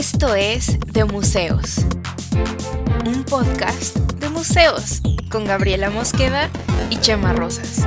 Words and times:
Esto 0.00 0.34
es 0.34 0.80
De 0.94 1.04
Museos, 1.04 1.84
un 3.04 3.22
podcast 3.22 3.98
de 4.14 4.30
museos 4.30 5.02
con 5.30 5.44
Gabriela 5.44 5.90
Mosqueda 5.90 6.48
y 6.88 6.96
Chema 6.96 7.34
Rosas. 7.34 7.86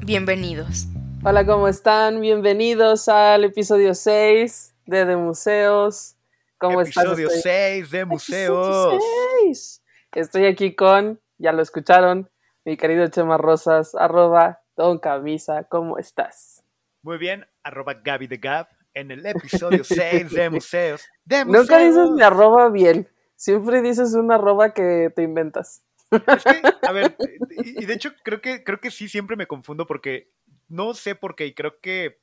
Bienvenidos. 0.00 0.88
Hola, 1.22 1.46
¿cómo 1.46 1.68
están? 1.68 2.20
Bienvenidos 2.20 3.08
al 3.08 3.44
episodio 3.44 3.94
6 3.94 4.74
de 4.86 5.04
De 5.04 5.14
Museos. 5.14 6.16
¿Cómo 6.58 6.80
estás? 6.80 7.04
Episodio 7.04 7.30
6 7.30 7.90
de 7.92 8.04
Museos. 8.04 8.94
Episodio 8.94 9.00
6. 9.44 9.82
Estoy 10.16 10.46
aquí 10.46 10.74
con, 10.74 11.20
ya 11.38 11.52
lo 11.52 11.62
escucharon, 11.62 12.28
mi 12.64 12.76
querido 12.76 13.06
Chema 13.06 13.38
Rosas, 13.38 13.94
arroba 13.94 14.64
Don 14.74 14.98
Camisa. 14.98 15.62
¿Cómo 15.70 15.96
estás? 15.96 16.59
Muy 17.02 17.18
bien, 17.18 17.46
arroba 17.62 17.94
Gaby 17.94 18.26
de 18.26 18.36
Gab 18.36 18.68
en 18.94 19.10
el 19.10 19.24
episodio 19.24 19.84
6 19.84 20.30
de 20.30 20.50
Museos. 20.50 21.02
De 21.24 21.44
museos. 21.44 21.68
Nunca 21.68 21.78
dices 21.82 22.10
mi 22.10 22.22
arroba 22.22 22.68
bien. 22.68 23.08
Siempre 23.36 23.80
dices 23.80 24.14
una 24.14 24.34
arroba 24.34 24.74
que 24.74 25.10
te 25.14 25.22
inventas. 25.22 25.82
Es 26.10 26.44
que, 26.44 26.60
a 26.88 26.92
ver, 26.92 27.16
y 27.50 27.84
de 27.86 27.94
hecho 27.94 28.10
creo 28.22 28.40
que, 28.40 28.64
creo 28.64 28.80
que 28.80 28.90
sí 28.90 29.08
siempre 29.08 29.36
me 29.36 29.46
confundo 29.46 29.86
porque 29.86 30.30
no 30.68 30.92
sé 30.94 31.14
por 31.14 31.34
qué 31.36 31.46
y 31.46 31.54
creo 31.54 31.80
que, 31.80 32.20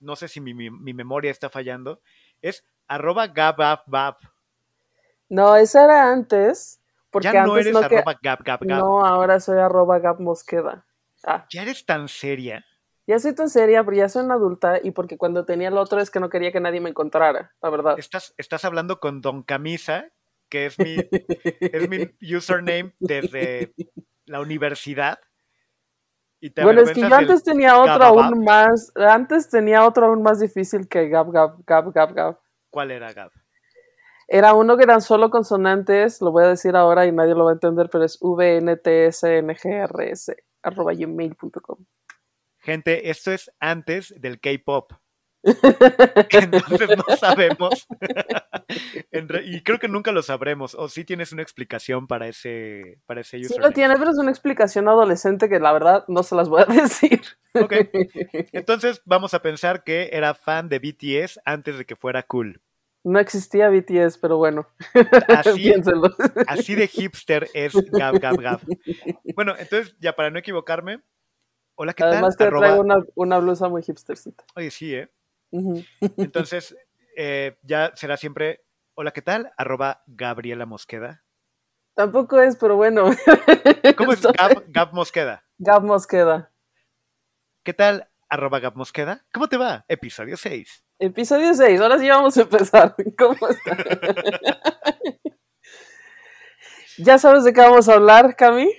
no 0.00 0.16
sé 0.16 0.28
si 0.28 0.40
mi, 0.40 0.54
mi- 0.54 0.70
mi 0.70 0.94
memoria 0.94 1.30
está 1.30 1.50
fallando, 1.50 2.00
es 2.40 2.64
arroba 2.88 3.26
gababab. 3.26 4.16
No, 5.28 5.56
esa 5.56 5.84
era 5.84 6.10
antes. 6.12 6.80
Porque 7.10 7.24
Ya 7.28 7.44
no 7.44 7.52
antes 7.54 7.66
eres 7.66 7.74
no 7.74 7.80
que- 7.88 7.96
arroba 7.96 8.18
gab, 8.22 8.42
gab, 8.44 8.60
gab. 8.60 8.78
No, 8.78 9.04
ahora 9.04 9.40
soy 9.40 9.58
arroba 9.58 9.98
Gab 9.98 10.20
Mosqueda. 10.20 10.86
Ah, 11.24 11.46
Ya 11.50 11.62
eres 11.62 11.84
tan 11.84 12.08
seria. 12.08 12.64
Ya 13.06 13.18
soy 13.18 13.34
tan 13.34 13.48
seria, 13.48 13.84
pero 13.84 13.96
ya 13.96 14.08
soy 14.08 14.24
una 14.24 14.34
adulta 14.34 14.80
y 14.82 14.90
porque 14.90 15.16
cuando 15.16 15.44
tenía 15.44 15.68
el 15.68 15.78
otro 15.78 16.00
es 16.00 16.10
que 16.10 16.20
no 16.20 16.28
quería 16.28 16.50
que 16.52 16.60
nadie 16.60 16.80
me 16.80 16.90
encontrara, 16.90 17.54
la 17.62 17.70
verdad. 17.70 17.98
Estás, 17.98 18.34
estás 18.36 18.64
hablando 18.64 18.98
con 18.98 19.20
Don 19.20 19.42
Camisa, 19.42 20.10
que 20.48 20.66
es 20.66 20.78
mi, 20.78 20.96
es 21.60 21.88
mi 21.88 22.10
username 22.36 22.94
desde 22.98 23.74
la 24.24 24.40
universidad. 24.40 25.20
Y 26.40 26.50
te 26.50 26.64
Bueno, 26.64 26.82
es 26.82 26.90
que 26.90 27.00
yo 27.00 27.14
antes 27.14 27.42
tenía 27.42 27.78
otro 27.78 27.98
Gababab. 27.98 28.24
aún 28.24 28.44
más, 28.44 28.92
antes 28.94 29.48
tenía 29.48 29.86
otro 29.86 30.06
aún 30.06 30.22
más 30.22 30.40
difícil 30.40 30.88
que 30.88 31.08
Gab, 31.08 31.30
Gab, 31.30 31.64
Gab, 31.64 31.92
Gab, 31.92 32.12
Gab. 32.12 32.38
¿Cuál 32.70 32.90
era, 32.90 33.12
Gab? 33.12 33.30
Era 34.28 34.54
uno 34.54 34.76
que 34.76 34.82
eran 34.82 35.00
solo 35.00 35.30
consonantes, 35.30 36.20
lo 36.20 36.32
voy 36.32 36.42
a 36.44 36.48
decir 36.48 36.74
ahora 36.74 37.06
y 37.06 37.12
nadie 37.12 37.34
lo 37.34 37.44
va 37.44 37.52
a 37.52 37.54
entender, 37.54 37.88
pero 37.90 38.04
es 38.04 38.18
vntsngrs, 38.20 39.22
arroba 40.62 40.92
gmail.com. 40.92 41.78
Gente, 42.66 43.10
esto 43.10 43.30
es 43.30 43.48
antes 43.60 44.12
del 44.18 44.40
K-pop. 44.40 44.92
Entonces 45.44 46.88
no 46.96 47.16
sabemos. 47.16 47.86
Y 49.44 49.62
creo 49.62 49.78
que 49.78 49.88
nunca 49.88 50.12
lo 50.12 50.20
sabremos. 50.20 50.74
O 50.74 50.88
sí 50.88 51.04
tienes 51.04 51.32
una 51.32 51.42
explicación 51.42 52.06
para 52.06 52.26
ese, 52.28 52.98
para 53.06 53.22
ese 53.22 53.42
Sí 53.44 53.54
lo 53.58 53.70
tiene, 53.70 53.96
pero 53.96 54.10
es 54.10 54.18
una 54.18 54.30
explicación 54.30 54.88
adolescente 54.88 55.48
que 55.48 55.58
la 55.58 55.72
verdad 55.72 56.04
no 56.08 56.22
se 56.22 56.34
las 56.34 56.48
voy 56.48 56.62
a 56.62 56.64
decir. 56.82 57.22
Ok. 57.54 57.72
Entonces 58.52 59.00
vamos 59.04 59.32
a 59.32 59.40
pensar 59.40 59.84
que 59.84 60.10
era 60.12 60.34
fan 60.34 60.68
de 60.68 60.80
BTS 60.80 61.40
antes 61.44 61.78
de 61.78 61.86
que 61.86 61.96
fuera 61.96 62.24
cool. 62.24 62.60
No 63.04 63.20
existía 63.20 63.70
BTS, 63.70 64.18
pero 64.18 64.36
bueno, 64.36 64.66
Así, 65.28 65.72
así 66.48 66.74
de 66.74 66.88
hipster 66.88 67.48
es 67.54 67.72
Gab 67.92 68.18
Gab 68.18 68.40
Gab. 68.40 68.60
Bueno, 69.34 69.54
entonces, 69.56 69.96
ya 70.00 70.14
para 70.14 70.30
no 70.30 70.40
equivocarme. 70.40 71.00
Hola, 71.76 71.92
¿qué 71.92 72.02
tal? 72.04 72.12
Además 72.14 72.36
que 72.36 72.44
Arroba- 72.44 72.66
traigo 72.68 72.80
una, 72.80 72.96
una 73.14 73.38
blusa 73.38 73.68
muy 73.68 73.82
hipstercita. 73.82 74.44
Oye, 74.54 74.70
sí, 74.70 74.94
¿eh? 74.94 75.10
Entonces, 76.16 76.76
eh, 77.16 77.56
ya 77.62 77.92
será 77.94 78.16
siempre, 78.16 78.64
hola, 78.94 79.12
¿qué 79.12 79.22
tal? 79.22 79.52
Arroba 79.56 80.02
Gabriela 80.06 80.66
Mosqueda. 80.66 81.22
Tampoco 81.94 82.40
es, 82.40 82.56
pero 82.56 82.76
bueno. 82.76 83.10
¿Cómo 83.96 84.12
es 84.12 84.20
Gab 84.68 84.92
Mosqueda? 84.92 85.44
Gab 85.58 85.82
Mosqueda. 85.82 86.52
¿Qué 87.62 87.72
tal? 87.72 88.08
Arroba 88.28 88.58
Gab 88.60 88.76
Mosqueda. 88.76 89.24
¿Cómo 89.32 89.48
te 89.48 89.56
va? 89.56 89.84
Episodio 89.88 90.36
6. 90.36 90.84
Episodio 90.98 91.52
6, 91.54 91.80
ahora 91.80 91.98
sí 91.98 92.08
vamos 92.08 92.36
a 92.36 92.42
empezar. 92.42 92.94
¿Cómo 93.18 93.48
está? 93.48 93.76
¿Ya 96.98 97.18
sabes 97.18 97.44
de 97.44 97.52
qué 97.52 97.60
vamos 97.60 97.88
a 97.88 97.94
hablar, 97.94 98.34
Cami? 98.36 98.70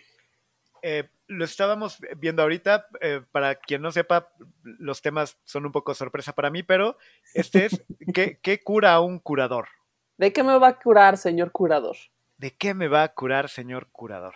Eh, 0.81 1.09
lo 1.27 1.45
estábamos 1.45 1.99
viendo 2.17 2.41
ahorita. 2.41 2.87
eh, 3.01 3.21
para 3.31 3.55
quien 3.55 3.81
no 3.81 3.91
sepa, 3.91 4.29
los 4.63 5.01
temas 5.01 5.37
son 5.43 5.65
un 5.65 5.71
poco 5.71 5.93
sorpresa 5.93 6.33
para 6.33 6.49
mí, 6.49 6.63
pero 6.63 6.97
este 7.33 7.65
es, 7.65 7.83
¿qué, 8.13 8.39
qué 8.41 8.63
cura 8.63 8.93
a 8.93 9.01
un 9.01 9.19
curador? 9.19 9.67
¿De 10.17 10.33
qué 10.33 10.43
me 10.43 10.57
va 10.57 10.67
a 10.69 10.79
curar, 10.79 11.17
señor 11.17 11.51
curador? 11.51 11.95
¿De 12.37 12.55
qué 12.55 12.73
me 12.73 12.87
va 12.87 13.03
a 13.03 13.13
curar, 13.13 13.49
señor 13.49 13.87
curador? 13.91 14.35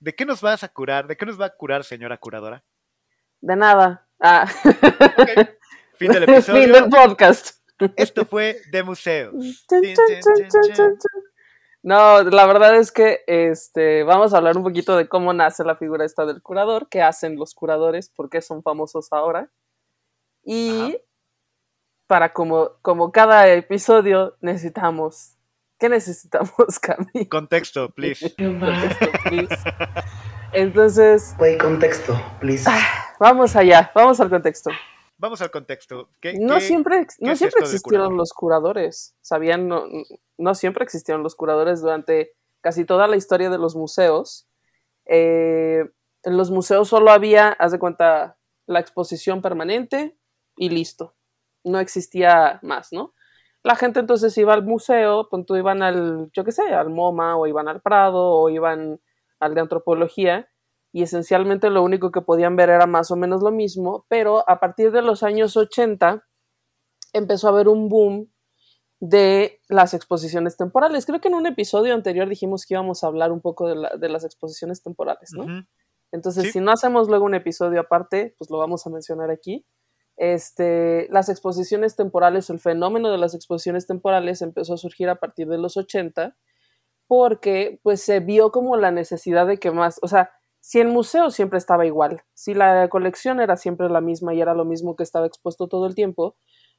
¿De 0.00 0.14
qué 0.14 0.26
nos 0.26 0.40
vas 0.42 0.62
a 0.64 0.68
curar? 0.68 1.06
¿De 1.06 1.16
qué 1.16 1.24
nos 1.24 1.40
va 1.40 1.46
a 1.46 1.50
curar, 1.56 1.84
señora 1.84 2.18
curadora? 2.18 2.62
De 3.40 3.56
nada. 3.56 4.06
Ah. 4.20 4.46
Ok, 5.18 5.48
Fin 5.96 6.10
del 6.12 6.24
fin 6.26 6.34
episodio. 6.34 6.72
del 6.74 6.88
podcast. 6.90 7.60
Esto 7.96 8.24
fue 8.24 8.60
de 8.70 8.82
museos. 8.82 9.64
Chan, 9.68 9.80
Tin, 9.82 9.94
chan, 9.94 10.98
No, 11.84 12.22
la 12.22 12.46
verdad 12.46 12.76
es 12.76 12.90
que 12.90 13.20
este, 13.26 14.04
vamos 14.04 14.32
a 14.32 14.38
hablar 14.38 14.56
un 14.56 14.62
poquito 14.62 14.96
de 14.96 15.06
cómo 15.06 15.34
nace 15.34 15.64
la 15.64 15.76
figura 15.76 16.06
esta 16.06 16.24
del 16.24 16.40
curador, 16.40 16.88
qué 16.88 17.02
hacen 17.02 17.36
los 17.36 17.52
curadores, 17.54 18.08
por 18.08 18.30
qué 18.30 18.40
son 18.40 18.62
famosos 18.62 19.12
ahora. 19.12 19.50
Y 20.42 20.70
Ajá. 20.80 20.92
para 22.06 22.32
como, 22.32 22.70
como 22.80 23.12
cada 23.12 23.52
episodio 23.52 24.34
necesitamos, 24.40 25.34
¿qué 25.78 25.90
necesitamos, 25.90 26.78
Cami? 26.80 27.26
Contexto, 27.28 27.90
please. 27.90 28.34
Contexto, 28.38 29.06
please. 29.24 29.56
Entonces, 30.52 31.34
Güey, 31.36 31.58
contexto, 31.58 32.18
please. 32.40 32.64
vamos 33.20 33.54
allá, 33.56 33.92
vamos 33.94 34.18
al 34.20 34.30
contexto. 34.30 34.70
Vamos 35.16 35.40
al 35.42 35.50
contexto. 35.50 36.08
¿Qué- 36.20 36.34
No 36.38 36.54
qué- 36.56 36.60
siempre, 36.62 37.06
qué 37.06 37.24
no 37.24 37.36
siempre 37.36 37.60
existieron 37.62 38.16
los 38.16 38.32
curadores, 38.32 39.16
¿sabían? 39.20 39.68
No, 39.68 39.84
no 40.38 40.54
siempre 40.54 40.84
existieron 40.84 41.22
los 41.22 41.36
curadores 41.36 41.80
durante 41.80 42.32
casi 42.60 42.84
toda 42.84 43.06
la 43.06 43.16
historia 43.16 43.50
de 43.50 43.58
los 43.58 43.76
museos. 43.76 44.48
Eh, 45.06 45.84
en 46.22 46.36
los 46.36 46.50
museos 46.50 46.88
solo 46.88 47.10
había, 47.10 47.50
haz 47.50 47.72
de 47.72 47.78
cuenta, 47.78 48.38
la 48.66 48.80
exposición 48.80 49.42
permanente 49.42 50.16
y 50.56 50.70
listo. 50.70 51.14
No 51.62 51.78
existía 51.78 52.58
más, 52.62 52.92
¿no? 52.92 53.14
La 53.62 53.76
gente 53.76 54.00
entonces 54.00 54.36
iba 54.38 54.52
al 54.54 54.64
museo, 54.64 55.28
punto 55.28 55.56
iban 55.56 55.82
al, 55.82 56.30
yo 56.32 56.44
qué 56.44 56.52
sé, 56.52 56.62
al 56.74 56.90
MoMA 56.90 57.36
o 57.36 57.46
iban 57.46 57.68
al 57.68 57.80
Prado 57.80 58.22
o 58.30 58.48
iban 58.50 59.00
al 59.40 59.54
de 59.54 59.60
antropología 59.60 60.48
y 60.94 61.02
esencialmente 61.02 61.70
lo 61.70 61.82
único 61.82 62.12
que 62.12 62.20
podían 62.22 62.54
ver 62.54 62.70
era 62.70 62.86
más 62.86 63.10
o 63.10 63.16
menos 63.16 63.42
lo 63.42 63.50
mismo, 63.50 64.06
pero 64.08 64.48
a 64.48 64.60
partir 64.60 64.92
de 64.92 65.02
los 65.02 65.24
años 65.24 65.56
80 65.56 66.22
empezó 67.12 67.48
a 67.48 67.50
haber 67.50 67.66
un 67.66 67.88
boom 67.88 68.30
de 69.00 69.60
las 69.68 69.92
exposiciones 69.92 70.56
temporales. 70.56 71.04
Creo 71.04 71.20
que 71.20 71.26
en 71.26 71.34
un 71.34 71.46
episodio 71.46 71.94
anterior 71.94 72.28
dijimos 72.28 72.64
que 72.64 72.74
íbamos 72.74 73.02
a 73.02 73.08
hablar 73.08 73.32
un 73.32 73.40
poco 73.40 73.66
de, 73.68 73.74
la- 73.74 73.96
de 73.98 74.08
las 74.08 74.24
exposiciones 74.24 74.82
temporales, 74.84 75.30
¿no? 75.32 75.44
Entonces, 76.12 76.44
Sí. 76.44 76.52
si 76.52 76.60
no 76.60 76.70
hacemos 76.70 77.08
luego 77.08 77.24
un 77.24 77.34
episodio 77.34 77.80
aparte, 77.80 78.36
pues 78.38 78.48
lo 78.48 78.58
vamos 78.58 78.86
a 78.86 78.90
mencionar 78.90 79.32
aquí. 79.32 79.66
Este, 80.16 81.08
las 81.10 81.28
exposiciones 81.28 81.96
temporales, 81.96 82.50
el 82.50 82.60
fenómeno 82.60 83.10
de 83.10 83.18
las 83.18 83.34
exposiciones 83.34 83.88
temporales 83.88 84.42
empezó 84.42 84.74
a 84.74 84.78
surgir 84.78 85.08
a 85.08 85.16
partir 85.16 85.48
de 85.48 85.58
los 85.58 85.76
80 85.76 86.36
porque 87.08 87.80
pues 87.82 88.00
se 88.00 88.20
vio 88.20 88.52
como 88.52 88.76
la 88.76 88.92
necesidad 88.92 89.46
de 89.48 89.58
que 89.58 89.72
más, 89.72 89.98
o 90.02 90.06
sea, 90.08 90.30
si 90.64 90.80
el 90.80 90.88
museo 90.88 91.30
siempre 91.30 91.58
estaba 91.58 91.84
igual, 91.84 92.22
si 92.32 92.54
la 92.54 92.88
colección 92.88 93.38
era 93.38 93.58
siempre 93.58 93.90
la 93.90 94.00
misma 94.00 94.32
y 94.32 94.40
era 94.40 94.54
lo 94.54 94.64
mismo 94.64 94.96
que 94.96 95.02
estaba 95.02 95.26
expuesto 95.26 95.68
todo 95.68 95.84
el 95.86 95.94
tiempo, 95.94 96.36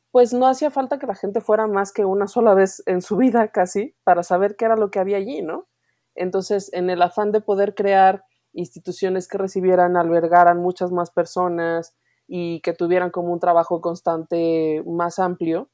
pues 0.09 0.33
no 0.33 0.48
hacía 0.48 0.71
falta 0.71 0.98
que 0.98 1.06
la 1.06 1.13
gente 1.13 1.39
fuera 1.39 1.68
más 1.68 1.92
que 1.94 2.04
una 2.04 2.25
sola 2.27 2.56
vez 2.56 2.81
en 2.88 3.04
su 3.04 3.15
vida 3.15 3.48
casi 3.54 3.95
para 4.04 4.24
saber 4.24 4.56
qué 4.56 4.65
era 4.65 4.75
lo 4.75 4.89
que 4.89 4.98
había 4.98 5.18
allí, 5.18 5.44
¿no? 5.44 5.68
Entonces, 6.15 6.74
en 6.74 6.89
el 6.89 7.00
afán 7.04 7.31
de 7.31 7.42
poder 7.42 7.75
crear 7.75 8.25
instituciones 8.54 9.27
que 9.27 9.38
recibieran, 9.38 9.98
albergaran 9.98 10.57
muchas 10.57 10.92
más 10.92 11.12
personas 11.12 11.95
y 12.27 12.62
que 12.62 12.74
tuvieran 12.74 13.12
como 13.12 13.31
un 13.33 13.39
trabajo 13.39 13.81
constante 13.81 14.81
más 14.88 15.19
amplio, 15.19 15.69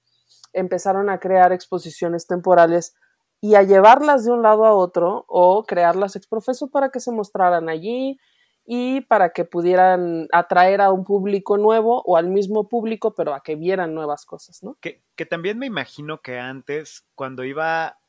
empezaron 0.52 1.10
a 1.10 1.20
crear 1.20 1.54
exposiciones 1.54 2.28
temporales 2.28 2.94
y 3.42 3.56
a 3.56 3.64
llevarlas 3.64 4.24
de 4.24 4.32
un 4.32 4.44
lado 4.44 4.66
a 4.66 4.74
otro 4.74 5.26
o 5.28 5.66
crearlas 5.66 6.16
ex 6.16 6.28
profeso 6.28 6.70
para 6.70 6.90
que 6.90 7.00
se 7.00 7.12
mostraran 7.12 7.68
allí 7.68 8.20
y 8.66 9.02
para 9.02 9.32
que 9.34 9.44
pudieran 9.44 10.28
atraer 10.32 10.80
a 10.80 10.92
un 10.92 11.04
público 11.04 11.58
nuevo 11.58 12.04
o 12.06 12.16
al 12.16 12.28
mismo 12.28 12.70
público, 12.70 13.16
pero 13.16 13.34
a 13.34 13.42
que 13.42 13.56
vieran 13.56 13.96
nuevas 13.96 14.26
cosas, 14.26 14.62
¿no? 14.62 14.78
Que, 14.80 15.04
que 15.16 15.26
también 15.26 15.58
me 15.58 15.66
imagino 15.66 16.22
que 16.22 16.38
antes, 16.38 17.08
cuando 17.16 17.44
iba, 17.44 18.00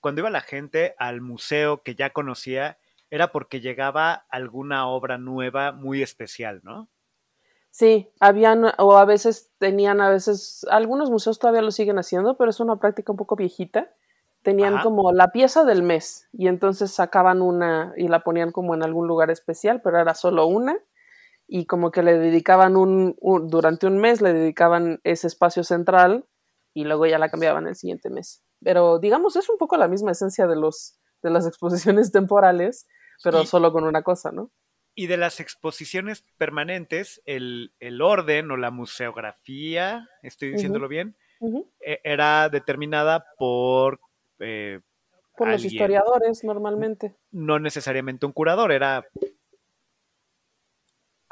cuando 0.00 0.20
iba 0.20 0.30
la 0.30 0.40
gente 0.40 0.94
al 0.98 1.20
museo 1.20 1.82
que 1.82 1.96
ya 1.96 2.10
conocía, 2.10 2.78
era 3.10 3.32
porque 3.32 3.60
llegaba 3.60 4.26
alguna 4.30 4.88
obra 4.88 5.18
nueva 5.18 5.72
muy 5.72 6.02
especial, 6.02 6.60
¿no? 6.62 6.88
Sí, 7.70 8.08
habían, 8.20 8.64
o 8.78 8.96
a 8.96 9.04
veces 9.04 9.50
tenían, 9.58 10.00
a 10.00 10.10
veces, 10.10 10.64
algunos 10.70 11.10
museos 11.10 11.38
todavía 11.38 11.62
lo 11.62 11.70
siguen 11.70 11.98
haciendo, 11.98 12.36
pero 12.36 12.50
es 12.50 12.60
una 12.60 12.76
práctica 12.76 13.12
un 13.12 13.18
poco 13.18 13.36
viejita. 13.36 13.92
Tenían 14.42 14.80
como 14.82 15.12
la 15.12 15.28
pieza 15.28 15.64
del 15.64 15.82
mes 15.82 16.28
y 16.32 16.46
entonces 16.46 16.92
sacaban 16.92 17.42
una 17.42 17.92
y 17.96 18.08
la 18.08 18.20
ponían 18.20 18.52
como 18.52 18.74
en 18.74 18.82
algún 18.82 19.06
lugar 19.06 19.30
especial, 19.30 19.80
pero 19.82 19.98
era 19.98 20.14
solo 20.14 20.46
una 20.46 20.78
y 21.48 21.64
como 21.64 21.90
que 21.90 22.02
le 22.02 22.18
dedicaban 22.18 22.76
un, 22.76 23.16
durante 23.48 23.86
un 23.86 23.98
mes 23.98 24.20
le 24.20 24.34
dedicaban 24.34 25.00
ese 25.02 25.26
espacio 25.26 25.64
central 25.64 26.26
y 26.74 26.84
luego 26.84 27.06
ya 27.06 27.18
la 27.18 27.30
cambiaban 27.30 27.66
el 27.66 27.74
siguiente 27.74 28.10
mes. 28.10 28.44
Pero 28.62 28.98
digamos, 28.98 29.34
es 29.36 29.48
un 29.48 29.56
poco 29.56 29.76
la 29.76 29.88
misma 29.88 30.12
esencia 30.12 30.46
de, 30.46 30.56
los, 30.56 30.98
de 31.22 31.30
las 31.30 31.46
exposiciones 31.48 32.12
temporales, 32.12 32.86
pero 33.24 33.44
solo 33.44 33.72
con 33.72 33.84
una 33.84 34.02
cosa, 34.02 34.30
¿no? 34.30 34.52
Y 34.94 35.06
de 35.06 35.16
las 35.16 35.40
exposiciones 35.40 36.24
permanentes, 36.36 37.22
el, 37.24 37.72
orden 38.02 38.50
o 38.50 38.56
la 38.56 38.70
museografía, 38.70 40.08
estoy 40.22 40.50
diciéndolo 40.50 40.88
bien, 40.88 41.16
e, 41.80 42.00
era 42.04 42.48
determinada 42.48 43.24
por... 43.38 44.00
Eh, 44.40 44.80
por 45.36 45.48
los 45.48 45.64
historiadores 45.64 46.42
normalmente. 46.44 47.14
No 47.30 47.58
necesariamente 47.58 48.26
un 48.26 48.32
curador, 48.32 48.72
era... 48.72 49.06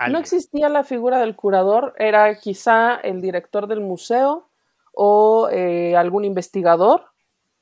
No 0.08 0.19
existía 0.19 0.69
la 0.69 0.85
figura 0.85 1.19
del 1.19 1.35
curador, 1.35 1.94
era 1.99 2.35
quizá 2.38 2.97
el 2.97 3.23
director 3.23 3.67
del 3.67 3.81
museo 3.81 4.49
o 4.93 5.49
eh, 5.50 5.97
algún 5.97 6.25
investigador. 6.25 7.06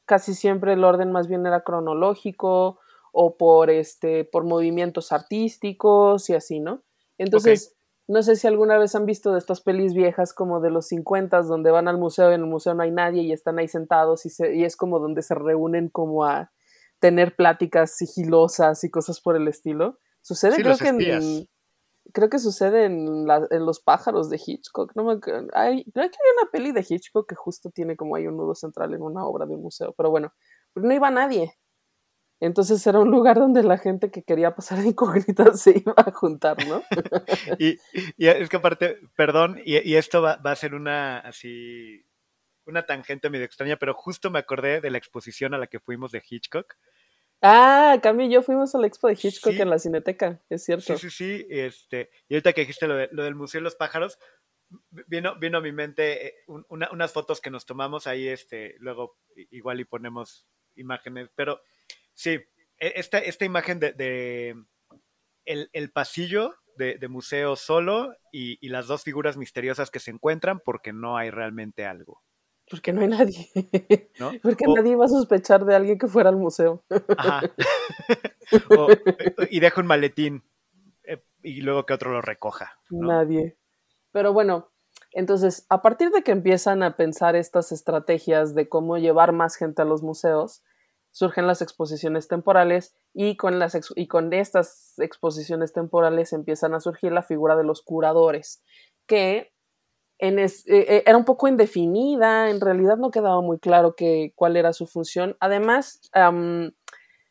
Casi 0.05 0.35
siempre 0.35 0.73
el 0.73 0.85
orden 0.85 1.13
más 1.13 1.29
bien 1.29 1.47
era 1.47 1.63
cronológico 1.63 2.81
o 3.13 3.37
por 3.37 3.71
este 3.71 4.25
por 4.25 4.45
movimientos 4.45 5.13
artísticos 5.13 6.29
y 6.29 6.35
así, 6.35 6.59
¿no? 6.59 6.83
Entonces, 7.17 7.77
no 8.07 8.23
sé 8.23 8.37
si 8.37 8.47
alguna 8.47 8.79
vez 8.79 8.95
han 8.95 9.07
visto 9.07 9.33
de 9.33 9.39
estas 9.39 9.61
pelis 9.61 9.95
viejas 9.95 10.35
como 10.35 10.61
de 10.61 10.71
los 10.71 10.89
50 10.89 11.43
donde 11.43 11.71
van 11.71 11.89
al 11.89 11.99
museo 11.99 12.31
y 12.31 12.35
en 12.35 12.43
el 12.43 12.47
museo 12.47 12.75
no 12.75 12.83
hay 12.83 12.91
nadie 12.91 13.23
y 13.23 13.33
están 13.33 13.59
ahí 13.59 13.69
sentados 13.69 14.27
y, 14.27 14.31
y 14.55 14.65
es 14.65 14.77
como 14.77 14.99
donde 14.99 15.23
se 15.23 15.35
reúnen 15.35 15.89
como 15.89 16.25
a 16.25 16.53
tener 16.99 17.37
pláticas 17.37 17.97
sigilosas 17.97 18.85
y 18.85 18.91
cosas 18.91 19.21
por 19.21 19.37
el 19.37 19.49
estilo. 19.49 19.99
Sucede 20.21 20.57
creo 20.57 20.79
que 20.79 20.89
en, 20.89 21.49
creo 22.13 22.31
que 22.31 22.39
sucede 22.39 22.85
en, 22.85 23.27
en, 23.51 23.67
los 23.67 23.81
pájaros 23.81 24.31
de 24.31 24.41
Hitchcock. 24.45 24.93
No 24.95 25.05
me, 25.05 25.13
hay, 25.53 25.85
creo 25.85 26.11
que 26.11 26.17
hay 26.17 26.33
una 26.41 26.51
peli 26.51 26.73
de 26.73 26.85
Hitchcock 26.89 27.29
que 27.29 27.35
justo 27.35 27.71
tiene 27.71 27.97
como 27.97 28.17
hay 28.17 28.27
un 28.27 28.37
nudo 28.37 28.55
central 28.55 28.95
en 28.95 29.03
una 29.03 29.27
obra 29.27 29.47
de 29.47 29.55
un 29.55 29.63
museo, 29.63 29.93
pero 29.97 30.11
bueno, 30.11 30.33
no 30.75 30.93
iba 30.93 31.11
nadie. 31.11 31.59
Entonces 32.41 32.87
era 32.87 32.99
un 32.99 33.11
lugar 33.11 33.39
donde 33.39 33.63
la 33.63 33.79
gente 33.79 34.11
que 34.11 34.23
quería 34.23 34.55
pasar 34.55 34.85
incógnita 34.85 35.53
se 35.55 35.79
iba 35.79 35.95
a 35.97 36.11
juntar, 36.11 36.57
¿no? 36.67 36.83
y, 37.59 37.79
es 38.19 38.49
que 38.49 38.57
aparte, 38.57 38.99
perdón, 39.17 39.61
y, 39.65 39.95
esto 39.95 40.23
va, 40.23 40.33
a 40.43 40.57
ser 40.57 40.75
una 40.75 41.19
así, 41.21 42.05
una 42.67 42.87
tangente 42.87 43.31
medio 43.31 43.45
extraña, 43.45 43.77
pero 43.77 43.95
justo 43.95 44.31
me 44.31 44.39
acordé 44.39 44.81
de 44.81 44.91
la 44.91 44.99
exposición 44.99 45.55
a 45.55 45.59
la 45.59 45.67
que 45.67 45.81
fuimos 45.81 46.13
de 46.13 46.23
Hitchcock. 46.29 46.75
Ah, 47.41 47.99
Cami 48.03 48.27
y 48.27 48.31
yo 48.31 48.43
fuimos 48.43 48.75
a 48.75 48.79
la 48.79 48.87
expo 48.87 49.09
de 49.09 49.19
Hitchcock 49.21 49.55
en 49.55 49.69
la 49.69 49.79
Cineteca, 49.79 50.41
es 50.49 50.65
cierto. 50.65 50.97
Sí, 50.97 51.11
sí, 51.11 51.11
sí. 51.11 51.47
Este, 51.51 52.11
y 52.29 52.35
ahorita 52.35 52.53
que 52.53 52.63
dijiste 52.63 52.87
lo, 52.87 52.97
del 52.97 53.35
Museo 53.35 53.61
de 53.61 53.65
los 53.65 53.77
Pájaros, 53.77 54.19
vino, 55.07 55.39
vino 55.39 55.59
a 55.59 55.61
mi 55.61 55.73
mente 55.73 56.27
eh, 56.27 56.35
unas 56.47 57.13
fotos 57.13 57.41
que 57.41 57.51
nos 57.51 57.67
tomamos 57.67 58.07
ahí, 58.07 58.29
este, 58.29 58.77
luego 58.79 59.19
igual 59.51 59.81
y 59.81 59.85
ponemos 59.85 60.47
imágenes, 60.75 61.29
pero 61.35 61.61
Sí, 62.15 62.41
e, 62.79 62.93
esta, 62.97 63.19
esta 63.19 63.45
imagen 63.45 63.79
de, 63.81 64.57
el, 65.45 65.91
pasillo 65.93 66.55
de, 66.77 67.09
museo 67.09 67.57
solo 67.57 68.15
y, 68.33 68.67
las 68.69 68.87
dos 68.87 69.03
figuras 69.03 69.37
misteriosas 69.37 69.91
que 69.91 70.01
se 70.01 70.11
encuentran 70.11 70.61
porque 70.61 70.93
no 70.93 71.17
hay 71.17 71.31
realmente 71.31 71.87
algo. 71.87 72.23
Porque 72.69 72.93
no 72.93 73.03
hay 73.03 73.09
nadie. 73.09 73.51
Porque 74.43 74.65
nadie 74.67 74.97
va 74.97 75.05
a 75.05 75.09
sospechar 75.09 75.67
de 75.67 75.75
alguien 75.75 75.99
que 75.99 76.09
fuera 76.09 76.31
al 76.31 76.37
museo. 76.37 76.83
Ajá. 77.19 77.43
y 79.51 79.61
deja 79.61 79.81
un 79.83 79.87
maletín 79.87 80.43
eh, 81.03 81.23
y 81.43 81.61
luego 81.61 81.85
que 81.85 81.93
otro 81.93 82.11
lo 82.11 82.23
recoja. 82.23 82.79
Nadie. 82.89 83.59
Pero 84.13 84.33
bueno, 84.33 84.73
entonces, 85.13 85.67
a 85.69 85.83
partir 85.83 86.11
de 86.11 86.23
que 86.23 86.33
empiezan 86.33 86.83
a 86.83 86.97
pensar 86.97 87.37
estas 87.37 87.71
estrategias 87.71 88.55
de 88.55 88.69
cómo 88.69 88.97
llevar 88.97 89.33
más 89.33 89.57
gente 89.57 89.83
a 89.83 89.85
los 89.85 90.03
museos, 90.03 90.63
surgen 91.15 91.47
las 91.47 91.63
exposiciones 91.63 92.27
temporales 92.27 92.97
y 93.13 93.37
con, 93.37 93.61
las 93.61 93.79
y 93.95 94.09
con 94.09 94.33
estas 94.33 94.95
exposiciones 94.99 95.73
temporales 95.73 96.33
empiezan 96.33 96.75
a 96.75 96.81
surgir 96.81 97.13
la 97.13 97.23
figura 97.23 97.55
de 97.55 97.63
los 97.63 97.83
curadores, 97.83 98.65
que 99.07 99.53
eh, 100.19 100.35
eh, 100.67 101.05
era 101.07 101.17
un 101.17 101.25
poco 101.25 101.47
indefinida, 101.47 102.51
en 102.51 102.61
realidad 102.61 102.97
no 102.97 103.13
quedaba 103.13 103.41
muy 103.43 103.61
claro 103.61 103.95
cuál 104.35 104.57
era 104.57 104.73
su 104.73 104.87
función. 104.87 105.37
Además, 105.39 106.11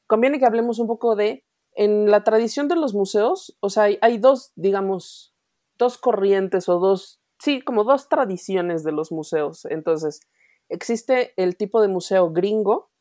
conviene 0.08 0.40
que 0.40 0.46
hablemos 0.46 0.80
un 0.80 0.88
poco 0.88 1.18
de, 1.18 1.44
en 1.74 2.10
la 2.10 2.24
tradición 2.24 2.70
de 2.70 2.78
los 2.78 2.94
museos, 2.94 3.58
o 3.60 3.70
sea, 3.70 3.90
hay 4.00 4.18
dos, 4.18 4.54
digamos, 4.56 5.36
dos 5.78 5.98
corrientes 5.98 6.70
o 6.70 6.80
dos, 6.80 7.22
sí, 7.38 7.62
como 7.62 7.84
dos 7.84 8.08
tradiciones 8.08 8.86
de 8.86 8.94
los 8.94 9.12
museos. 9.12 9.66
Entonces, 9.66 10.22
existe 10.70 11.34
el 11.36 11.58
tipo 11.58 11.82
de 11.82 11.90
museo 11.90 12.32
gringo, 12.32 12.93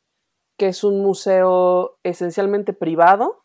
que 0.56 0.68
es 0.68 0.84
un 0.84 1.00
museo 1.02 1.98
esencialmente 2.02 2.72
privado, 2.72 3.44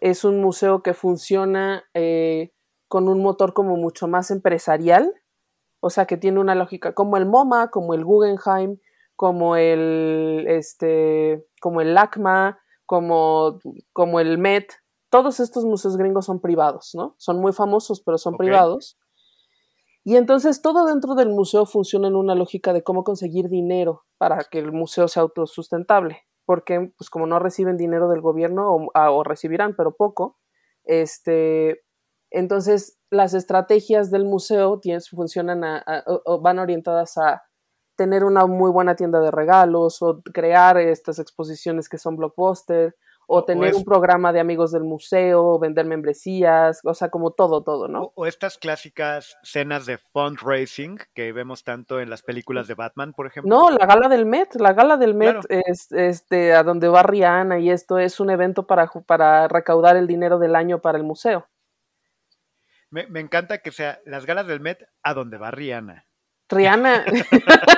es 0.00 0.24
un 0.24 0.40
museo 0.40 0.82
que 0.82 0.94
funciona 0.94 1.84
eh, 1.94 2.52
con 2.88 3.08
un 3.08 3.22
motor 3.22 3.54
como 3.54 3.76
mucho 3.76 4.06
más 4.08 4.30
empresarial, 4.30 5.12
o 5.80 5.90
sea 5.90 6.06
que 6.06 6.16
tiene 6.16 6.40
una 6.40 6.54
lógica 6.54 6.94
como 6.94 7.16
el 7.16 7.26
MoMA, 7.26 7.70
como 7.70 7.94
el 7.94 8.04
Guggenheim, 8.04 8.78
como 9.16 9.56
el, 9.56 10.46
este, 10.48 11.46
como 11.60 11.80
el 11.80 11.94
LACMA, 11.94 12.58
como, 12.86 13.58
como 13.92 14.20
el 14.20 14.38
Met, 14.38 14.72
todos 15.10 15.40
estos 15.40 15.64
museos 15.64 15.96
gringos 15.96 16.26
son 16.26 16.40
privados, 16.40 16.90
¿no? 16.94 17.14
Son 17.18 17.38
muy 17.40 17.52
famosos, 17.52 18.00
pero 18.00 18.18
son 18.18 18.36
privados. 18.36 18.98
Y 20.04 20.16
entonces 20.16 20.60
todo 20.60 20.84
dentro 20.84 21.14
del 21.14 21.30
museo 21.30 21.64
funciona 21.64 22.08
en 22.08 22.16
una 22.16 22.34
lógica 22.34 22.74
de 22.74 22.82
cómo 22.82 23.04
conseguir 23.04 23.48
dinero 23.48 24.04
para 24.18 24.44
que 24.44 24.58
el 24.58 24.70
museo 24.70 25.08
sea 25.08 25.22
autosustentable, 25.22 26.18
porque 26.44 26.92
pues 26.98 27.08
como 27.08 27.26
no 27.26 27.38
reciben 27.38 27.78
dinero 27.78 28.10
del 28.10 28.20
gobierno 28.20 28.70
o, 28.70 28.90
ah, 28.94 29.10
recibirán, 29.24 29.74
pero 29.74 29.96
poco, 29.96 30.38
este, 30.84 31.82
entonces 32.30 32.98
las 33.10 33.32
estrategias 33.32 34.10
del 34.10 34.26
museo 34.26 34.78
funcionan 35.10 35.82
o 36.26 36.40
van 36.42 36.58
orientadas 36.58 37.16
a 37.16 37.42
tener 37.96 38.24
una 38.24 38.46
muy 38.46 38.70
buena 38.70 38.96
tienda 38.96 39.20
de 39.20 39.30
regalos 39.30 40.02
o 40.02 40.20
crear 40.34 40.76
estas 40.78 41.18
exposiciones 41.18 41.88
que 41.88 41.96
son 41.96 42.16
blockbuster 42.16 42.94
o 43.26 43.44
tener 43.44 43.74
un 43.74 43.84
programa 43.84 44.32
de 44.32 44.40
amigos 44.40 44.72
del 44.72 44.84
museo, 44.84 45.58
vender 45.58 45.86
membresías, 45.86 46.80
o 46.84 46.94
sea, 46.94 47.08
como 47.10 47.32
todo, 47.32 47.62
todo, 47.62 47.88
¿no? 47.88 48.12
O, 48.14 48.26
estas 48.26 48.58
clásicas 48.58 49.36
cenas 49.42 49.86
de 49.86 49.98
fundraising 49.98 50.98
que 51.14 51.32
vemos 51.32 51.64
tanto 51.64 52.00
en 52.00 52.10
las 52.10 52.22
películas 52.22 52.68
de 52.68 52.74
Batman, 52.74 53.12
por 53.12 53.26
ejemplo. 53.26 53.54
No, 53.54 53.70
la 53.70 53.86
gala 53.86 54.08
del 54.08 54.26
Met, 54.26 54.54
la 54.56 54.72
gala 54.72 54.96
del 54.96 55.14
Met 55.14 55.36
es 55.48 55.90
este 55.92 56.54
a 56.54 56.62
donde 56.62 56.88
va 56.88 57.02
Rihanna 57.02 57.58
y 57.58 57.70
esto 57.70 57.98
es 57.98 58.20
un 58.20 58.30
evento 58.30 58.66
para, 58.66 58.86
para 59.06 59.48
recaudar 59.48 59.96
el 59.96 60.06
dinero 60.06 60.38
del 60.38 60.56
año 60.56 60.80
para 60.80 60.98
el 60.98 61.04
museo. 61.04 61.46
Me, 62.90 63.06
me 63.08 63.20
encanta 63.20 63.58
que 63.58 63.72
sea 63.72 64.00
las 64.04 64.26
galas 64.26 64.46
del 64.46 64.60
Met 64.60 64.88
a 65.02 65.14
donde 65.14 65.38
va 65.38 65.50
Rihanna. 65.50 66.06
Rihanna. 66.48 67.04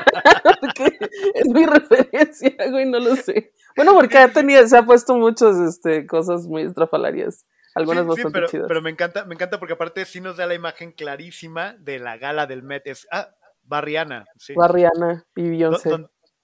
es 1.34 1.48
mi 1.48 1.66
referencia, 1.66 2.54
güey, 2.70 2.86
no 2.86 2.98
lo 2.98 3.16
sé. 3.16 3.52
Bueno, 3.76 3.95
porque 3.95 4.18
ha 4.18 4.33
tenido, 4.33 4.66
se 4.66 4.76
ha 4.76 4.83
puesto 4.85 5.14
muchas 5.16 5.56
este, 5.59 6.06
cosas 6.06 6.47
muy 6.47 6.62
estrafalarias. 6.62 7.47
Algunas 7.75 8.06
bastante 8.06 8.33
pero, 8.33 8.47
chidas. 8.49 8.68
Pero 8.68 8.80
me 8.80 8.88
encanta, 8.90 9.26
me 9.26 9.35
encanta 9.35 9.59
porque 9.59 9.75
aparte 9.75 10.06
sí 10.06 10.21
nos 10.23 10.38
da 10.38 10.47
la 10.47 10.54
imagen 10.54 10.92
clarísima 10.92 11.75
de 11.78 11.99
la 11.99 12.16
gala 12.16 12.47
del 12.47 12.62
Met. 12.62 12.87
Es, 12.87 13.06
ah, 13.12 13.28
Barriana. 13.62 14.25
Sí. 14.38 14.54
Barriana 14.54 15.26
y 15.35 15.50
Beyoncé. 15.50 15.90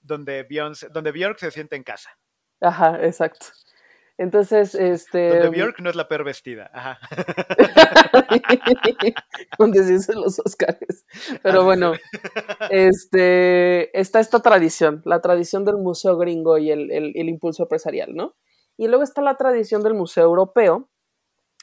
donde 0.00 0.42
Beyoncé, 0.42 0.88
donde 0.90 1.10
Bjork 1.10 1.38
se 1.38 1.50
siente 1.50 1.74
en 1.74 1.84
casa. 1.84 2.10
Ajá, 2.60 3.02
exacto. 3.02 3.46
Entonces, 4.18 4.74
este. 4.74 5.28
Donde 5.30 5.48
Bjork 5.48 5.80
no 5.80 5.90
es 5.90 5.96
la 5.96 6.08
peor 6.08 6.24
vestida. 6.24 6.70
Ajá. 6.72 6.98
Donde 9.58 9.84
se 9.84 9.92
dicen 9.92 10.20
los 10.20 10.38
Oscars. 10.38 11.06
Pero 11.42 11.64
bueno, 11.64 11.92
este, 12.70 13.98
está 13.98 14.20
esta 14.20 14.40
tradición, 14.40 15.02
la 15.04 15.20
tradición 15.20 15.64
del 15.64 15.76
museo 15.76 16.16
gringo 16.16 16.58
y 16.58 16.70
el, 16.70 16.90
el, 16.90 17.28
impulso 17.28 17.64
empresarial, 17.64 18.14
¿no? 18.14 18.36
Y 18.76 18.88
luego 18.88 19.02
está 19.02 19.22
la 19.22 19.36
tradición 19.36 19.82
del 19.82 19.94
museo 19.94 20.24
europeo, 20.24 20.90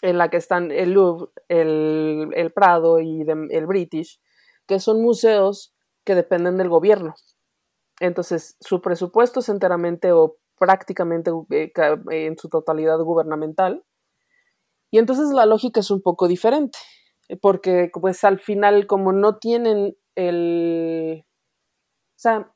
en 0.02 0.18
la 0.18 0.30
que 0.30 0.38
están 0.38 0.72
el 0.72 0.92
Louvre, 0.94 1.32
el, 1.48 2.30
el 2.34 2.52
Prado 2.52 3.00
y 3.00 3.22
el 3.22 3.68
British, 3.68 4.20
que 4.68 4.80
son 4.80 5.02
museos 5.02 5.76
que 6.04 6.16
dependen 6.16 6.58
del 6.58 6.70
gobierno. 6.70 7.16
Entonces, 8.00 8.56
su 8.62 8.82
presupuesto 8.82 9.42
es 9.42 9.50
enteramente 9.50 10.12
o 10.12 10.38
prácticamente 10.60 11.32
eh, 11.50 11.72
en 12.12 12.38
su 12.38 12.50
totalidad 12.50 13.00
gubernamental. 13.00 13.84
Y 14.92 15.00
entonces 15.00 15.30
la 15.32 15.46
lógica 15.46 15.80
es 15.80 15.92
un 15.92 16.02
poco 16.02 16.28
diferente. 16.28 16.78
porque 17.42 17.92
pues 17.94 18.24
al 18.24 18.40
final 18.40 18.88
como 18.88 19.12
no 19.14 19.38
tienen 19.38 19.96
el, 20.16 21.24
o 21.24 22.20
sea, 22.20 22.52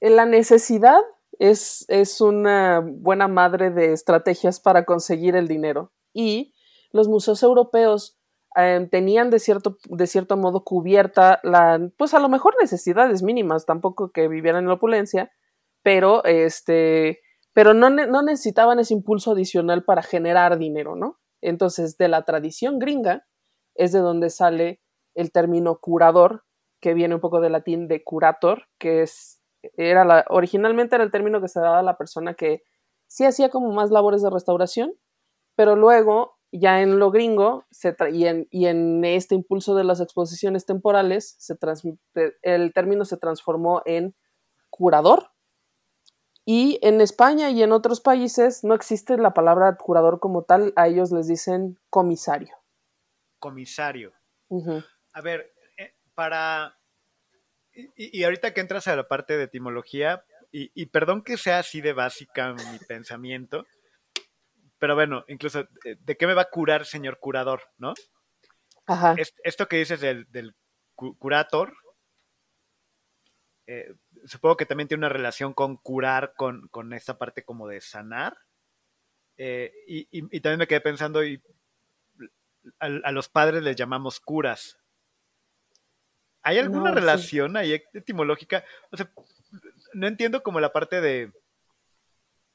la 0.00 0.26
necesidad 0.26 1.00
es, 1.38 1.84
es 1.88 2.20
una 2.20 2.80
buena 2.80 3.28
madre 3.28 3.70
de 3.70 3.92
estrategias 3.92 4.60
para 4.60 4.84
conseguir 4.84 5.36
el 5.36 5.46
dinero 5.46 5.92
y 6.12 6.54
los 6.90 7.08
museos 7.08 7.42
europeos 7.42 8.18
em, 8.56 8.88
tenían 8.88 9.30
de 9.30 9.38
cierto, 9.38 9.78
de 9.88 10.06
cierto 10.06 10.36
modo 10.36 10.64
cubierta 10.64 11.40
la, 11.44 11.78
pues 11.96 12.14
a 12.14 12.18
lo 12.18 12.28
mejor 12.28 12.54
necesidades 12.60 13.22
mínimas, 13.22 13.66
tampoco 13.66 14.10
que 14.10 14.26
vivieran 14.26 14.64
en 14.64 14.68
la 14.68 14.74
opulencia, 14.74 15.30
pero 15.82 16.24
este, 16.24 17.20
pero 17.52 17.74
no, 17.74 17.90
necesitaban 17.90 18.78
ese 18.78 18.94
impulso 18.94 19.32
adicional 19.32 19.84
para 19.84 20.02
generar 20.02 20.58
dinero, 20.58 20.96
¿no? 20.96 21.18
Entonces, 21.40 21.96
de 21.96 22.08
la 22.08 22.24
tradición 22.24 22.78
gringa 22.78 23.26
es 23.74 23.92
de 23.92 24.00
donde 24.00 24.30
sale 24.30 24.80
el 25.14 25.32
término 25.32 25.78
curador, 25.80 26.44
que 26.80 26.94
viene 26.94 27.14
un 27.14 27.20
poco 27.20 27.40
del 27.40 27.52
latín 27.52 27.88
de 27.88 28.04
curator, 28.04 28.64
que 28.78 29.02
es, 29.02 29.40
era 29.76 30.04
la, 30.04 30.24
originalmente 30.28 30.94
era 30.94 31.04
el 31.04 31.10
término 31.10 31.40
que 31.40 31.48
se 31.48 31.60
daba 31.60 31.80
a 31.80 31.82
la 31.82 31.96
persona 31.96 32.34
que 32.34 32.62
sí 33.08 33.24
hacía 33.24 33.48
como 33.48 33.72
más 33.72 33.90
labores 33.90 34.22
de 34.22 34.30
restauración, 34.30 34.94
pero 35.56 35.74
luego 35.74 36.38
ya 36.52 36.80
en 36.82 36.98
lo 36.98 37.10
gringo 37.10 37.66
se 37.70 37.94
y, 38.12 38.26
en, 38.26 38.46
y, 38.50 38.66
en, 38.66 39.04
este 39.04 39.34
impulso 39.34 39.74
de 39.74 39.84
las 39.84 40.00
exposiciones 40.00 40.64
temporales, 40.64 41.36
el 42.42 42.72
término 42.72 43.04
se 43.04 43.16
transformó 43.16 43.82
en 43.84 44.14
curador. 44.70 45.30
Y 46.50 46.78
en 46.80 47.02
España 47.02 47.50
y 47.50 47.62
en 47.62 47.72
otros 47.72 48.00
países 48.00 48.64
no 48.64 48.72
existe 48.72 49.18
la 49.18 49.34
palabra 49.34 49.76
curador 49.76 50.18
como 50.18 50.44
tal, 50.44 50.72
a 50.76 50.88
ellos 50.88 51.12
les 51.12 51.28
dicen 51.28 51.78
comisario. 51.90 52.56
Comisario. 53.38 54.14
A 55.12 55.20
ver, 55.20 55.52
eh, 55.76 55.92
para... 56.14 56.78
Y, 57.96 58.24
ahorita 58.24 58.54
que 58.54 58.62
entras 58.62 58.88
a 58.88 58.96
la 58.96 59.06
parte 59.06 59.36
de 59.36 59.44
etimología, 59.44 60.24
y, 60.50 60.70
y 60.72 60.86
perdón 60.86 61.22
que 61.22 61.36
sea 61.36 61.58
así 61.58 61.82
de 61.82 61.92
básica 61.92 62.54
mi 62.54 62.78
pensamiento, 62.88 63.66
pero 64.78 64.94
bueno, 64.94 65.26
incluso, 65.28 65.68
eh, 65.84 65.96
¿de 66.00 66.16
qué 66.16 66.26
me 66.26 66.32
va 66.32 66.42
a 66.42 66.50
curar, 66.50 66.86
señor 66.86 67.18
curador? 67.18 67.60
¿No? 67.76 67.92
Ajá. 68.86 69.14
esto 69.44 69.68
que 69.68 69.76
dices 69.76 70.00
del, 70.00 70.56
curator, 70.94 71.74
eh, 73.66 73.92
supongo 74.28 74.56
que 74.56 74.66
también 74.66 74.88
tiene 74.88 75.00
una 75.00 75.08
relación 75.08 75.54
con 75.54 75.76
curar, 75.76 76.34
con, 76.36 76.68
con 76.68 76.92
esta 76.92 77.18
parte 77.18 77.44
como 77.44 77.68
de 77.68 77.80
sanar. 77.80 78.38
Eh, 79.36 79.72
y, 79.86 80.40
también 80.40 80.58
me 80.58 80.66
quedé 80.66 80.80
pensando, 80.80 81.24
y 81.24 81.42
a, 82.80 83.12
los 83.12 83.28
padres 83.28 83.62
les 83.62 83.76
llamamos 83.76 84.20
curas. 84.20 84.78
¿Hay 86.42 86.58
alguna 86.58 86.92
relación 86.92 87.56
ahí 87.56 87.82
etimológica? 87.92 88.64
O 88.90 88.96
sea, 88.96 89.10
no 89.92 90.06
entiendo 90.06 90.42
como 90.42 90.60
la 90.60 90.72
parte 90.72 91.00
de 91.00 91.32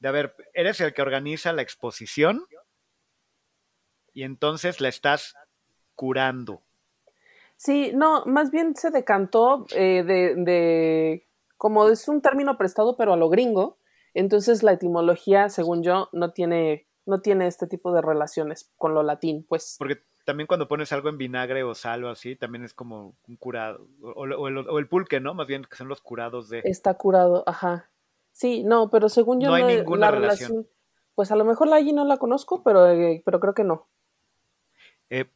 de, 0.04 0.08
a 0.08 0.12
ver, 0.12 0.34
eres 0.52 0.80
el 0.80 0.92
que 0.92 1.02
organiza 1.02 1.52
la 1.52 1.62
exposición 1.62 2.46
y 4.12 4.22
entonces 4.22 4.80
la 4.80 4.88
estás 4.88 5.34
curando. 5.94 6.62
Sí, 7.56 7.92
no, 7.94 8.24
más 8.26 8.50
bien 8.50 8.74
se 8.76 8.90
decantó 8.90 9.66
eh, 9.74 10.02
de, 10.02 10.34
de, 10.36 11.26
como 11.56 11.88
es 11.88 12.08
un 12.08 12.20
término 12.20 12.56
prestado 12.56 12.96
pero 12.96 13.12
a 13.12 13.16
lo 13.16 13.28
gringo, 13.28 13.78
entonces 14.14 14.62
la 14.62 14.72
etimología, 14.72 15.48
según 15.48 15.82
yo, 15.82 16.08
no 16.12 16.32
tiene, 16.32 16.86
no 17.04 17.20
tiene 17.20 17.46
este 17.46 17.66
tipo 17.66 17.92
de 17.92 18.00
relaciones 18.00 18.72
con 18.76 18.94
lo 18.94 19.02
latín, 19.02 19.44
pues. 19.48 19.76
Porque 19.78 20.02
también 20.24 20.46
cuando 20.46 20.68
pones 20.68 20.92
algo 20.92 21.08
en 21.08 21.18
vinagre 21.18 21.64
o 21.64 21.74
sal 21.74 22.04
o 22.04 22.10
así, 22.10 22.36
también 22.36 22.64
es 22.64 22.74
como 22.74 23.16
un 23.28 23.36
curado, 23.36 23.86
o, 24.02 24.22
o 24.22 24.78
el 24.78 24.88
pulque, 24.88 25.20
¿no? 25.20 25.34
Más 25.34 25.46
bien 25.46 25.64
que 25.64 25.76
son 25.76 25.88
los 25.88 26.00
curados 26.00 26.48
de... 26.48 26.62
Está 26.64 26.94
curado, 26.94 27.42
ajá. 27.46 27.90
Sí, 28.32 28.64
no, 28.64 28.90
pero 28.90 29.08
según 29.08 29.40
yo 29.40 29.48
no, 29.48 29.54
hay 29.54 29.76
ninguna 29.76 30.10
relación. 30.10 30.66
Pues 31.14 31.30
a 31.30 31.36
lo 31.36 31.44
mejor 31.44 31.68
la 31.68 31.76
allí 31.76 31.92
no 31.92 32.04
la 32.04 32.16
conozco, 32.16 32.64
pero, 32.64 32.88
eh, 32.90 33.22
pero 33.24 33.38
creo 33.38 33.54
que 33.54 33.62
no. 33.62 33.86
Eh, 35.10 35.26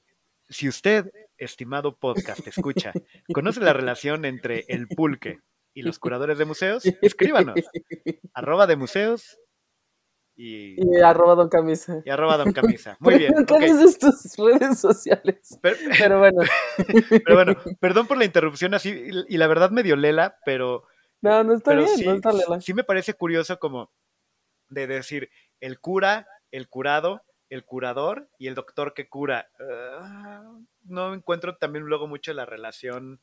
si 0.49 0.69
usted, 0.69 1.13
estimado 1.37 1.97
podcast, 1.97 2.45
escucha, 2.47 2.93
conoce 3.33 3.61
la 3.61 3.73
relación 3.73 4.25
entre 4.25 4.65
el 4.69 4.89
pulque 4.89 5.41
y 5.75 5.83
los 5.83 5.99
curadores 5.99 6.39
de 6.39 6.45
museos, 6.45 6.83
escríbanos. 7.03 7.57
arroba 8.35 8.67
de 8.67 8.77
museos 8.77 9.39
y, 10.41 10.77
y, 10.79 11.01
arroba 11.01 11.35
don 11.35 11.49
camisa. 11.49 12.01
Y 12.05 12.11
arroba 12.11 12.37
don 12.37 12.53
camisa. 12.53 12.97
Muy 13.01 13.19
bien. 13.19 13.35
¿Qué 13.45 13.55
okay. 13.55 13.71
tus 13.99 14.37
redes 14.37 14.79
sociales? 14.79 15.59
Pero, 15.61 15.77
bueno. 16.21 16.43
pero 17.25 17.35
bueno, 17.35 17.57
perdón 17.81 18.07
por 18.07 18.19
la 18.19 18.25
interrupción 18.25 18.73
así, 18.73 19.11
y, 19.29 19.37
la 19.37 19.49
verdad 19.49 19.73
medio 19.73 19.97
lela, 19.97 20.39
pero 20.45 20.85
no, 21.23 21.43
no 21.43 21.55
está 21.55 21.75
bien, 21.75 21.89
sí, 21.89 22.07
no 22.07 22.15
está 22.15 22.31
Sí 22.61 22.73
me 22.73 22.85
parece 22.85 23.15
curioso 23.15 23.59
como 23.59 23.91
de 24.69 24.87
decir 24.87 25.29
el 25.59 25.81
cura, 25.81 26.29
el 26.53 26.69
curado, 26.69 27.23
el 27.51 27.65
curador 27.65 28.31
y 28.39 28.47
el 28.47 28.55
doctor 28.55 28.95
que 28.95 29.09
cura. 29.09 29.51
Ah, 29.59 30.57
no 30.85 31.15
encuentro 31.15 31.57
también 31.57 31.85
luego 31.85 32.07
mucho 32.07 32.33
la 32.33 32.47
relación 32.47 33.21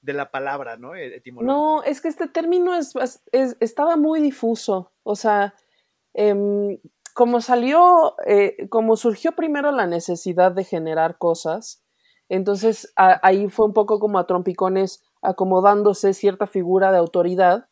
de 0.00 0.12
la 0.12 0.30
palabra, 0.30 0.76
¿no? 0.76 0.94
E, 0.94 1.22
no, 1.32 1.82
es 1.82 2.00
que 2.00 2.08
este 2.08 2.28
término 2.28 2.74
es, 2.74 2.94
estaba 3.32 3.96
muy 3.96 4.20
difuso. 4.20 4.92
O 5.02 5.16
sea, 5.16 5.54
em, 6.14 6.78
como 7.14 7.40
salió, 7.40 8.14
eh, 8.26 8.68
como 8.68 8.96
surgió 8.96 9.32
primero 9.32 9.72
la 9.72 9.86
necesidad 9.86 10.52
de 10.52 10.64
generar 10.64 11.18
cosas, 11.18 11.82
entonces 12.28 12.92
ahí 12.96 13.48
fue 13.48 13.66
un 13.66 13.72
poco 13.72 14.00
como 14.00 14.18
a 14.18 14.26
trompicones 14.26 15.02
acomodándose 15.22 16.12
cierta 16.12 16.46
figura 16.46 16.90
de 16.92 16.98
autoridad 16.98 17.68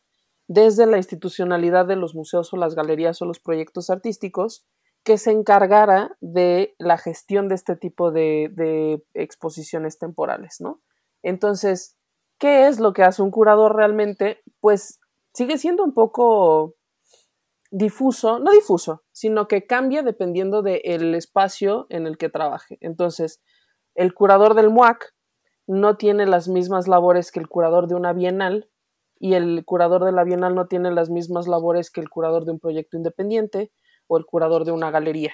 desde 0.47 0.85
la 0.85 0.97
institucionalidad 0.97 1.85
de 1.85 1.95
los 1.95 2.15
museos 2.15 2.53
o 2.53 2.57
las 2.57 2.75
galerías 2.75 3.21
o 3.21 3.25
los 3.25 3.39
proyectos 3.39 3.89
artísticos 3.89 4.65
que 5.03 5.17
se 5.17 5.31
encargara 5.31 6.17
de 6.19 6.75
la 6.79 6.97
gestión 6.97 7.47
de 7.47 7.55
este 7.55 7.75
tipo 7.75 8.11
de, 8.11 9.03
exposiciones 9.13 9.99
temporales, 9.99 10.57
¿no? 10.59 10.81
Entonces, 11.21 11.95
¿qué 12.45 12.67
es 12.67 12.79
lo 12.79 12.93
que 12.93 13.01
hace 13.01 13.23
un 13.23 13.31
curador 13.31 13.75
realmente? 13.75 14.43
Pues 14.59 14.99
sigue 15.33 15.57
siendo 15.57 15.83
un 15.83 15.95
poco 15.95 16.75
difuso, 17.71 18.37
no 18.37 18.51
difuso, 18.51 19.01
sino 19.11 19.47
que 19.47 19.65
cambia 19.65 20.03
dependiendo 20.03 20.61
del 20.61 21.15
espacio 21.15 21.87
en 21.89 22.05
el 22.05 22.19
que 22.19 22.29
trabaje. 22.29 22.77
Entonces, 22.81 23.41
el 23.95 24.13
curador 24.13 24.53
del 24.53 24.69
MUAC 24.69 25.15
no 25.65 25.97
tiene 25.97 26.27
las 26.27 26.47
mismas 26.47 26.87
labores 26.87 27.31
que 27.31 27.39
el 27.39 27.47
curador 27.47 27.87
de 27.87 27.95
una 27.95 28.13
bienal 28.13 28.69
y 29.17 29.33
el 29.33 29.65
curador 29.65 30.05
de 30.05 30.11
la 30.11 30.23
bienal 30.23 30.53
no 30.53 30.67
tiene 30.67 30.91
las 30.91 31.09
mismas 31.09 31.47
labores 31.47 31.89
que 31.89 32.01
el 32.01 32.11
curador 32.11 32.45
de 32.45 32.51
un 32.51 32.59
proyecto 32.59 32.95
independiente 32.95 33.71
o 34.05 34.19
el 34.19 34.25
curador 34.27 34.65
de 34.65 34.71
una 34.71 34.91
galería. 34.91 35.33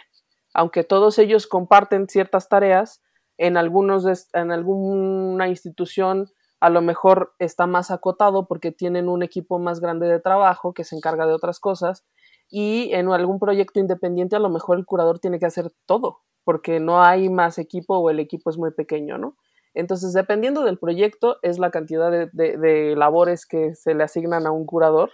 Aunque 0.53 0.86
todos 0.86 1.20
ellos 1.20 1.46
comparten 1.46 2.08
ciertas 2.08 2.48
tareas, 2.48 3.01
en, 3.38 3.58
algunos 3.58 4.06
en 4.32 4.51
alguna 4.51 5.50
institución 5.50 6.30
a 6.62 6.70
lo 6.70 6.82
mejor 6.82 7.34
está 7.39 7.68
más 7.68 7.91
acotado 7.91 8.48
porque 8.48 8.72
tienen 8.72 9.10
un 9.10 9.24
equipo 9.24 9.60
más 9.60 9.82
grande 9.82 10.08
de 10.08 10.20
trabajo 10.20 10.74
que 10.74 10.84
se 10.84 10.96
encarga 10.96 11.25
de 11.25 11.34
otras 11.34 11.60
cosas 11.60 12.06
y 12.50 12.94
en 12.94 13.12
algún 13.12 13.39
proyecto 13.39 13.80
independiente 13.80 14.36
a 14.36 14.39
lo 14.39 14.50
mejor 14.50 14.77
el 14.77 14.86
curador 14.86 15.20
tiene 15.20 15.39
que 15.39 15.48
hacer 15.48 15.72
todo 15.86 16.20
porque 16.44 16.80
no 16.80 17.03
hay 17.03 17.30
más 17.30 17.58
equipo 17.58 17.98
o 17.98 18.10
el 18.10 18.20
equipo 18.20 18.50
es 18.50 18.58
muy 18.58 18.72
pequeño, 18.72 19.18
¿no? 19.18 19.36
Entonces, 19.74 20.13
dependiendo 20.13 20.63
del 20.63 20.77
proyecto, 20.77 21.38
es 21.44 21.58
la 21.58 21.72
cantidad 21.72 22.12
de, 22.12 22.94
labores 22.98 23.46
que 23.46 23.74
se 23.75 23.94
le 23.94 24.03
asignan 24.03 24.46
a 24.46 24.51
un 24.51 24.65
curador 24.65 25.12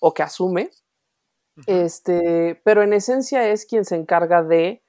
o 0.00 0.14
que 0.14 0.22
asume. 0.22 0.70
Este, 1.66 2.60
pero 2.64 2.82
en 2.82 2.92
esencia 2.92 3.48
es 3.48 3.66
quien 3.66 3.84
se 3.84 3.94
encarga 3.94 4.42
de 4.42 4.82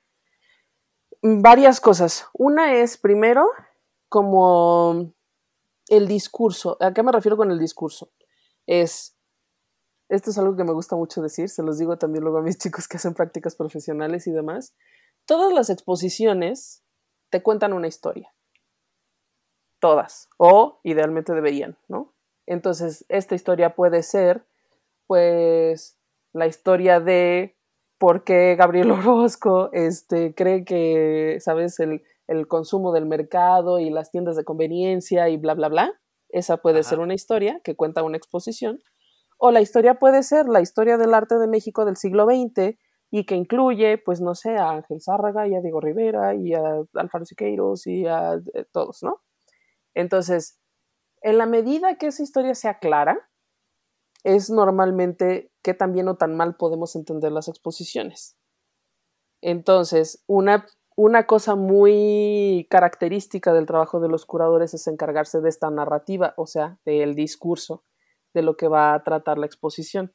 varias 1.21 1.79
cosas. 1.79 2.27
Una 2.33 2.73
es, 2.73 2.97
primero, 2.97 3.47
como 4.09 5.13
el 5.89 6.07
discurso. 6.07 6.77
¿A 6.79 6.93
qué 6.93 7.03
me 7.03 7.11
refiero 7.11 7.37
con 7.37 7.51
el 7.51 7.59
discurso? 7.59 8.11
Es, 8.65 9.15
esto 10.09 10.31
es 10.31 10.37
algo 10.37 10.55
que 10.55 10.63
me 10.63 10.73
gusta 10.73 10.95
mucho 10.95 11.21
decir, 11.21 11.49
se 11.49 11.63
los 11.63 11.77
digo 11.77 11.97
también 11.97 12.23
luego 12.23 12.39
a 12.39 12.41
mis 12.41 12.57
chicos 12.59 12.87
que 12.87 12.97
hacen 12.97 13.13
prácticas 13.13 13.55
profesionales 13.55 14.27
y 14.27 14.31
demás. 14.31 14.75
Todas 15.25 15.53
las 15.53 15.69
exposiciones 15.69 16.83
te 17.29 17.41
cuentan 17.41 17.73
una 17.73 17.87
historia 17.87 18.35
todas, 19.85 20.29
o 20.37 20.79
idealmente 20.81 21.31
deberían, 21.33 21.77
¿no? 21.87 22.11
Entonces, 22.47 23.05
esta 23.07 23.35
historia 23.35 23.75
puede 23.75 24.01
ser, 24.01 24.43
pues, 25.05 25.95
la 26.33 26.47
historia 26.47 26.99
de 26.99 27.55
por 27.99 28.23
qué 28.23 28.55
Gabriel 28.55 28.89
Orozco 28.91 29.69
este, 29.73 30.33
cree 30.33 30.65
que, 30.65 31.37
¿sabes?, 31.39 31.79
el, 31.79 32.03
consumo 32.47 32.91
del 32.91 33.05
mercado 33.05 33.79
y 33.79 33.89
las 33.89 34.11
tiendas 34.11 34.35
de 34.35 34.43
conveniencia 34.43 35.29
y 35.29 35.37
bla, 35.37 35.53
bla, 35.53 35.69
bla. 35.69 35.93
Esa 36.29 36.57
puede 36.57 36.83
ser 36.83 36.99
una 36.99 37.13
historia 37.13 37.61
que 37.63 37.75
cuenta 37.75 38.03
una 38.03 38.17
exposición. 38.17 38.79
O 39.37 39.51
la 39.51 39.61
historia 39.61 39.95
puede 39.95 40.23
ser 40.23 40.47
la 40.47 40.61
historia 40.61 40.97
del 40.97 41.13
arte 41.13 41.37
de 41.37 41.47
México 41.47 41.85
del 41.85 41.97
siglo 41.97 42.25
XX 42.25 42.77
y 43.11 43.25
que 43.25 43.35
incluye, 43.35 43.97
pues 43.97 44.21
no 44.21 44.35
sé, 44.35 44.57
a 44.57 44.71
Ángel 44.71 45.01
Zárraga 45.01 45.47
y 45.47 45.55
a 45.55 45.61
Diego 45.61 45.79
Rivera 45.79 46.35
y 46.35 46.53
a 46.53 46.83
Alfaro 46.95 47.25
Siqueiros 47.25 47.87
y 47.87 48.05
a 48.05 48.33
eh, 48.53 48.65
todos, 48.71 49.03
¿no? 49.03 49.21
Entonces, 49.93 50.59
en 51.21 51.37
la 51.37 51.45
medida 51.45 51.97
que 51.97 52.07
esa 52.07 52.23
historia 52.23 52.55
sea 52.55 52.79
clara, 52.79 53.29
es 54.23 54.49
normalmente 54.49 55.51
que 55.61 55.73
tan 55.73 55.93
bien 55.93 56.07
o 56.07 56.17
tan 56.17 56.35
mal 56.35 56.55
podemos 56.55 56.95
entender 56.95 57.31
las 57.31 57.47
exposiciones. 57.47 58.35
Entonces, 59.41 60.23
una, 60.27 60.65
una 60.95 61.27
cosa 61.27 61.55
muy 61.55 62.67
característica 62.69 63.53
del 63.53 63.65
trabajo 63.65 63.99
de 63.99 64.09
los 64.09 64.25
curadores 64.25 64.73
es 64.73 64.87
encargarse 64.87 65.41
de 65.41 65.49
esta 65.49 65.69
narrativa, 65.69 66.33
o 66.37 66.47
sea, 66.47 66.79
del 66.85 67.15
discurso 67.15 67.83
de 68.33 68.41
lo 68.41 68.55
que 68.55 68.67
va 68.67 68.93
a 68.93 69.03
tratar 69.03 69.37
la 69.37 69.45
exposición 69.45 70.13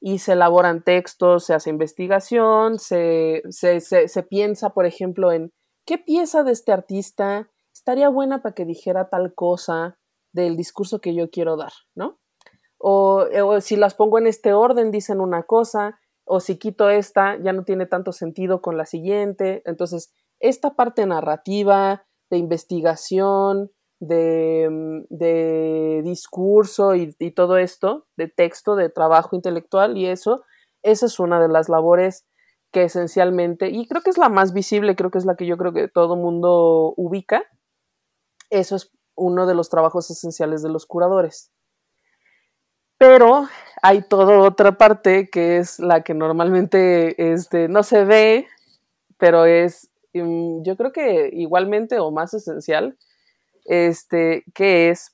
y 0.00 0.18
se 0.18 0.32
elaboran 0.32 0.82
textos, 0.82 1.44
se 1.44 1.54
hace 1.54 1.70
investigación, 1.70 2.78
se, 2.78 3.42
se, 3.50 4.22
piensa, 4.22 4.70
por 4.70 4.86
ejemplo, 4.86 5.32
en 5.32 5.52
qué 5.86 5.98
pieza 5.98 6.42
de 6.42 6.52
este 6.52 6.72
artista 6.72 7.50
estaría 7.72 8.08
buena 8.08 8.42
para 8.42 8.54
que 8.54 8.64
dijera 8.64 9.08
tal 9.08 9.34
cosa 9.34 9.98
del 10.32 10.56
discurso 10.56 11.00
que 11.00 11.14
yo 11.14 11.30
quiero 11.30 11.56
dar, 11.56 11.72
¿no? 11.94 12.18
O, 12.78 13.24
o, 13.42 13.60
si 13.62 13.76
las 13.76 13.94
pongo 13.94 14.18
en 14.18 14.26
este 14.26 14.52
orden, 14.52 14.90
dicen 14.90 15.20
una 15.20 15.44
cosa, 15.44 15.98
o 16.26 16.40
si 16.40 16.58
quito 16.58 16.90
esta, 16.90 17.38
ya 17.42 17.52
no 17.52 17.64
tiene 17.64 17.86
tanto 17.86 18.12
sentido 18.12 18.60
con 18.60 18.76
la 18.76 18.84
siguiente. 18.84 19.62
Entonces, 19.64 20.12
esta 20.40 20.74
parte 20.74 21.06
narrativa, 21.06 22.04
de 22.28 22.38
investigación, 22.38 23.70
Mm, 24.00 25.04
de, 25.08 26.02
discurso 26.04 26.94
y, 26.94 27.12
todo 27.32 27.56
esto, 27.56 28.06
de 28.16 28.28
texto, 28.28 28.76
de 28.76 28.90
trabajo 28.90 29.34
intelectual 29.36 29.96
y 29.96 30.06
eso, 30.06 30.44
esa 30.82 31.06
es 31.06 31.18
una 31.18 31.40
de 31.40 31.48
las 31.48 31.68
labores 31.68 32.26
que 32.72 32.84
esencialmente, 32.84 33.70
y 33.70 33.86
creo 33.88 34.02
que 34.02 34.10
es 34.10 34.18
la 34.18 34.28
más 34.28 34.52
visible, 34.52 34.96
creo 34.96 35.10
que 35.10 35.18
es 35.18 35.24
la 35.24 35.36
que 35.36 35.46
yo 35.46 35.56
creo 35.56 35.72
que 35.72 35.88
todo 35.88 36.16
mundo 36.16 36.92
ubica, 36.96 37.44
eso 38.50 38.76
es 38.76 38.92
uno 39.16 39.46
de 39.46 39.54
los 39.54 39.70
trabajos 39.70 40.10
esenciales 40.10 40.62
de 40.62 40.68
los 40.68 40.84
curadores. 40.86 41.50
Pero 42.98 43.48
hay 43.82 44.02
toda 44.02 44.38
otra 44.40 44.78
parte 44.78 45.28
que 45.30 45.58
es 45.58 45.78
la 45.78 46.02
que 46.02 46.14
normalmente 46.14 47.32
este, 47.32 47.68
no 47.68 47.82
se 47.82 48.04
ve, 48.04 48.46
pero 49.18 49.44
es, 49.44 49.90
mm, 50.14 50.62
yo 50.62 50.76
creo 50.76 50.92
que 50.92 51.30
igualmente 51.32 51.98
o 51.98 52.10
más 52.10 52.32
esencial, 52.34 52.96
este, 53.64 54.44
que 54.54 54.90
es, 54.90 55.12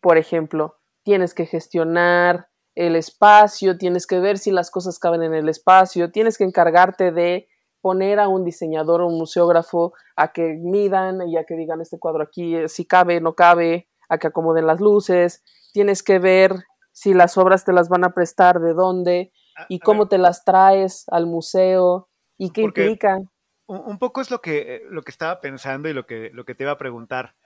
por 0.00 0.16
ejemplo, 0.16 0.76
tienes 1.02 1.34
que 1.34 1.46
gestionar 1.46 2.48
el 2.74 2.96
espacio, 2.96 3.76
tienes 3.76 4.06
que 4.06 4.20
ver 4.20 4.38
si 4.38 4.50
las 4.50 4.70
cosas 4.70 4.98
caben 4.98 5.22
en 5.22 5.34
el 5.34 5.48
espacio, 5.48 6.10
tienes 6.12 6.38
que 6.38 6.44
encargarte 6.44 7.10
de 7.12 7.48
poner 7.80 8.20
a 8.20 8.28
un 8.28 8.44
diseñador 8.44 9.00
o 9.00 9.06
un 9.06 9.18
museógrafo 9.18 9.92
a 10.16 10.32
que 10.32 10.54
midan 10.54 11.28
y 11.28 11.36
a 11.36 11.44
que 11.44 11.56
digan 11.56 11.80
este 11.80 11.98
cuadro 11.98 12.22
aquí, 12.22 12.56
eh, 12.56 12.68
si 12.68 12.84
cabe, 12.86 13.20
no 13.20 13.34
cabe, 13.34 13.88
a 14.08 14.18
que 14.18 14.28
acomoden 14.28 14.66
las 14.66 14.80
luces, 14.80 15.42
tienes 15.72 16.02
que 16.02 16.18
ver 16.18 16.64
si 16.98 17.14
las 17.14 17.38
obras 17.38 17.64
te 17.64 17.72
las 17.72 17.88
van 17.88 18.02
a 18.02 18.12
prestar, 18.12 18.58
de 18.58 18.74
dónde 18.74 19.30
y 19.68 19.78
cómo 19.78 20.08
te 20.08 20.18
las 20.18 20.44
traes 20.44 21.04
al 21.12 21.26
museo 21.26 22.08
y 22.36 22.50
qué 22.50 22.62
implica. 22.62 23.20
Un 23.66 24.00
poco 24.00 24.20
es 24.20 24.32
lo 24.32 24.40
que, 24.40 24.58
eh, 24.58 24.82
lo 24.90 25.02
que 25.02 25.12
estaba 25.12 25.40
pensando 25.40 25.88
y 25.88 25.92
lo 25.92 26.06
que, 26.06 26.30
lo 26.34 26.44
que 26.44 26.56
te 26.56 26.64
iba 26.64 26.72
a 26.72 26.78
preguntar. 26.78 27.36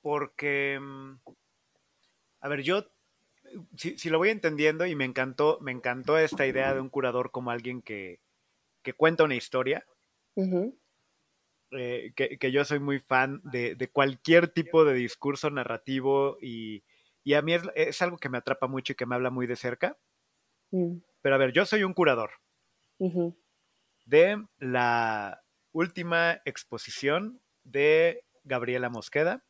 Porque, 0.00 0.78
mm, 0.80 1.16
a 2.40 2.48
ver, 2.48 2.62
yo, 2.62 2.86
si, 3.76 4.08
lo 4.08 4.16
voy 4.16 4.30
entendiendo 4.30 4.86
y 4.86 4.94
me 4.94 5.04
encantó, 5.04 5.58
me 5.60 5.72
encantó 5.72 6.16
esta 6.16 6.46
idea 6.46 6.72
de 6.72 6.80
un 6.80 6.88
curador 6.88 7.30
como 7.30 7.50
alguien 7.50 7.82
que, 7.82 8.20
cuenta 8.96 9.24
una 9.24 9.34
historia, 9.34 9.84
eh, 11.72 12.12
que, 12.16 12.50
yo 12.50 12.64
soy 12.64 12.78
muy 12.78 13.00
fan 13.00 13.42
de, 13.44 13.90
cualquier 13.92 14.48
tipo 14.48 14.86
de 14.86 14.94
discurso 14.94 15.50
narrativo 15.50 16.38
y, 16.40 16.84
a 17.34 17.42
mí 17.42 17.54
es, 17.74 18.02
algo 18.02 18.18
que 18.18 18.28
me 18.28 18.38
atrapa 18.38 18.66
mucho 18.66 18.92
y 18.92 18.96
que 18.96 19.06
me 19.06 19.14
habla 19.14 19.30
muy 19.30 19.46
de 19.46 19.56
cerca. 19.56 19.96
Mm. 20.70 20.98
Pero 21.20 21.34
a 21.34 21.38
ver, 21.38 21.52
yo 21.52 21.64
soy 21.64 21.84
un 21.84 21.94
curador 21.94 22.30
de 24.06 24.44
la 24.58 25.42
última 25.72 26.40
exposición 26.44 27.40
de 27.64 28.24
Gabriela 28.44 28.90
Mosqueda, 28.90 29.44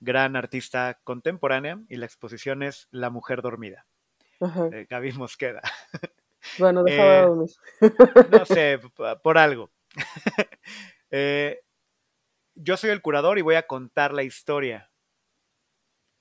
gran 0.00 0.36
artista 0.36 1.00
contemporánea, 1.04 1.80
y 1.88 1.96
la 1.96 2.06
exposición 2.06 2.62
es 2.62 2.88
La 2.90 3.10
Mujer 3.10 3.42
Dormida, 3.42 3.86
de 4.40 4.86
Gaby 4.88 5.12
Mosqueda. 5.12 5.62
Bueno, 6.58 6.84
dejaba 6.84 7.18
eh, 7.18 7.22
dormir. 7.22 7.50
no 8.30 8.44
sé, 8.44 8.78
por 9.22 9.38
algo. 9.38 9.70
Eh, 11.16 11.60
yo 12.56 12.76
soy 12.76 12.90
el 12.90 13.00
curador 13.00 13.38
y 13.38 13.42
voy 13.42 13.54
a 13.54 13.68
contar 13.68 14.12
la 14.12 14.24
historia. 14.24 14.90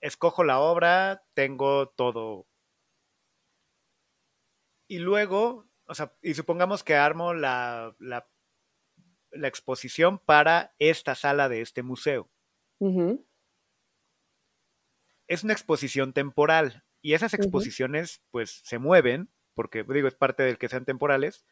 Escojo 0.03 0.43
la 0.43 0.59
obra, 0.59 1.23
tengo 1.33 1.87
todo. 1.87 2.45
Y 4.89 4.99
luego, 4.99 5.65
o 5.87 5.95
sea, 5.95 6.13
y 6.21 6.33
supongamos 6.33 6.83
que 6.83 6.95
armo 6.95 7.33
la, 7.33 7.95
la, 7.99 8.27
la 9.31 9.47
exposición 9.47 10.19
para 10.19 10.75
esta 10.77 11.15
sala 11.15 11.47
de 11.47 11.61
este 11.61 11.83
museo. 11.83 12.29
Es 15.29 15.45
una 15.45 15.53
exposición 15.53 16.11
temporal 16.11 16.83
y 17.01 17.13
esas 17.13 17.33
exposiciones 17.33 18.21
pues 18.29 18.61
se 18.65 18.79
mueven, 18.79 19.29
porque 19.53 19.85
digo, 19.87 20.09
es 20.09 20.15
parte 20.15 20.43
del 20.43 20.57
que 20.57 20.67
sean 20.67 20.83
temporales. 20.83 21.45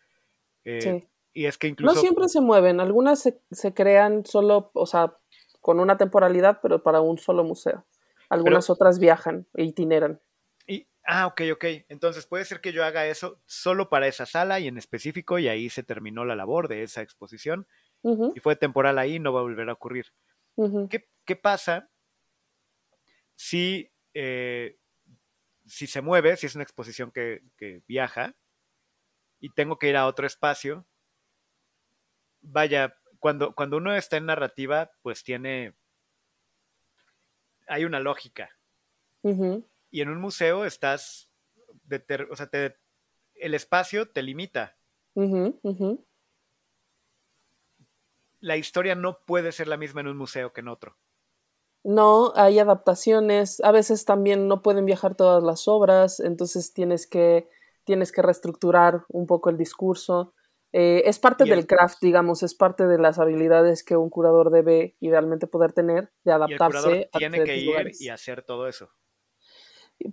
Eh, 0.65 1.07
y 1.31 1.45
es 1.45 1.57
que 1.57 1.67
incluso... 1.69 1.95
No 1.95 2.01
siempre 2.01 2.27
se 2.27 2.41
mueven, 2.41 2.81
algunas 2.81 3.21
se, 3.21 3.73
crean 3.73 4.25
solo, 4.25 4.71
o 4.73 4.85
sea, 4.85 5.17
con 5.61 5.79
una 5.79 5.95
temporalidad, 5.95 6.59
pero 6.61 6.83
para 6.83 6.99
un 6.99 7.17
solo 7.17 7.45
museo. 7.45 7.85
Algunas 8.31 8.69
otras 8.69 8.97
viajan 8.97 9.45
e 9.55 9.65
itineran. 9.65 10.21
Y, 10.65 10.87
ah, 11.03 11.27
ok, 11.27 11.41
ok. 11.51 11.65
Entonces 11.89 12.25
puede 12.25 12.45
ser 12.45 12.61
que 12.61 12.71
yo 12.71 12.85
haga 12.85 13.05
eso 13.05 13.41
solo 13.45 13.89
para 13.89 14.07
esa 14.07 14.25
sala 14.25 14.61
y 14.61 14.69
en 14.69 14.77
específico, 14.77 15.37
y 15.37 15.49
ahí 15.49 15.69
se 15.69 15.83
terminó 15.83 16.23
la 16.23 16.37
labor 16.37 16.69
de 16.69 16.83
esa 16.83 17.01
exposición. 17.01 17.67
Y 18.33 18.39
fue 18.39 18.55
temporal 18.55 18.97
ahí, 18.97 19.19
no 19.19 19.33
va 19.33 19.41
a 19.41 19.43
volver 19.43 19.69
a 19.69 19.73
ocurrir. 19.73 20.05
¿Qué, 21.25 21.35
pasa 21.35 21.89
si, 23.35 23.91
eh, 24.13 24.77
si 25.65 25.85
se 25.85 26.01
mueve, 26.01 26.37
si 26.37 26.45
es 26.45 26.55
una 26.55 26.63
exposición 26.63 27.11
que, 27.11 27.41
viaja 27.85 28.33
y 29.41 29.49
tengo 29.53 29.77
que 29.77 29.89
ir 29.89 29.97
a 29.97 30.07
otro 30.07 30.25
espacio? 30.25 30.87
Vaya, 32.39 32.95
cuando, 33.19 33.53
cuando 33.53 33.75
uno 33.75 33.93
está 33.93 34.15
en 34.15 34.27
narrativa, 34.27 34.89
pues 35.01 35.21
tiene... 35.25 35.75
Hay 37.67 37.85
una 37.85 37.99
lógica. 37.99 38.49
Y 39.23 40.01
en 40.01 40.09
un 40.09 40.19
museo 40.19 40.65
estás... 40.65 41.29
o 42.29 42.35
sea, 42.35 42.49
el 43.35 43.53
espacio 43.53 44.09
te 44.09 44.21
limita 44.21 44.75
la 48.41 48.57
historia 48.57 48.95
no 48.95 49.19
puede 49.25 49.51
ser 49.51 49.67
la 49.67 49.77
misma 49.77 50.01
en 50.01 50.07
un 50.07 50.17
museo 50.17 50.51
que 50.51 50.61
en 50.61 50.67
otro. 50.67 50.95
No, 51.83 52.33
hay 52.35 52.59
adaptaciones, 52.59 53.59
a 53.61 53.71
veces 53.71 54.05
también 54.05 54.47
no 54.47 54.61
pueden 54.61 54.85
viajar 54.85 55.15
todas 55.15 55.43
las 55.43 55.67
obras, 55.67 56.19
entonces 56.19 56.73
tienes 56.73 57.07
que, 57.07 57.49
tienes 57.85 58.11
que 58.11 58.21
reestructurar 58.21 59.05
un 59.07 59.25
poco 59.25 59.49
el 59.49 59.57
discurso. 59.57 60.33
Eh, 60.73 61.03
es 61.05 61.19
parte 61.19 61.43
del 61.43 61.67
craft, 61.67 61.99
digamos, 62.01 62.43
es 62.43 62.55
parte 62.55 62.87
de 62.87 62.97
las 62.97 63.19
habilidades 63.19 63.83
que 63.83 63.97
un 63.97 64.09
curador 64.09 64.51
debe 64.51 64.95
idealmente 65.01 65.47
poder 65.47 65.73
tener 65.73 66.11
de 66.23 66.31
adaptarse. 66.31 67.09
Y 67.13 67.17
tiene 67.17 67.43
que 67.43 67.57
ir 67.57 67.91
y 67.99 68.09
hacer 68.09 68.43
todo 68.43 68.67
eso. 68.67 68.89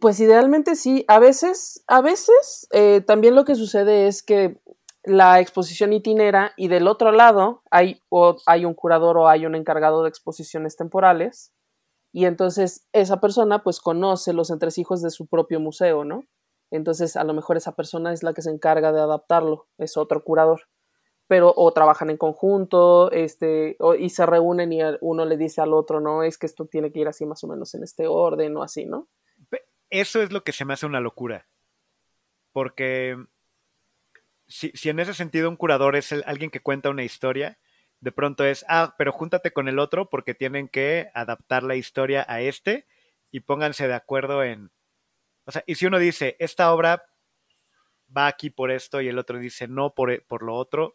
Pues 0.00 0.18
idealmente 0.20 0.74
sí. 0.74 1.04
A 1.08 1.18
veces, 1.18 1.84
a 1.86 2.02
veces 2.02 2.68
eh, 2.72 3.02
también 3.06 3.34
lo 3.34 3.44
que 3.44 3.54
sucede 3.54 4.08
es 4.08 4.22
que 4.22 4.60
la 5.04 5.40
exposición 5.40 5.92
itinera 5.92 6.52
y 6.56 6.68
del 6.68 6.88
otro 6.88 7.12
lado 7.12 7.62
hay, 7.70 8.02
hay 8.46 8.64
un 8.64 8.74
curador 8.74 9.16
o 9.16 9.28
hay 9.28 9.46
un 9.46 9.54
encargado 9.54 10.02
de 10.02 10.08
exposiciones 10.08 10.76
temporales 10.76 11.52
y 12.12 12.24
entonces 12.24 12.86
esa 12.92 13.20
persona 13.20 13.62
pues 13.62 13.80
conoce 13.80 14.32
los 14.32 14.50
entresijos 14.50 15.02
de 15.02 15.10
su 15.10 15.26
propio 15.26 15.60
museo, 15.60 16.04
¿no? 16.04 16.24
Entonces 16.70 17.16
a 17.16 17.24
lo 17.24 17.34
mejor 17.34 17.56
esa 17.56 17.74
persona 17.74 18.12
es 18.12 18.22
la 18.22 18.34
que 18.34 18.42
se 18.42 18.50
encarga 18.50 18.92
de 18.92 19.00
adaptarlo, 19.00 19.68
es 19.78 19.96
otro 19.96 20.22
curador. 20.22 20.68
Pero 21.26 21.52
o 21.54 21.72
trabajan 21.72 22.08
en 22.08 22.16
conjunto, 22.16 23.10
este, 23.10 23.76
y 23.98 24.10
se 24.10 24.24
reúnen 24.24 24.72
y 24.72 24.80
uno 25.02 25.26
le 25.26 25.36
dice 25.36 25.60
al 25.60 25.74
otro, 25.74 26.00
no, 26.00 26.22
es 26.22 26.38
que 26.38 26.46
esto 26.46 26.66
tiene 26.66 26.90
que 26.90 27.00
ir 27.00 27.08
así 27.08 27.26
más 27.26 27.44
o 27.44 27.48
menos 27.48 27.74
en 27.74 27.82
este 27.82 28.06
orden 28.06 28.56
o 28.56 28.62
así, 28.62 28.86
¿no? 28.86 29.08
Eso 29.90 30.22
es 30.22 30.32
lo 30.32 30.42
que 30.44 30.52
se 30.52 30.64
me 30.64 30.74
hace 30.74 30.86
una 30.86 31.00
locura. 31.00 31.48
Porque 32.52 33.16
si, 34.48 34.72
en 34.88 34.98
ese 34.98 35.14
sentido 35.14 35.48
un 35.48 35.56
curador 35.56 35.96
es 35.96 36.12
alguien 36.12 36.50
que 36.50 36.60
cuenta 36.60 36.90
una 36.90 37.04
historia, 37.04 37.58
de 38.00 38.12
pronto 38.12 38.44
es, 38.44 38.64
ah, 38.68 38.94
pero 38.96 39.12
júntate 39.12 39.52
con 39.52 39.68
el 39.68 39.78
otro 39.78 40.08
porque 40.08 40.34
tienen 40.34 40.68
que 40.68 41.10
adaptar 41.14 41.62
la 41.62 41.76
historia 41.76 42.24
a 42.28 42.40
este 42.40 42.86
y 43.30 43.40
pónganse 43.40 43.88
de 43.88 43.94
acuerdo 43.94 44.42
en... 44.42 44.70
O 45.48 45.50
sea, 45.50 45.64
y 45.66 45.76
si 45.76 45.86
uno 45.86 45.98
dice, 45.98 46.36
esta 46.40 46.74
obra 46.74 47.06
va 48.14 48.26
aquí 48.26 48.50
por 48.50 48.70
esto 48.70 49.00
y 49.00 49.08
el 49.08 49.18
otro 49.18 49.38
dice 49.38 49.66
no 49.66 49.94
por, 49.94 50.10
e, 50.10 50.20
por 50.20 50.42
lo 50.42 50.54
otro. 50.54 50.94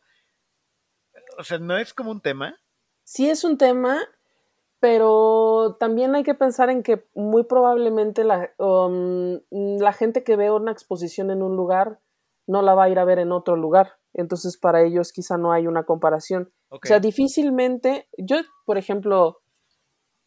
O 1.39 1.43
sea, 1.43 1.57
¿no 1.57 1.75
es 1.75 1.91
como 1.95 2.11
un 2.11 2.21
tema? 2.21 2.55
Sí 3.03 3.31
es 3.31 3.43
un 3.43 3.57
tema, 3.57 3.99
pero 4.79 5.75
también 5.79 6.13
hay 6.13 6.21
que 6.21 6.35
pensar 6.35 6.69
en 6.69 6.83
que 6.83 7.07
muy 7.15 7.45
probablemente 7.45 8.23
la, 8.23 8.51
um, 8.59 9.39
la 9.49 9.91
gente 9.91 10.23
que 10.23 10.35
ve 10.35 10.51
una 10.51 10.71
exposición 10.71 11.31
en 11.31 11.41
un 11.41 11.55
lugar 11.55 11.99
no 12.45 12.61
la 12.61 12.75
va 12.75 12.83
a 12.83 12.89
ir 12.89 12.99
a 12.99 13.05
ver 13.05 13.17
en 13.17 13.31
otro 13.31 13.55
lugar. 13.55 13.93
Entonces, 14.13 14.57
para 14.59 14.83
ellos 14.83 15.13
quizá 15.13 15.35
no 15.35 15.51
hay 15.51 15.65
una 15.65 15.83
comparación. 15.83 16.53
O 16.69 16.77
sea, 16.83 16.99
difícilmente, 16.99 18.07
yo, 18.19 18.37
por 18.65 18.77
ejemplo, 18.77 19.42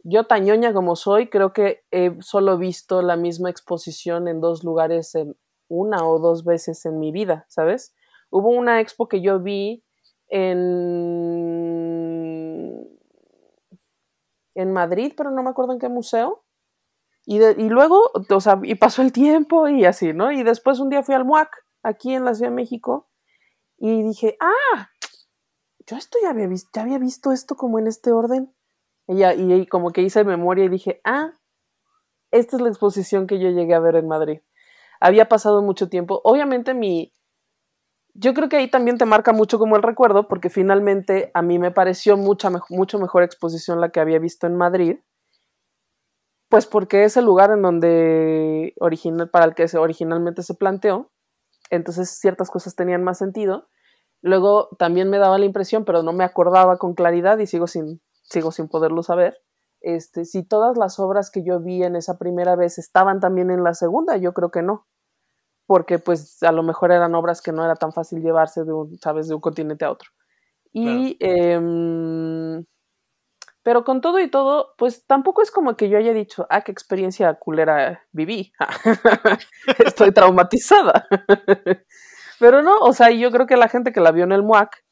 yo 0.09 0.25
tañoña 0.25 0.73
como 0.73 0.95
soy, 0.95 1.29
creo 1.29 1.53
que 1.53 1.85
he 1.90 2.16
solo 2.21 2.59
visto 2.59 3.03
la 3.03 3.16
misma 3.16 3.51
exposición 3.51 4.29
en 4.29 4.40
dos 4.40 4.62
lugares 4.62 5.16
en 5.16 5.37
una 5.69 6.07
o 6.07 6.21
dos 6.21 6.45
veces 6.45 6.87
en 6.87 7.01
mi 7.01 7.11
vida, 7.11 7.45
¿sabes? 7.49 7.92
Hubo 8.31 8.51
una 8.51 8.81
expo 8.81 9.09
que 9.09 9.21
yo 9.21 9.40
vi 9.40 9.83
en 10.29 11.27
en 14.55 14.73
Madrid, 14.73 15.12
pero 15.16 15.31
no 15.33 15.42
me 15.42 15.51
acuerdo 15.51 15.73
en 15.73 15.81
qué 15.81 15.88
museo. 15.88 16.45
Y, 17.27 17.42
y 17.42 17.69
luego, 17.69 18.12
o 18.31 18.40
sea, 18.40 18.61
y 18.62 18.77
pasó 18.77 19.03
el 19.03 19.12
tiempo 19.12 19.69
y 19.69 19.85
así, 19.85 20.12
¿no? 20.12 20.31
Y 20.31 20.45
después 20.45 20.79
un 20.79 20.88
día 20.88 21.03
fui 21.03 21.16
al 21.16 21.25
MUAC, 21.25 21.51
aquí 21.83 22.14
en 22.14 22.25
la 22.25 22.35
Ciudad 22.35 22.51
de 22.51 22.57
México, 22.57 23.09
y 23.77 24.03
dije, 24.05 24.37
ah, 24.40 24.88
yo 25.85 25.97
esto 25.97 26.19
ya 26.23 26.31
había 26.31 26.47
visto, 26.47 26.71
ya 26.73 26.83
había 26.83 26.99
visto 26.99 27.33
esto 27.33 27.57
como 27.57 27.79
en 27.79 27.88
este 27.88 28.12
orden. 28.12 28.56
Y, 29.09 29.25
y 29.25 29.66
como 29.66 29.92
que 29.92 30.03
hice 30.03 30.25
memoria 30.25 30.64
y 30.64 30.69
dije, 30.69 31.01
ah, 31.05 31.33
esta 32.31 32.57
es 32.57 32.62
la 32.62 32.69
exposición 32.69 33.27
que 33.27 33.38
yo 33.38 33.51
llegué 33.51 33.75
a 33.75 33.81
ver 33.81 33.97
en 33.97 34.09
Madrid. 34.09 34.40
Había 35.01 35.29
pasado 35.29 35.62
mucho 35.62 35.88
tiempo. 35.88 36.21
Obviamente 36.25 36.75
mi... 36.75 37.12
Yo 38.14 38.33
creo 38.33 38.49
que 38.49 38.57
ahí 38.57 38.71
también 38.71 38.97
te 38.97 39.05
marca 39.05 39.33
mucho 39.33 39.59
como 39.59 39.77
el 39.77 39.83
recuerdo, 39.83 40.27
porque 40.27 40.49
finalmente 40.49 41.31
a 41.35 41.42
mí 41.42 41.59
me 41.59 41.71
pareció 41.71 42.16
mucha, 42.16 42.51
mucho 42.71 42.99
mejor 42.99 43.23
exposición 43.23 43.81
la 43.81 43.90
que 43.90 44.01
había 44.01 44.19
visto 44.19 44.47
en 44.47 44.57
Madrid. 44.57 44.99
Pues 46.49 46.66
porque 46.66 47.05
es 47.05 47.16
el 47.16 47.27
lugar 47.27 47.51
en 47.51 47.61
donde 47.61 48.73
original, 48.81 49.29
para 49.29 49.45
el 49.45 49.55
que 49.55 49.69
se, 49.69 49.79
originalmente 49.79 50.42
se 50.42 50.55
planteó 50.55 51.11
entonces 51.71 52.11
ciertas 52.11 52.51
cosas 52.51 52.75
tenían 52.75 53.05
más 53.05 53.19
sentido. 53.19 53.69
Luego 54.23 54.69
también 54.79 55.11
me 55.11 55.19
daba 55.19 55.38
la 55.38 55.45
impresión, 55.45 55.85
pero 55.85 56.03
no 56.03 56.12
me 56.12 56.25
acordaba 56.25 56.79
con 56.79 56.95
claridad 56.95 57.38
y 57.38 57.47
sigo 57.47 57.66
sin, 57.66 58.01
sigo 58.29 58.53
sin 58.53 58.69
poderlo 58.69 59.03
saber, 59.03 59.39
este, 59.81 60.25
si 60.25 60.43
todas 60.43 60.77
las 60.77 60.99
obras 60.99 61.31
que 61.31 61.43
yo 61.45 61.61
vi 61.61 61.83
en 61.83 61.97
esa 61.97 62.19
primera 62.19 62.57
vez 62.57 62.79
estaban 62.79 63.21
también 63.21 63.51
en 63.51 63.65
la 63.65 63.75
segunda, 63.75 64.17
yo 64.17 64.33
creo 64.33 64.51
que 64.51 64.62
no, 64.62 64.87
porque 65.67 65.99
pues 65.99 66.43
a 66.43 66.53
lo 66.53 66.62
mejor 66.62 66.93
eran 66.93 67.15
obras 67.15 67.43
que 67.43 67.53
no 67.53 67.65
era 67.65 67.77
tan 67.77 67.93
fácil 67.93 68.23
llevarse 68.23 68.65
de 68.65 68.73
un, 68.73 68.99
sabes, 68.99 69.29
de 69.29 69.35
un 69.35 69.41
continente 69.41 69.85
a 69.85 69.91
otro. 69.91 70.11
Y 70.73 71.17
em, 71.21 72.65
pero 73.67 73.83
con 73.83 74.01
todo 74.01 74.21
y 74.21 74.31
todo, 74.31 74.75
pues 74.79 75.07
tampoco 75.07 75.43
es 75.43 75.51
como 75.51 75.77
que 75.77 75.89
yo 75.89 75.99
haya 75.99 76.12
dicho, 76.12 76.47
ah, 76.51 76.61
qué 76.61 76.71
experiencia 76.71 77.35
culera 77.35 78.01
viví. 78.12 78.53
Estoy 79.85 80.12
traumatizada. 80.12 81.09
Pero 82.39 82.62
no, 82.62 82.79
o 82.79 82.93
sea, 82.93 83.11
yo 83.11 83.33
creo 83.33 83.49
que 83.49 83.57
la 83.57 83.69
gente 83.69 83.93
que 83.93 84.01
la 84.01 84.12
vio 84.12 84.23
en 84.23 84.31
el 84.31 84.45
MUAC, 84.45 84.85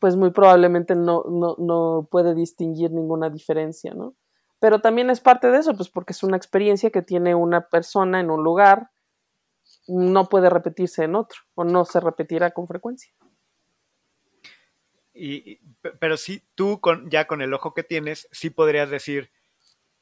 pues 0.00 0.16
muy 0.16 0.30
probablemente 0.30 0.96
no, 0.96 1.24
no, 1.28 1.54
no 1.58 2.08
puede 2.10 2.34
distinguir 2.34 2.90
ninguna 2.90 3.30
diferencia, 3.30 3.94
¿no? 3.94 4.16
Pero 4.58 4.80
también 4.80 5.10
es 5.10 5.20
parte 5.20 5.50
de 5.50 5.58
eso, 5.58 5.76
pues 5.76 5.88
porque 5.88 6.12
es 6.12 6.22
una 6.22 6.36
experiencia 6.36 6.90
que 6.90 7.02
tiene 7.02 7.34
una 7.34 7.68
persona 7.68 8.20
en 8.20 8.30
un 8.30 8.42
lugar, 8.42 8.90
no 9.86 10.28
puede 10.28 10.50
repetirse 10.50 11.04
en 11.04 11.14
otro, 11.14 11.40
o 11.54 11.64
no 11.64 11.84
se 11.84 12.00
repetirá 12.00 12.50
con 12.50 12.66
frecuencia. 12.66 13.12
Y, 15.12 15.60
pero 15.98 16.16
sí, 16.16 16.42
tú 16.54 16.80
con, 16.80 17.10
ya 17.10 17.26
con 17.26 17.42
el 17.42 17.52
ojo 17.52 17.74
que 17.74 17.82
tienes, 17.82 18.28
sí 18.32 18.50
podrías 18.50 18.90
decir, 18.90 19.30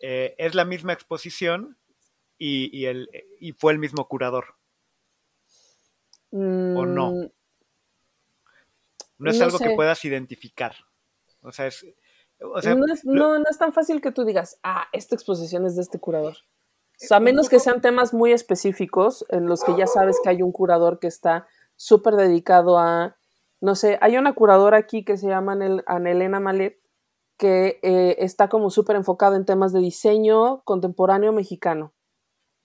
eh, 0.00 0.34
es 0.38 0.54
la 0.54 0.64
misma 0.64 0.92
exposición 0.92 1.76
y, 2.36 2.84
el, 2.86 3.10
y 3.40 3.52
fue 3.52 3.72
el 3.72 3.78
mismo 3.78 4.06
curador. 4.06 4.54
¿O 6.30 6.86
no? 6.86 7.30
No 9.18 9.30
es 9.30 9.40
algo 9.40 9.58
que 9.58 9.74
puedas 9.74 10.04
identificar. 10.04 10.74
O 11.42 11.52
sea, 11.52 11.66
es... 11.66 11.84
no, 13.04 13.36
es, 13.36 13.58
tan 13.58 13.72
fácil 13.72 14.00
que 14.00 14.12
tú 14.12 14.24
digas, 14.24 14.58
ah, 14.62 14.86
esta 14.92 15.14
exposición 15.14 15.66
es 15.66 15.76
de 15.76 15.82
este 15.82 15.98
curador. 15.98 16.36
O 17.00 17.06
sea, 17.06 17.18
a 17.18 17.20
menos 17.20 17.48
que 17.48 17.60
sean 17.60 17.80
temas 17.80 18.12
muy 18.12 18.32
específicos 18.32 19.24
en 19.28 19.46
los 19.46 19.62
que 19.62 19.76
ya 19.76 19.86
sabes 19.86 20.18
que 20.22 20.30
hay 20.30 20.42
un 20.42 20.52
curador 20.52 20.98
que 20.98 21.06
está 21.06 21.46
súper 21.76 22.14
dedicado 22.16 22.78
a 22.78 23.18
no 23.60 23.74
sé, 23.74 23.98
hay 24.00 24.16
una 24.16 24.34
curadora 24.34 24.78
aquí 24.78 25.04
que 25.04 25.16
se 25.16 25.26
llama 25.26 25.58
Anelena 25.86 26.40
Malet, 26.40 26.78
que 27.36 27.80
eh, 27.82 28.16
está 28.18 28.48
como 28.48 28.70
súper 28.70 28.96
enfocada 28.96 29.36
en 29.36 29.44
temas 29.44 29.72
de 29.72 29.80
diseño 29.80 30.62
contemporáneo 30.64 31.32
mexicano 31.32 31.92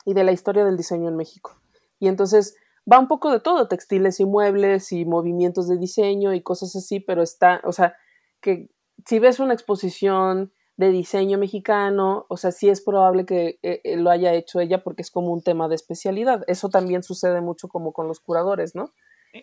y 0.06 0.14
de 0.14 0.24
la 0.24 0.32
historia 0.32 0.66
del 0.66 0.78
diseño 0.78 1.10
en 1.10 1.16
México. 1.16 1.60
Y 2.00 2.08
entonces 2.08 2.56
va 2.92 3.00
un 3.00 3.08
poco 3.08 3.32
de 3.32 3.40
todo, 3.40 3.68
textiles 3.68 4.20
y 4.20 4.26
muebles 4.26 4.92
y 4.92 5.06
movimientos 5.06 5.68
de 5.68 5.78
diseño 5.78 6.34
y 6.34 6.42
cosas 6.42 6.76
así, 6.76 7.00
pero 7.00 7.22
está, 7.22 7.62
o 7.64 7.72
sea, 7.72 7.96
que 8.42 8.70
si 9.06 9.20
ves 9.20 9.40
una 9.40 9.54
exposición 9.54 10.52
de 10.76 10.90
diseño 10.90 11.38
mexicano, 11.38 12.26
o 12.30 12.38
sea, 12.38 12.52
sí 12.52 12.70
es 12.70 12.82
probable 12.82 13.26
que 13.26 13.60
eh, 13.62 13.82
eh, 13.84 13.98
lo 13.98 14.10
haya 14.10 14.34
hecho 14.34 14.60
ella 14.60 14.84
porque 14.84 15.04
es 15.04 15.12
como 15.12 15.32
un 15.32 15.44
tema 15.44 15.68
de 15.68 15.76
especialidad. 15.76 16.44
Eso 16.48 16.70
también 16.70 17.04
sucede 17.04 17.42
mucho 17.42 17.68
como 17.68 17.94
con 17.94 18.08
los 18.08 18.20
curadores, 18.20 18.74
¿no? 18.76 18.92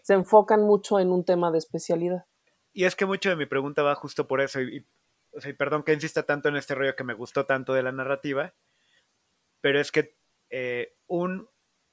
se 0.03 0.15
enfocan 0.15 0.63
mucho 0.63 1.01
en 1.01 1.11
un 1.11 1.25
tema 1.25 1.51
de 1.51 1.59
especialidad. 1.59 2.25
Y 2.73 2.85
es 2.85 2.95
que 2.95 3.07
mucho 3.07 3.29
de 3.29 3.37
mi 3.37 3.47
pregunta 3.47 3.83
va 3.83 3.95
justo 3.95 4.29
por 4.29 4.41
eso, 4.41 4.61
y, 4.61 4.87
perdón 5.59 5.83
que 5.83 5.93
insista 5.93 6.23
tanto 6.23 6.49
en 6.49 6.57
este 6.57 6.75
rollo 6.75 6.95
que 6.97 7.05
me 7.05 7.15
gustó 7.15 7.47
tanto 7.47 7.75
de 7.75 7.83
la 7.83 7.93
narrativa, 7.93 8.55
pero 9.61 9.81
es 9.81 9.91
que 9.91 10.17
eh, 10.51 10.97
un 11.07 11.49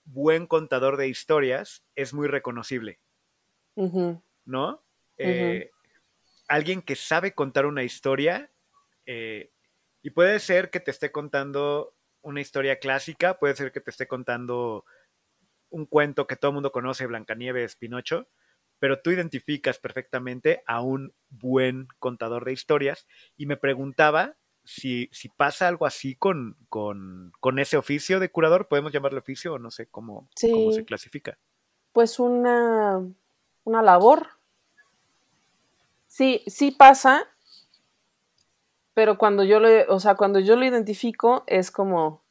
buen 0.07 0.47
contador 0.47 0.97
de 0.97 1.09
historias 1.09 1.85
es 1.95 2.13
muy 2.13 2.27
reconocible, 2.27 2.99
¿no? 4.45 4.83
Eh, 5.17 5.71
alguien 6.47 6.81
que 6.81 6.95
sabe 6.95 7.33
contar 7.33 7.65
una 7.65 7.83
historia, 7.83 8.51
eh, 9.05 9.51
y 10.01 10.11
puede 10.11 10.39
ser 10.39 10.69
que 10.69 10.79
te 10.79 10.91
esté 10.91 11.11
contando 11.11 11.95
una 12.21 12.41
historia 12.41 12.79
clásica, 12.79 13.39
puede 13.39 13.55
ser 13.55 13.71
que 13.71 13.81
te 13.81 13.91
esté 13.91 14.07
contando 14.07 14.85
un 15.69 15.85
cuento 15.85 16.27
que 16.27 16.35
todo 16.35 16.51
el 16.51 16.55
mundo 16.55 16.71
conoce, 16.71 17.07
Blancanieves, 17.07 17.75
Pinocho, 17.75 18.29
pero 18.79 19.01
tú 19.01 19.11
identificas 19.11 19.79
perfectamente 19.79 20.63
a 20.67 20.81
un 20.81 21.13
buen 21.29 21.87
contador 21.99 22.45
de 22.45 22.53
historias. 22.53 23.07
Y 23.37 23.47
me 23.47 23.57
preguntaba 23.57 24.37
si, 24.67 25.09
si 25.13 25.29
pasa 25.29 25.67
algo 25.67 25.85
así 25.85 26.15
con, 26.15 26.57
con, 26.69 27.59
ese 27.59 27.77
oficio 27.77 28.19
de 28.19 28.29
curador, 28.29 28.67
podemos 28.67 28.91
llamarle 28.91 29.19
oficio 29.19 29.53
o 29.53 29.59
no 29.59 29.71
sé 29.71 29.87
cómo, 29.87 30.27
cómo 30.39 30.71
se 30.73 30.83
clasifica. 30.83 31.37
Pues 31.93 32.19
una, 32.19 33.01
una 33.63 33.81
labor. 33.81 34.27
Sí, 36.07 36.43
sí 36.47 36.71
pasa, 36.71 37.27
pero 38.93 39.17
cuando 39.17 39.43
yo 39.43 39.59
lo, 39.59 39.69
o 39.87 39.99
sea, 39.99 40.15
cuando 40.15 40.39
yo 40.39 40.57
lo 40.57 40.65
identifico 40.65 41.43
es 41.47 41.71
como, 41.71 42.21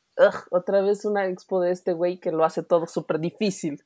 otra 0.50 0.82
vez 0.82 1.04
una 1.04 1.26
expo 1.26 1.60
de 1.60 1.72
este 1.72 1.94
güey 1.94 2.18
que 2.18 2.32
lo 2.32 2.44
hace 2.44 2.62
todo 2.62 2.86
súper 2.86 3.18
difícil. 3.18 3.82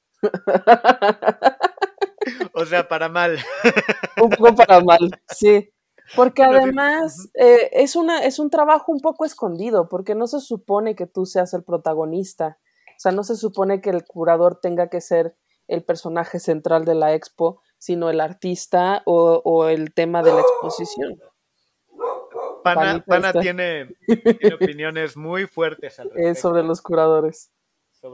O 2.53 2.67
sea, 2.67 2.87
para 2.87 3.09
mal. 3.09 3.39
Un 4.21 4.29
poco 4.31 4.55
para 4.55 4.81
mal, 4.81 5.11
sí. 5.29 5.71
Porque 6.17 6.43
además 6.43 7.31
eh, 7.35 7.71
es, 7.73 7.97
una, 7.97 8.25
es 8.25 8.39
un 8.39 8.51
trabajo 8.51 8.93
un 8.93 9.01
poco 9.01 9.25
escondido, 9.25 9.89
porque 9.89 10.15
no 10.15 10.27
se 10.27 10.41
supone 10.41 10.95
que 10.95 11.07
tú 11.07 11.27
seas 11.27 11.55
el 11.55 11.63
protagonista. 11.63 12.59
O 12.89 12.99
sea, 13.01 13.13
no 13.13 13.23
se 13.23 13.37
supone 13.37 13.81
que 13.81 13.91
el 13.91 14.05
curador 14.05 14.61
tenga 14.61 14.89
que 14.89 15.01
ser 15.01 15.37
el 15.69 15.85
personaje 15.85 16.41
central 16.41 16.85
de 16.85 16.95
la 16.95 17.15
expo, 17.15 17.63
sino 17.79 18.11
el 18.11 18.21
artista 18.21 19.03
o, 19.07 19.41
o 19.45 19.69
el 19.69 19.95
tema 19.95 20.23
de 20.23 20.33
la 20.33 20.41
exposición. 20.41 21.21
Pana, 22.63 23.33
tiene, 23.41 23.89
opiniones 24.55 25.17
muy 25.17 25.47
fuertes 25.47 25.97
sobre 26.41 26.63
los 26.63 26.81
curadores. 26.83 27.53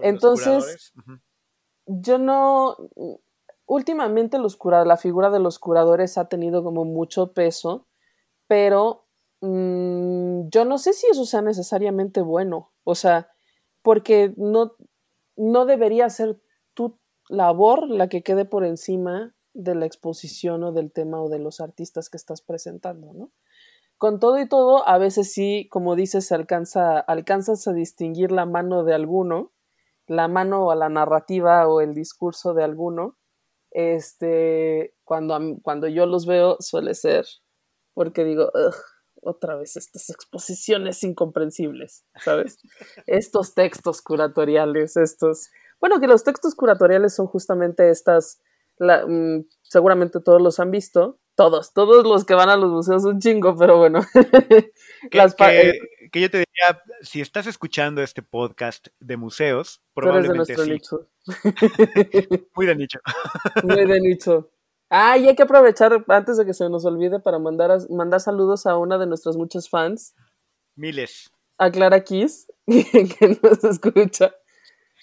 Entonces, 0.03 0.93
yo 1.87 2.19
no. 2.19 2.77
Últimamente 3.67 4.39
los 4.39 4.59
la 4.63 4.97
figura 4.97 5.31
de 5.31 5.41
los 5.41 5.59
curadores 5.59 6.19
ha 6.19 6.29
tenido 6.29 6.63
como 6.63 6.85
mucho 6.85 7.33
peso, 7.33 7.87
pero 8.47 9.07
mm, 9.41 10.49
yo 10.49 10.65
no 10.65 10.79
sé 10.79 10.93
si 10.93 11.07
eso 11.09 11.25
sea 11.27 11.43
necesariamente 11.43 12.23
bueno. 12.23 12.73
O 12.85 12.95
sea, 12.95 13.31
porque 13.83 14.33
no, 14.37 14.77
no 15.37 15.67
debería 15.67 16.09
ser 16.11 16.41
tu 16.75 16.99
labor 17.29 17.89
la 17.89 18.09
que 18.09 18.23
quede 18.23 18.45
por 18.45 18.65
encima 18.65 19.35
de 19.53 19.75
la 19.75 19.87
exposición 19.87 20.63
o 20.65 20.73
del 20.73 20.93
tema 20.93 21.21
o 21.23 21.29
de 21.29 21.39
los 21.39 21.61
artistas 21.61 22.09
que 22.09 22.17
estás 22.17 22.43
presentando, 22.43 23.13
¿no? 23.15 23.33
Con 23.99 24.21
todo 24.21 24.39
y 24.39 24.47
todo, 24.47 24.87
a 24.87 24.99
veces 24.99 25.33
sí, 25.33 25.69
como 25.71 25.97
dices, 25.97 26.31
alcanza, 26.31 26.99
alcanzas 26.99 27.67
a 27.67 27.73
distinguir 27.73 28.31
la 28.31 28.45
mano 28.45 28.85
de 28.85 28.95
alguno 28.95 29.53
la 30.07 30.29
mano 30.29 30.67
o 30.67 30.75
la 30.75 30.89
narrativa 30.89 31.69
o 31.69 31.81
el 31.81 31.95
discurso 31.95 32.55
de 32.55 32.65
alguno, 32.65 33.17
este, 33.79 34.95
cuando, 35.05 35.39
cuando 35.63 35.87
yo 35.87 36.07
los 36.07 36.25
veo 36.25 36.57
suele 36.61 36.95
ser 36.95 37.27
porque 37.93 38.25
digo, 38.25 38.51
otra 39.23 39.57
vez 39.57 39.77
estas 39.77 40.09
exposiciones 40.09 41.03
incomprensibles, 41.03 42.07
¿sabes? 42.25 42.59
estos 43.07 43.55
textos 43.55 44.01
curatoriales, 44.01 44.97
estos... 44.97 45.51
Bueno, 45.79 46.01
que 46.01 46.07
los 46.07 46.25
textos 46.25 46.55
curatoriales 46.55 47.15
son 47.15 47.27
justamente 47.27 47.91
estas, 47.91 48.41
mm, 48.79 49.41
seguramente 49.63 50.21
todos 50.21 50.41
los 50.41 50.59
han 50.59 50.71
visto, 50.71 51.19
todos, 51.35 51.75
todos 51.75 52.07
los 52.07 52.25
que 52.25 52.33
van 52.33 52.49
a 52.49 52.57
los 52.57 52.71
museos 52.71 53.05
un 53.05 53.21
chingo, 53.21 53.57
pero 53.57 53.77
bueno. 53.79 54.01
Eh, 55.13 55.33
que, 55.37 55.79
yo 56.13 56.31
te 56.31 56.39
diría, 56.39 56.83
si 57.03 57.21
estás 57.21 57.47
escuchando 57.47 58.03
este 58.03 58.23
podcast 58.23 58.89
de 59.01 59.17
museos, 59.17 59.81
probablemente 59.95 60.57
sí. 60.57 60.71
Nicho. 60.71 61.09
Muy 62.55 62.67
de 62.67 62.77
nicho. 62.77 62.99
Muy 63.65 63.87
de 63.87 64.01
nicho. 64.01 64.51
Ah, 64.89 65.19
y 65.19 65.27
hay 65.27 65.35
que 65.35 65.43
aprovechar 65.43 66.05
antes 66.09 66.37
de 66.37 66.47
que 66.47 66.55
se 66.55 66.69
nos 66.69 66.85
olvide 66.85 67.19
para 67.19 67.39
mandar, 67.39 67.77
mandar 67.91 68.21
saludos 68.21 68.67
a 68.67 68.77
una 68.77 68.99
de 68.99 69.07
nuestras 69.07 69.37
muchas 69.37 69.69
fans. 69.69 70.15
Miles. 70.77 71.31
A 71.59 71.71
Clara 71.71 72.05
Kiss, 72.05 72.47
que 72.67 73.39
nos 73.43 73.65
escucha. 73.65 74.35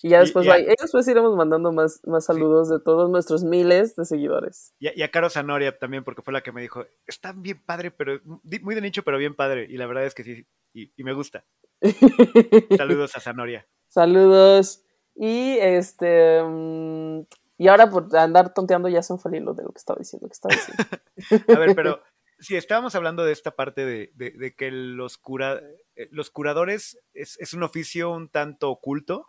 Y 0.04 0.10
ya 0.10 0.20
después, 0.20 0.46
después 0.80 1.08
iremos 1.08 1.36
mandando 1.36 1.72
más, 1.72 2.02
más 2.06 2.26
saludos 2.26 2.70
de 2.70 2.80
todos 2.80 3.10
nuestros 3.10 3.44
miles 3.44 3.96
de 3.96 4.06
seguidores. 4.06 4.76
Y, 4.78 5.02
a 5.02 5.10
Caro 5.10 5.30
Zanoria 5.30 5.80
también, 5.80 6.04
porque 6.04 6.22
fue 6.22 6.34
la 6.34 6.42
que 6.42 6.52
me 6.52 6.62
dijo, 6.62 6.86
está 7.08 7.32
bien 7.32 7.64
padre, 7.66 7.90
pero 7.90 8.20
muy 8.62 8.76
de 8.76 8.82
nicho, 8.82 9.04
pero 9.04 9.18
bien 9.18 9.34
padre. 9.34 9.66
Y 9.70 9.78
la 9.78 9.88
verdad 9.88 10.06
es 10.06 10.14
que 10.14 10.24
sí, 10.24 10.46
y, 10.74 10.92
me 11.04 11.14
gusta. 11.14 11.46
saludos 12.78 13.16
a 13.16 13.22
Zanoria. 13.22 13.66
Saludos. 13.88 14.84
Y 15.16 15.58
este, 15.60 16.44
mm, 16.44 17.22
y 17.58 17.68
ahora 17.68 17.90
por 17.90 18.14
andar 18.18 18.54
tonteando 18.54 18.90
ya 18.90 19.04
son 19.04 19.20
felices 19.20 19.56
de 19.56 19.64
lo 19.64 19.72
que 19.72 19.78
estaba 19.78 20.00
diciendo. 20.00 20.28
Que 20.28 20.34
estaba 20.34 20.56
diciendo. 20.56 20.84
a 21.56 21.60
ver, 21.60 21.76
pero 21.76 22.02
si 22.40 22.58
estábamos 22.58 22.96
hablando 22.96 23.24
de 23.24 23.32
esta 23.32 23.52
parte 23.52 23.86
de, 23.86 24.56
que 24.58 24.70
los, 24.70 25.18
cura, 25.18 25.62
eh, 25.96 26.10
los 26.12 26.30
curadores 26.30 27.00
es, 27.14 27.54
un 27.54 27.64
oficio 27.64 28.12
un 28.12 28.30
tanto 28.30 28.70
oculto. 28.70 29.28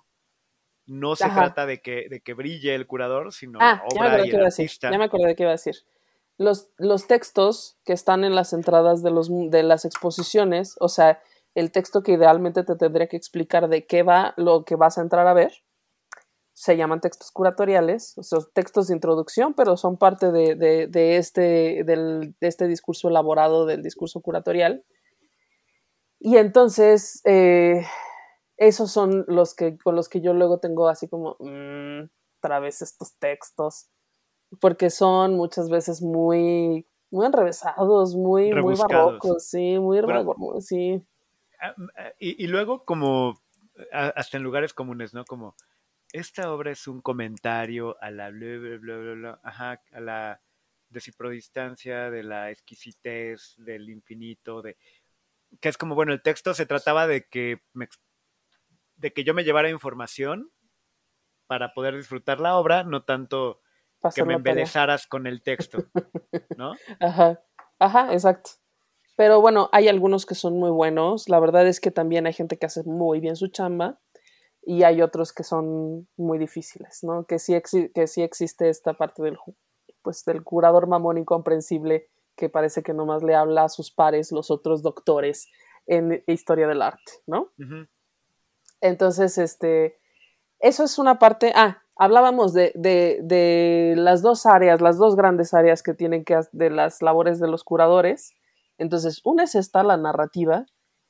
No 0.86 1.16
se 1.16 1.28
trata 1.28 1.66
de 1.66 1.80
que, 1.80 2.08
de 2.08 2.20
que 2.20 2.34
brille 2.34 2.74
el 2.74 2.86
curador, 2.86 3.32
sino 3.32 3.58
ah, 3.62 3.82
obra 3.90 4.18
ya 4.18 4.22
me 4.22 4.26
y 4.26 4.30
el 4.30 4.44
artista. 4.44 4.90
Ya 4.90 4.98
me 4.98 5.04
acordé 5.04 5.28
de 5.28 5.36
qué 5.36 5.44
iba 5.44 5.50
a 5.50 5.54
decir. 5.54 5.76
Los, 6.36 6.68
los 6.78 7.06
textos 7.06 7.78
que 7.84 7.92
están 7.92 8.24
en 8.24 8.34
las 8.34 8.52
entradas 8.52 9.02
de, 9.02 9.10
los, 9.10 9.30
de 9.30 9.62
las 9.62 9.84
exposiciones, 9.84 10.76
o 10.80 10.88
sea, 10.88 11.22
el 11.54 11.70
texto 11.70 12.02
que 12.02 12.12
idealmente 12.12 12.64
te 12.64 12.76
tendría 12.76 13.06
que 13.06 13.16
explicar 13.16 13.68
de 13.68 13.86
qué 13.86 14.02
va 14.02 14.34
lo 14.36 14.64
que 14.64 14.76
vas 14.76 14.98
a 14.98 15.02
entrar 15.02 15.26
a 15.26 15.34
ver, 15.34 15.52
se 16.52 16.76
llaman 16.76 17.00
textos 17.00 17.30
curatoriales, 17.32 18.16
o 18.16 18.22
sea, 18.22 18.38
textos 18.52 18.86
de 18.86 18.94
introducción, 18.94 19.54
pero 19.54 19.76
son 19.76 19.96
parte 19.96 20.30
de, 20.30 21.16
este, 21.16 21.82
del, 21.84 22.34
de 22.40 22.46
este 22.46 22.68
discurso 22.68 23.08
elaborado 23.08 23.66
del 23.66 23.82
discurso 23.82 24.20
curatorial. 24.20 24.84
Y 26.20 26.36
entonces, 26.36 27.20
eh, 27.24 27.84
esos 28.56 28.90
son 28.90 29.24
los 29.28 29.54
que, 29.54 29.76
con 29.78 29.96
los 29.96 30.08
que 30.08 30.20
yo 30.20 30.34
luego 30.34 30.58
tengo 30.58 30.88
así 30.88 31.08
como, 31.08 31.36
mmm, 31.40 32.04
otra 32.38 32.60
vez 32.60 32.82
estos 32.82 33.14
textos, 33.18 33.88
porque 34.60 34.90
son 34.90 35.34
muchas 35.36 35.70
veces 35.70 36.02
muy, 36.02 36.86
muy 37.10 37.26
enrevesados, 37.26 38.14
muy, 38.14 38.52
muy 38.54 38.74
barrocos, 38.76 39.44
sí, 39.46 39.78
muy 39.78 39.98
sí. 40.60 41.02
Ah, 41.60 41.74
ah, 41.96 42.12
y, 42.18 42.44
y 42.44 42.46
luego 42.46 42.84
como, 42.84 43.40
hasta 43.92 44.36
en 44.36 44.42
lugares 44.42 44.74
comunes, 44.74 45.14
¿no? 45.14 45.24
Como 45.24 45.56
esta 46.12 46.52
obra 46.52 46.70
es 46.70 46.86
un 46.86 47.00
comentario 47.00 47.96
a 48.00 48.10
la 48.10 48.30
bla, 48.30 48.78
bla, 48.78 49.14
bla, 49.14 49.40
ajá, 49.42 49.82
a 49.92 50.00
la 50.00 50.40
de 52.10 52.22
la 52.22 52.50
exquisitez, 52.50 53.54
del 53.58 53.90
infinito, 53.90 54.62
de 54.62 54.76
que 55.60 55.68
es 55.68 55.76
como, 55.76 55.94
bueno, 55.94 56.12
el 56.12 56.22
texto 56.22 56.54
se 56.54 56.66
trataba 56.66 57.06
de 57.06 57.26
que 57.26 57.62
de 58.96 59.12
que 59.12 59.24
yo 59.24 59.34
me 59.34 59.44
llevara 59.44 59.70
información 59.70 60.50
para 61.46 61.74
poder 61.74 61.96
disfrutar 61.96 62.40
la 62.40 62.56
obra, 62.56 62.84
no 62.84 63.04
tanto 63.04 63.60
que 64.14 64.24
me 64.24 64.34
embelezaras 64.34 65.06
con 65.06 65.26
el 65.26 65.42
texto, 65.42 65.78
¿no? 66.58 66.74
Ajá, 67.00 67.42
ajá, 67.78 68.12
exacto. 68.12 68.50
Pero 69.16 69.40
bueno, 69.40 69.68
hay 69.72 69.88
algunos 69.88 70.26
que 70.26 70.34
son 70.34 70.58
muy 70.58 70.70
buenos. 70.70 71.28
La 71.28 71.38
verdad 71.38 71.66
es 71.66 71.80
que 71.80 71.90
también 71.90 72.26
hay 72.26 72.32
gente 72.32 72.58
que 72.58 72.66
hace 72.66 72.82
muy 72.82 73.20
bien 73.20 73.36
su 73.36 73.48
chamba 73.48 74.00
y 74.62 74.82
hay 74.82 75.02
otros 75.02 75.32
que 75.32 75.44
son 75.44 76.08
muy 76.16 76.38
difíciles, 76.38 77.00
¿no? 77.02 77.24
Que 77.26 77.38
sí, 77.38 77.54
que 77.94 78.06
sí 78.06 78.22
existe 78.22 78.68
esta 78.68 78.94
parte 78.94 79.22
del, 79.22 79.38
pues, 80.02 80.24
del 80.24 80.42
curador 80.42 80.88
mamón 80.88 81.18
incomprensible 81.18 82.08
que 82.36 82.48
parece 82.48 82.82
que 82.82 82.94
nomás 82.94 83.22
le 83.22 83.34
habla 83.34 83.64
a 83.64 83.68
sus 83.68 83.92
pares, 83.92 84.32
los 84.32 84.50
otros 84.50 84.82
doctores 84.82 85.48
en 85.86 86.22
historia 86.26 86.66
del 86.66 86.82
arte, 86.82 87.12
¿no? 87.26 87.52
Entonces, 88.84 89.38
este, 89.38 89.96
eso 90.58 90.84
es 90.84 90.98
una 90.98 91.18
parte, 91.18 91.52
ah, 91.56 91.78
hablábamos 91.96 92.52
de, 92.52 92.70
de, 92.74 93.18
de, 93.22 93.94
las 93.96 94.20
dos 94.20 94.44
áreas, 94.44 94.82
las 94.82 94.98
dos 94.98 95.16
grandes 95.16 95.54
áreas 95.54 95.82
que 95.82 95.94
tienen 95.94 96.22
que, 96.22 96.38
de 96.52 96.68
las 96.68 97.00
labores 97.00 97.40
de 97.40 97.48
los 97.48 97.64
curadores. 97.64 98.34
Entonces, 98.76 99.22
una 99.24 99.44
es 99.44 99.54
esta, 99.54 99.82
la 99.84 99.96
narrativa, 99.96 100.66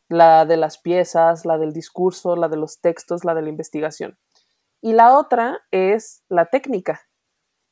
la 0.08 0.46
de 0.46 0.56
las 0.56 0.78
piezas, 0.78 1.44
la 1.44 1.58
del 1.58 1.72
discurso, 1.72 2.36
la 2.36 2.46
de 2.48 2.58
los 2.58 2.80
textos, 2.80 3.24
la 3.24 3.34
de 3.34 3.42
la 3.42 3.48
investigación. 3.48 4.18
Y 4.80 4.92
la 4.92 5.18
otra 5.18 5.58
es 5.72 6.22
la 6.28 6.46
técnica, 6.46 7.00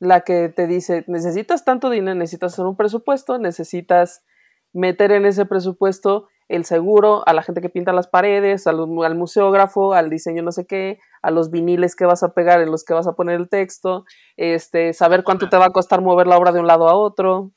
la 0.00 0.22
que 0.22 0.48
te 0.48 0.66
dice, 0.66 1.04
necesitas 1.06 1.64
tanto 1.64 1.90
dinero, 1.90 2.16
necesitas 2.16 2.54
hacer 2.54 2.66
un 2.66 2.76
presupuesto, 2.76 3.38
necesitas 3.38 4.24
meter 4.72 5.12
en 5.12 5.26
ese 5.26 5.46
presupuesto 5.46 6.26
el 6.52 6.66
seguro, 6.66 7.26
a 7.26 7.32
la 7.32 7.42
gente 7.42 7.62
que 7.62 7.70
pinta 7.70 7.94
las 7.94 8.08
paredes, 8.08 8.66
al, 8.66 8.86
museógrafo, 8.86 9.94
al 9.94 10.10
diseño 10.10 10.42
no 10.42 10.52
sé 10.52 10.66
qué, 10.66 10.98
a 11.22 11.30
los 11.30 11.50
viniles 11.50 11.96
que 11.96 12.04
vas 12.04 12.22
a 12.22 12.34
pegar 12.34 12.60
en 12.60 12.70
los 12.70 12.84
que 12.84 12.92
vas 12.92 13.06
a 13.06 13.14
poner 13.14 13.36
el 13.40 13.48
texto, 13.48 14.04
este, 14.36 14.92
saber 14.92 15.24
cuánto 15.24 15.48
te 15.48 15.56
va 15.56 15.66
a 15.66 15.70
costar 15.70 16.02
mover 16.02 16.26
la 16.26 16.36
obra 16.36 16.52
de 16.52 16.60
un 16.60 16.66
lado 16.66 16.88
a 16.88 16.94
otro. 16.94 17.52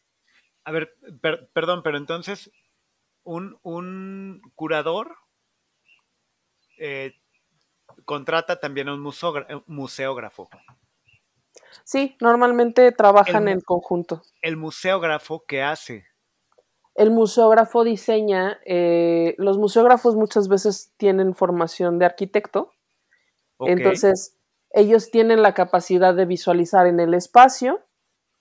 A 0.64 0.72
ver, 0.72 0.96
perdón, 1.54 1.82
pero 1.84 1.98
entonces 1.98 2.50
un, 3.26 4.42
curador 4.56 5.18
eh, 6.78 7.16
contrata 8.06 8.62
también 8.62 8.88
a 8.88 8.94
un 8.94 9.02
museógrafo. 9.02 10.50
Sí, 11.84 12.16
normalmente 12.22 12.94
trabajan 12.94 13.50
en 13.50 13.60
conjunto. 13.60 14.22
¿El 14.42 14.56
museógrafo 14.56 15.44
qué 15.46 15.64
hace? 15.64 16.06
El 16.96 17.12
museógrafo 17.12 17.84
diseña, 17.84 18.60
eh, 18.66 19.36
los 19.38 19.58
museógrafos 19.58 20.16
muchas 20.16 20.48
veces 20.48 20.94
tienen 20.98 21.36
formación 21.36 22.00
de 22.00 22.06
arquitecto, 22.06 22.72
entonces 23.60 24.38
ellos 24.72 25.12
tienen 25.12 25.42
la 25.42 25.54
capacidad 25.54 26.14
de 26.14 26.26
visualizar 26.26 26.88
en 26.88 27.00
el 27.00 27.14
espacio 27.14 27.82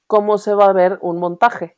cómo 0.07 0.39
se 0.39 0.55
va 0.55 0.67
a 0.67 0.73
ver 0.73 0.99
un 1.03 1.19
montaje 1.19 1.77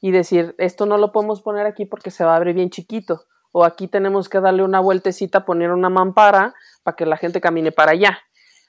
y 0.00 0.10
decir, 0.10 0.54
esto 0.58 0.86
no 0.86 0.98
lo 0.98 1.12
podemos 1.12 1.40
poner 1.40 1.66
aquí 1.66 1.86
porque 1.86 2.10
se 2.10 2.24
va 2.24 2.32
a 2.32 2.36
abrir 2.36 2.54
bien 2.54 2.70
chiquito, 2.70 3.24
o 3.52 3.64
aquí 3.64 3.88
tenemos 3.88 4.28
que 4.28 4.40
darle 4.40 4.62
una 4.62 4.80
vueltecita, 4.80 5.44
poner 5.44 5.70
una 5.70 5.88
mampara 5.88 6.54
para 6.82 6.96
que 6.96 7.06
la 7.06 7.16
gente 7.16 7.40
camine 7.40 7.72
para 7.72 7.92
allá, 7.92 8.18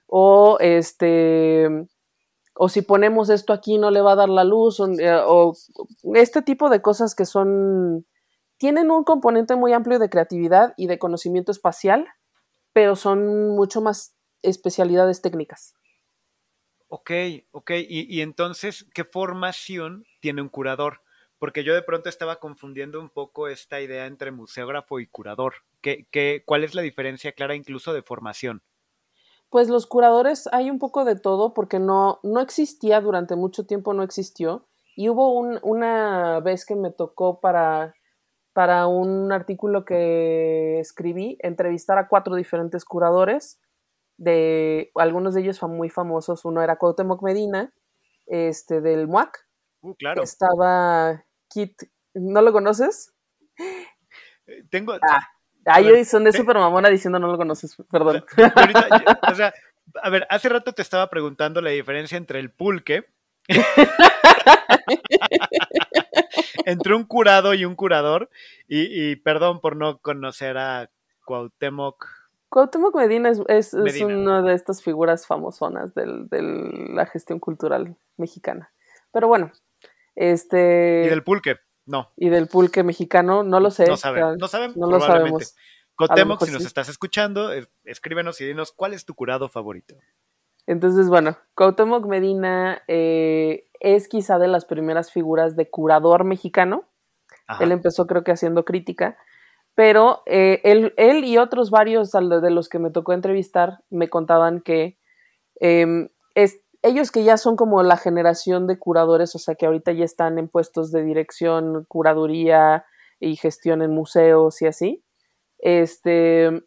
o 0.07 0.57
este, 0.59 1.87
o 2.55 2.69
si 2.69 2.81
ponemos 2.81 3.29
esto 3.29 3.53
aquí 3.53 3.77
no 3.77 3.91
le 3.91 4.01
va 4.01 4.13
a 4.13 4.15
dar 4.15 4.29
la 4.29 4.43
luz, 4.43 4.79
o, 4.79 4.87
eh, 4.91 5.21
o 5.25 5.53
este 6.15 6.41
tipo 6.41 6.69
de 6.69 6.81
cosas 6.81 7.13
que 7.15 7.25
son, 7.25 8.05
tienen 8.57 8.91
un 8.91 9.03
componente 9.03 9.55
muy 9.55 9.73
amplio 9.73 9.99
de 9.99 10.09
creatividad 10.09 10.73
y 10.77 10.87
de 10.87 10.97
conocimiento 10.97 11.51
espacial, 11.51 12.07
pero 12.73 12.95
son 12.95 13.49
mucho 13.55 13.81
más 13.81 14.15
especialidades 14.41 15.21
técnicas. 15.21 15.75
Ok, 16.87 17.11
ok. 17.51 17.71
Y, 17.71 18.15
y, 18.15 18.21
entonces, 18.21 18.85
¿qué 18.93 19.03
formación 19.03 20.05
tiene 20.21 20.41
un 20.41 20.49
curador? 20.49 21.01
porque 21.37 21.63
yo 21.63 21.73
de 21.73 21.83
pronto 21.83 22.09
estaba 22.09 22.39
confundiendo 22.39 22.99
un 22.99 23.09
poco 23.09 23.47
esta 23.47 23.81
idea 23.81 24.05
entre 24.05 24.31
museógrafo 24.31 24.99
y 24.99 25.07
curador. 25.07 25.55
¿Qué, 25.81 26.07
qué, 26.09 26.43
cuál 26.45 26.63
es 26.63 26.73
la 26.73 26.81
diferencia 26.81 27.33
clara 27.33 27.55
incluso 27.55 27.93
de 27.93 28.01
formación? 28.01 28.63
Pues 29.49 29.69
los 29.69 29.87
curadores 29.87 30.47
hay 30.51 30.69
un 30.69 30.79
poco 30.79 31.05
de 31.05 31.15
todo 31.15 31.53
porque 31.53 31.79
no, 31.79 32.19
no 32.23 32.41
existía 32.41 32.99
durante 33.01 33.35
mucho 33.35 33.65
tiempo, 33.65 33.93
no 33.93 34.03
existió. 34.03 34.67
Y 34.95 35.09
hubo 35.09 35.39
una 35.39 36.39
vez 36.39 36.65
que 36.65 36.75
me 36.75 36.91
tocó 36.91 37.39
para, 37.39 37.95
para 38.53 38.87
un 38.87 39.31
artículo 39.31 39.85
que 39.85 40.79
escribí, 40.79 41.37
entrevistar 41.41 41.97
a 41.97 42.07
cuatro 42.07 42.35
diferentes 42.35 42.85
curadores, 42.85 43.59
de 44.17 44.91
algunos 44.95 45.33
de 45.33 45.41
ellos 45.41 45.61
muy 45.63 45.89
famosos. 45.89 46.45
Uno 46.45 46.61
era 46.61 46.77
Cuauhtémoc 46.77 47.21
Medina, 47.21 47.73
este, 48.27 48.81
del 48.81 49.07
MUAC. 49.07 49.45
Uh, 49.81 49.95
claro. 49.95 50.23
Estaba 50.23 51.25
Kit, 51.49 51.83
¿no 52.13 52.41
lo 52.41 52.51
conoces? 52.53 53.13
Eh, 54.47 54.63
tengo, 54.69 54.93
ah. 54.93 55.27
Ay, 55.65 55.85
yo 55.85 56.05
son 56.05 56.23
de 56.23 56.31
super 56.31 56.57
mamona 56.57 56.89
diciendo 56.89 57.19
no 57.19 57.27
lo 57.27 57.37
conoces, 57.37 57.75
perdón. 57.91 58.23
o 59.31 59.35
sea, 59.35 59.53
a 60.01 60.09
ver, 60.09 60.25
hace 60.29 60.49
rato 60.49 60.73
te 60.73 60.81
estaba 60.81 61.09
preguntando 61.09 61.61
la 61.61 61.71
diferencia 61.71 62.17
entre 62.17 62.39
el 62.39 62.51
pulque. 62.51 63.05
entre 66.65 66.95
un 66.95 67.05
curado 67.05 67.53
y 67.53 67.65
un 67.65 67.75
curador. 67.75 68.29
Y, 68.67 69.15
perdón 69.17 69.59
por 69.59 69.75
no 69.75 69.99
conocer 69.99 70.57
a 70.57 70.89
Cuauhtémoc. 71.25 72.07
Cuauhtémoc 72.49 72.95
Medina 72.95 73.31
es, 73.47 73.73
una 73.73 74.41
de 74.41 74.53
estas 74.53 74.83
figuras 74.83 75.27
famosonas 75.27 75.93
de 75.93 76.41
la 76.93 77.05
gestión 77.05 77.39
cultural 77.39 77.95
mexicana. 78.17 78.71
Pero 79.11 79.27
bueno, 79.27 79.51
este... 80.15 81.03
Y 81.05 81.09
del 81.09 81.23
pulque, 81.23 81.57
no. 81.85 82.11
Y 82.17 82.29
del 82.29 82.47
pulque 82.47 82.83
mexicano, 82.83 83.43
no 83.43 83.59
lo 83.59 83.71
sé. 83.71 83.85
No 83.85 83.97
sabemos, 83.97 84.37
no, 84.39 84.47
sabemos, 84.47 84.77
no 84.77 84.89
lo 84.89 84.99
sabemos. 84.99 85.55
Cuauhtémoc, 85.95 86.43
si 86.43 86.51
nos 86.51 86.65
estás 86.65 86.89
escuchando, 86.89 87.51
escríbenos 87.85 88.41
y 88.41 88.45
dinos 88.45 88.73
cuál 88.73 88.93
es 88.93 89.05
tu 89.05 89.13
curado 89.13 89.47
favorito. 89.47 89.95
Entonces, 90.67 91.07
bueno, 91.09 91.37
Cuauhtémoc 91.55 92.05
Medina 92.05 92.81
eh, 92.87 93.69
es 93.79 94.07
quizá 94.07 94.39
de 94.39 94.47
las 94.47 94.65
primeras 94.65 95.11
figuras 95.11 95.55
de 95.55 95.69
curador 95.69 96.23
mexicano. 96.23 96.89
Él 97.59 97.71
empezó 97.71 98.07
creo 98.07 98.23
que 98.23 98.31
haciendo 98.31 98.65
crítica, 98.65 99.17
pero 99.75 100.23
eh, 100.25 100.61
él, 100.63 101.23
y 101.25 101.37
otros 101.37 101.69
varios 101.69 102.11
de 102.11 102.49
los 102.49 102.69
que 102.69 102.79
me 102.79 102.89
tocó 102.89 103.13
entrevistar 103.13 103.83
me 103.91 104.09
contaban 104.09 104.61
que 104.61 104.97
em, 105.59 106.09
ellos 106.85 107.11
que 107.11 107.23
ya 107.23 107.37
son 107.37 107.55
como 107.55 107.81
la 107.81 107.97
generación 107.97 108.67
de 108.67 108.77
curadores, 108.77 109.33
o 109.33 109.39
sea 109.39 109.55
que 109.55 109.65
ahorita 109.65 109.91
ya 109.91 110.05
están 110.05 110.37
en 110.37 110.47
puestos 110.47 110.91
de 110.91 111.03
dirección, 111.03 111.85
curaduría 111.87 112.85
y 113.19 113.35
gestión 113.37 113.81
en 113.81 113.91
museos 113.91 114.61
y 114.61 114.67
así, 114.67 115.03
este, 115.57 116.63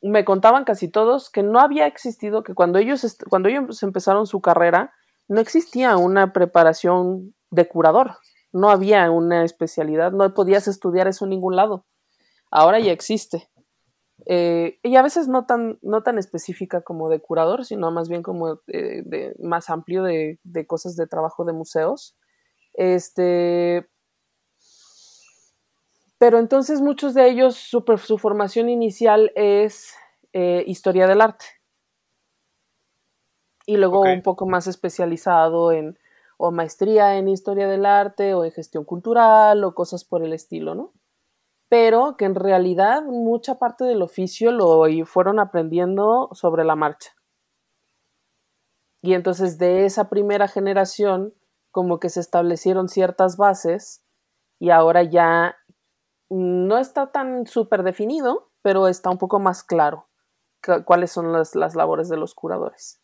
me 0.00 0.24
contaban 0.24 0.64
casi 0.64 0.88
todos 0.88 1.28
que 1.28 1.42
no 1.42 1.60
había 1.60 1.86
existido, 1.86 2.42
que 2.42 2.54
cuando 2.54 2.78
ellos, 2.78 3.18
cuando 3.28 3.50
ellos 3.50 3.82
empezaron 3.82 4.26
su 4.26 4.40
carrera, 4.40 4.94
no 5.28 5.40
existía 5.40 5.96
una 5.98 6.32
preparación 6.32 7.34
de 7.50 7.68
curador, 7.68 8.16
no 8.52 8.70
había 8.70 9.10
una 9.10 9.44
especialidad, 9.44 10.12
no 10.12 10.32
podías 10.32 10.66
estudiar 10.66 11.08
eso 11.08 11.26
en 11.26 11.30
ningún 11.30 11.56
lado. 11.56 11.84
Ahora 12.50 12.80
ya 12.80 12.92
existe. 12.92 13.50
Eh, 14.26 14.78
y 14.82 14.96
a 14.96 15.02
veces 15.02 15.28
no 15.28 15.46
tan, 15.46 15.78
no 15.82 16.02
tan 16.02 16.18
específica 16.18 16.82
como 16.82 17.08
de 17.08 17.20
curador, 17.20 17.64
sino 17.64 17.90
más 17.90 18.08
bien 18.08 18.22
como 18.22 18.60
de, 18.66 19.34
más 19.40 19.68
amplio 19.70 20.02
de, 20.02 20.38
de, 20.44 20.66
cosas 20.66 20.96
de 20.96 21.06
trabajo 21.06 21.44
de 21.44 21.52
museos. 21.52 22.16
Este, 22.74 23.88
pero 26.22 26.38
entonces 26.38 26.80
muchos 26.80 27.14
de 27.14 27.28
ellos, 27.28 27.56
su, 27.56 27.84
su 27.98 28.16
formación 28.16 28.68
inicial 28.68 29.32
es 29.34 29.92
eh, 30.32 30.62
historia 30.68 31.08
del 31.08 31.20
arte. 31.20 31.44
Y 33.66 33.76
luego 33.76 34.02
un 34.02 34.22
poco 34.22 34.46
más 34.46 34.68
especializado 34.68 35.72
en 35.72 35.98
o 36.36 36.52
maestría 36.52 37.18
en 37.18 37.28
historia 37.28 37.68
del 37.68 37.86
arte 37.86 38.34
o 38.34 38.44
en 38.44 38.52
gestión 38.52 38.84
cultural 38.84 39.62
o 39.64 39.74
cosas 39.74 40.04
por 40.04 40.24
el 40.24 40.32
estilo, 40.32 40.76
¿no? 40.76 40.92
Pero 41.72 42.18
que 42.18 42.26
en 42.26 42.34
realidad 42.34 43.02
mucha 43.02 43.58
parte 43.58 43.84
del 43.84 44.02
oficio 44.02 44.52
lo 44.52 44.84
fueron 45.06 45.40
aprendiendo 45.40 46.28
sobre 46.32 46.64
la 46.64 46.76
marcha. 46.76 47.16
Y 49.00 49.14
entonces 49.14 49.56
de 49.56 49.86
esa 49.86 50.10
primera 50.10 50.48
generación 50.48 51.32
como 51.70 51.98
que 51.98 52.10
se 52.10 52.20
establecieron 52.20 52.90
ciertas 52.90 53.38
bases 53.38 54.04
y 54.58 54.68
ahora 54.68 55.02
ya 55.02 55.56
no 56.28 56.76
está 56.76 57.10
tan 57.10 57.46
súper 57.46 57.84
definido, 57.84 58.50
pero 58.60 58.86
está 58.86 59.08
un 59.08 59.16
poco 59.16 59.40
más 59.40 59.64
claro 59.64 60.10
cuáles 60.84 61.10
son 61.10 61.32
las, 61.32 61.54
labores 61.54 62.10
de 62.10 62.18
los 62.18 62.34
curadores. 62.34 63.00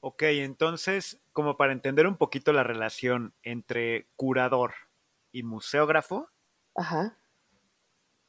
Ok, 0.00 0.22
entonces, 0.22 1.22
como 1.32 1.58
para 1.58 1.74
entender 1.74 2.06
un 2.06 2.16
poquito 2.16 2.54
la 2.54 2.62
relación 2.62 3.34
entre 3.42 4.08
curador 4.16 4.72
y 5.32 5.42
museógrafo, 5.42 6.30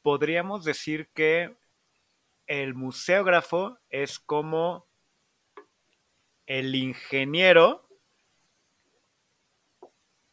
podríamos 0.02 0.64
decir 0.64 1.08
que 1.14 1.56
el 2.46 2.74
museógrafo 2.74 3.78
es 3.90 4.18
como 4.18 4.86
el 6.46 6.74
ingeniero 6.74 7.88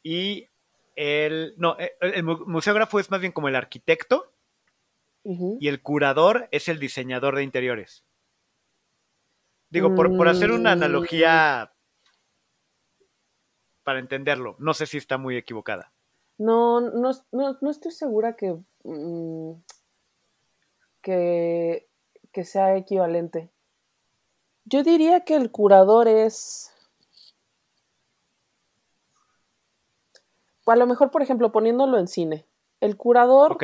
y 0.03 0.47
el, 0.95 1.55
no, 1.57 1.75
eh, 1.79 1.93
el, 2.01 2.23
museógrafo 2.23 2.99
es 2.99 3.09
más 3.09 3.19
bien 3.19 3.31
como 3.31 3.47
el 3.47 3.55
arquitecto 3.55 4.31
y 5.23 5.69
el 5.69 5.81
curador 5.81 6.49
es 6.51 6.67
el 6.67 6.79
diseñador 6.79 7.35
de 7.35 7.43
interiores. 7.43 8.03
Digo, 9.69 9.95
por, 9.95 10.27
hacer 10.27 10.51
una 10.51 10.69
mm. 10.69 10.73
analogía 10.73 11.73
para 13.83 13.99
entenderlo, 13.99 14.55
no 14.59 14.73
sé 14.73 14.85
si 14.85 14.97
está 14.97 15.17
muy 15.17 15.37
equivocada. 15.37 15.92
No, 16.37 16.81
no, 16.81 17.11
no, 17.31 17.69
estoy 17.69 17.91
segura 17.91 18.35
que, 18.35 18.57
mm, 18.83 19.51
que, 21.01 21.87
que 22.31 22.43
sea 22.43 22.75
equivalente. 22.75 23.49
Yo 24.65 24.83
diría 24.83 25.21
que 25.21 25.35
el 25.35 25.51
curador 25.51 26.07
es 26.07 26.73
a 30.71 30.75
lo 30.75 30.87
mejor, 30.87 31.11
por 31.11 31.21
ejemplo, 31.21 31.51
poniéndolo 31.51 31.97
en 31.97 32.07
cine, 32.07 32.45
el 32.79 32.97
curador 32.97 33.57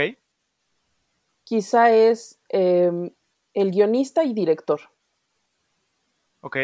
quizá 1.44 1.92
es 1.92 2.40
em, 2.50 3.12
el 3.54 3.72
guionista 3.72 4.24
y 4.24 4.34
director. 4.34 4.82
Ok. 6.42 6.58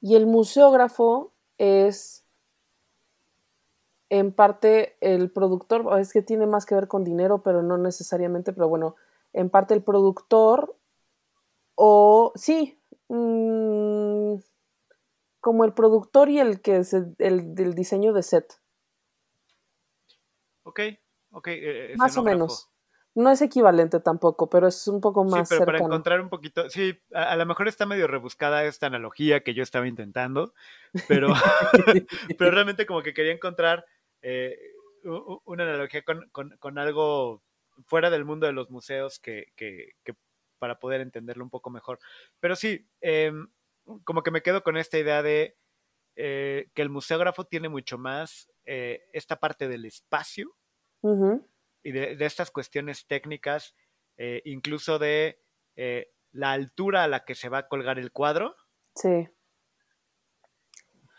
Y 0.00 0.16
el 0.16 0.26
museógrafo 0.26 1.32
es 1.58 2.23
en 4.18 4.32
parte 4.32 4.96
el 5.00 5.28
productor, 5.32 5.98
es 5.98 6.12
que 6.12 6.22
tiene 6.22 6.46
más 6.46 6.66
que 6.66 6.76
ver 6.76 6.86
con 6.86 7.02
dinero, 7.02 7.42
pero 7.42 7.62
no 7.62 7.78
necesariamente, 7.78 8.52
pero 8.52 8.68
bueno, 8.68 8.94
en 9.32 9.50
parte 9.50 9.74
el 9.74 9.82
productor 9.82 10.76
o 11.74 12.32
sí, 12.36 12.78
mm, 13.08 14.36
como 15.40 15.64
el 15.64 15.72
productor 15.72 16.28
y 16.28 16.38
el 16.38 16.60
que 16.60 16.76
es 16.76 16.94
el, 16.94 17.16
el 17.18 17.74
diseño 17.74 18.12
de 18.12 18.22
set. 18.22 18.60
Ok, 20.62 20.80
ok. 21.32 21.48
Eh, 21.48 21.94
más 21.96 22.16
o 22.16 22.22
menos. 22.22 22.70
No 23.16 23.30
es 23.30 23.42
equivalente 23.42 24.00
tampoco, 24.00 24.48
pero 24.48 24.66
es 24.66 24.88
un 24.88 25.00
poco 25.00 25.24
más. 25.24 25.48
Sí, 25.48 25.54
pero 25.56 25.66
para 25.66 25.78
encontrar 25.78 26.20
un 26.20 26.28
poquito. 26.28 26.68
Sí, 26.68 27.00
a, 27.12 27.36
lo 27.36 27.46
mejor 27.46 27.68
está 27.68 27.86
medio 27.86 28.08
rebuscada 28.08 28.64
esta 28.64 28.86
analogía 28.86 29.44
que 29.44 29.54
yo 29.54 29.62
estaba 29.62 29.86
intentando, 29.86 30.52
pero, 31.06 31.28
pero 32.38 32.50
realmente 32.50 32.86
como 32.86 33.02
que 33.02 33.14
quería 33.14 33.32
encontrar 33.32 33.86
eh, 34.24 34.58
una 35.44 35.64
analogía 35.64 36.02
con, 36.02 36.78
algo 36.78 37.42
fuera 37.86 38.08
del 38.08 38.24
mundo 38.24 38.46
de 38.46 38.54
los 38.54 38.70
museos 38.70 39.18
que, 39.18 39.52
que, 39.54 39.92
para 40.58 40.78
poder 40.78 41.02
entenderlo 41.02 41.44
un 41.44 41.50
poco 41.50 41.68
mejor. 41.68 41.98
Pero 42.40 42.56
sí, 42.56 42.88
em, 43.02 43.48
como 44.04 44.22
que 44.22 44.30
me 44.30 44.40
quedo 44.40 44.62
con 44.62 44.78
esta 44.78 44.98
idea 44.98 45.22
de 45.22 45.58
eh, 46.16 46.70
que 46.74 46.82
el 46.82 46.88
museógrafo 46.88 47.44
tiene 47.44 47.68
mucho 47.68 47.98
más 47.98 48.50
eh, 48.64 49.02
esta 49.12 49.36
parte 49.40 49.68
del 49.68 49.84
espacio 49.84 50.56
y 51.82 51.92
de, 51.92 52.16
estas 52.20 52.50
cuestiones 52.50 53.06
técnicas, 53.06 53.74
eh, 54.16 54.40
incluso 54.46 54.98
de 54.98 55.38
la 56.32 56.52
altura 56.52 57.04
a 57.04 57.08
la 57.08 57.26
que 57.26 57.34
se 57.34 57.50
va 57.50 57.58
a 57.58 57.68
colgar 57.68 57.98
el 57.98 58.10
cuadro. 58.10 58.56
Sí. 58.94 59.28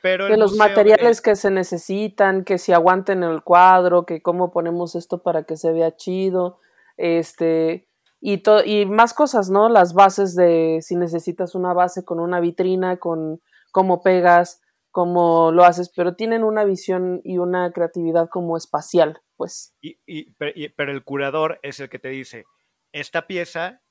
Pero 0.06 0.28
de 0.28 0.38
los 0.38 0.56
materiales 0.56 1.20
que 1.20 1.36
se 1.36 1.50
necesitan, 1.50 2.44
que 2.44 2.60
si 2.60 2.72
aguanten 2.74 3.24
el 3.24 3.41
cuadro, 3.41 4.06
que 4.06 4.22
cómo 4.22 4.52
ponemos 4.52 4.94
esto 4.94 5.24
para 5.24 5.46
que 5.46 5.58
se 5.58 5.72
vea 5.72 5.96
chido, 5.96 6.60
este, 6.96 7.88
y, 8.22 8.44
y 8.65 8.86
más 8.86 9.15
cosas, 9.15 9.50
¿no? 9.50 9.68
Las 9.68 9.96
bases 9.96 10.36
de 10.36 10.78
si 10.84 10.96
necesitas 10.96 11.56
una 11.56 11.74
base 11.74 12.06
con 12.06 12.20
una 12.20 12.39
vitrina, 12.39 12.98
con 12.98 13.41
cómo 13.72 14.03
pegas, 14.03 14.62
cómo 14.91 15.51
lo 15.51 15.64
haces, 15.66 15.91
pero 15.95 16.16
tienen 16.16 16.43
una 16.43 16.66
visión 16.66 17.20
y 17.24 17.39
una 17.39 17.72
creatividad 17.72 18.30
como 18.30 18.58
espacial, 18.58 19.24
pues. 19.38 19.76
Y, 19.82 20.36
pero, 20.36 20.91
el 20.91 21.03
curador 21.03 21.60
es 21.64 21.80
el 21.80 21.89
que 21.89 21.97
te 21.97 22.10
dice, 22.10 22.45
esta 22.91 23.26
pieza 23.26 23.82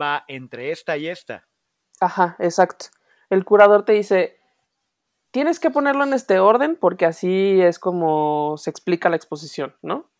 va 0.00 0.24
entre 0.26 0.72
esta 0.72 0.96
y 0.96 1.06
esta. 1.06 1.46
Ajá, 2.00 2.34
exacto. 2.40 2.86
El 3.30 3.44
curador 3.44 3.84
te 3.84 3.92
dice, 3.92 4.41
tienes 5.32 5.58
que 5.58 5.70
ponerlo 5.70 6.04
en 6.04 6.12
este 6.12 6.38
orden 6.38 6.76
porque 6.80 7.06
así 7.06 7.60
es 7.60 7.78
como 7.78 8.56
se 8.56 8.70
explica 8.70 9.10
la 9.10 9.16
exposición, 9.16 9.74
¿no? 9.82 10.10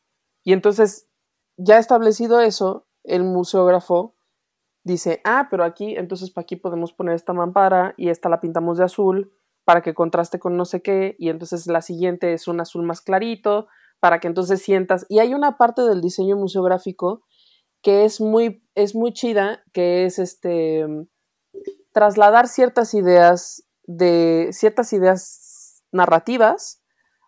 Y 0.42 0.52
entonces, 0.52 1.08
ya 1.56 1.78
establecido 1.78 2.40
eso, 2.40 2.86
el 3.04 3.22
museógrafo 3.22 4.16
dice, 4.84 5.20
ah, 5.24 5.46
pero 5.50 5.62
aquí, 5.62 5.94
entonces 5.96 6.30
para 6.30 6.42
aquí 6.42 6.56
podemos 6.56 6.92
poner 6.92 7.14
esta 7.14 7.32
mampara 7.32 7.94
y 7.96 8.08
esta 8.08 8.28
la 8.28 8.40
pintamos 8.40 8.78
de 8.78 8.84
azul 8.84 9.32
para 9.64 9.82
que 9.82 9.94
contraste 9.94 10.40
con 10.40 10.56
no 10.56 10.64
sé 10.64 10.82
qué, 10.82 11.14
y 11.20 11.28
entonces 11.28 11.68
la 11.68 11.82
siguiente 11.82 12.32
es 12.32 12.48
un 12.48 12.60
azul 12.60 12.82
más 12.82 13.00
clarito, 13.00 13.68
para 14.02 14.18
que 14.18 14.26
entonces 14.26 14.60
sientas. 14.60 15.06
Y 15.08 15.20
hay 15.20 15.32
una 15.32 15.56
parte 15.56 15.82
del 15.82 16.00
diseño 16.00 16.36
museográfico 16.36 17.22
que 17.82 18.04
es 18.04 18.20
muy, 18.20 18.66
es 18.74 18.96
muy 18.96 19.12
chida, 19.12 19.62
que 19.72 20.04
es 20.04 20.18
este 20.18 20.84
trasladar 21.92 22.48
ciertas 22.48 22.94
ideas 22.94 23.64
de 23.84 24.48
ciertas 24.52 24.92
ideas 24.92 25.82
narrativas 25.92 26.82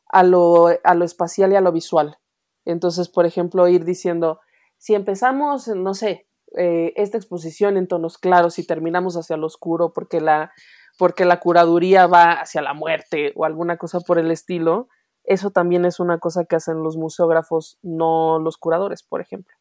a 0.09 0.23
lo, 0.23 0.69
a 0.83 0.95
lo 0.95 1.05
espacial 1.05 1.53
y 1.53 1.57
a 1.57 1.61
lo 1.61 1.73
visual. 1.73 2.19
Entonces, 2.65 3.09
por 3.09 3.27
ejemplo, 3.27 3.69
ir 3.69 3.85
diciendo, 3.85 4.41
si 4.79 4.95
empezamos, 4.95 5.69
no 5.69 5.95
sé, 5.95 6.29
eh, 6.57 6.93
esta 6.97 7.19
exposición 7.19 7.77
en 7.77 7.89
tonos 7.89 8.19
claros 8.19 8.59
y 8.59 8.67
terminamos 8.67 9.17
hacia 9.17 9.37
lo 9.37 9.47
oscuro 9.47 9.93
porque 9.93 10.21
la, 10.21 10.53
porque 10.99 11.25
la 11.25 11.41
curaduría 11.41 12.07
va 12.07 12.33
hacia 12.33 12.63
la 12.63 12.75
muerte 12.75 13.33
o 13.35 13.45
alguna 13.45 13.77
cosa 13.77 14.01
por 14.01 14.19
el 14.19 14.31
estilo, 14.31 14.89
eso 15.25 15.51
también 15.51 15.85
es 15.85 16.01
una 16.01 16.19
cosa 16.19 16.45
que 16.45 16.57
hacen 16.57 16.83
los 16.83 16.97
museógrafos, 16.97 17.79
no 17.83 18.39
los 18.39 18.57
curadores, 18.59 19.03
por 19.03 19.21
ejemplo. 19.21 19.57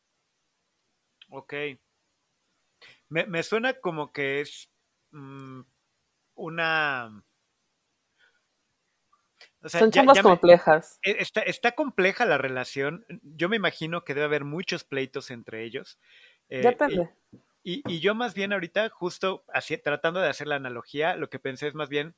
Ok. 1.30 1.54
Me, 3.10 3.44
suena 3.44 3.80
como 3.80 4.12
que 4.12 4.42
es 4.42 4.72
mm, 5.12 5.62
una... 6.36 7.24
Son 9.66 9.92
chambas 9.92 10.22
complejas. 10.22 11.00
E, 11.04 11.16
está, 11.20 11.42
está, 11.42 11.72
compleja 11.72 12.26
la 12.26 12.38
relación. 12.38 13.06
Yo 13.22 13.48
me 13.48 13.56
imagino 13.56 14.04
que 14.04 14.14
debe 14.14 14.26
haber 14.26 14.44
muchos 14.44 14.84
pleitos 14.84 15.32
entre 15.32 15.64
ellos. 15.64 15.98
Eh, 16.50 16.62
Depende. 16.62 17.10
Y, 17.64 18.00
yo 18.02 18.14
más 18.14 18.34
bien 18.34 18.52
ahorita, 18.52 18.90
justo 18.90 19.46
así, 19.54 19.78
tratando 19.78 20.20
de 20.20 20.28
hacer 20.28 20.48
la 20.48 20.56
analogía, 20.56 21.16
lo 21.16 21.30
que 21.30 21.40
pensé 21.40 21.68
es 21.68 21.76
más 21.76 21.88
bien 21.88 22.14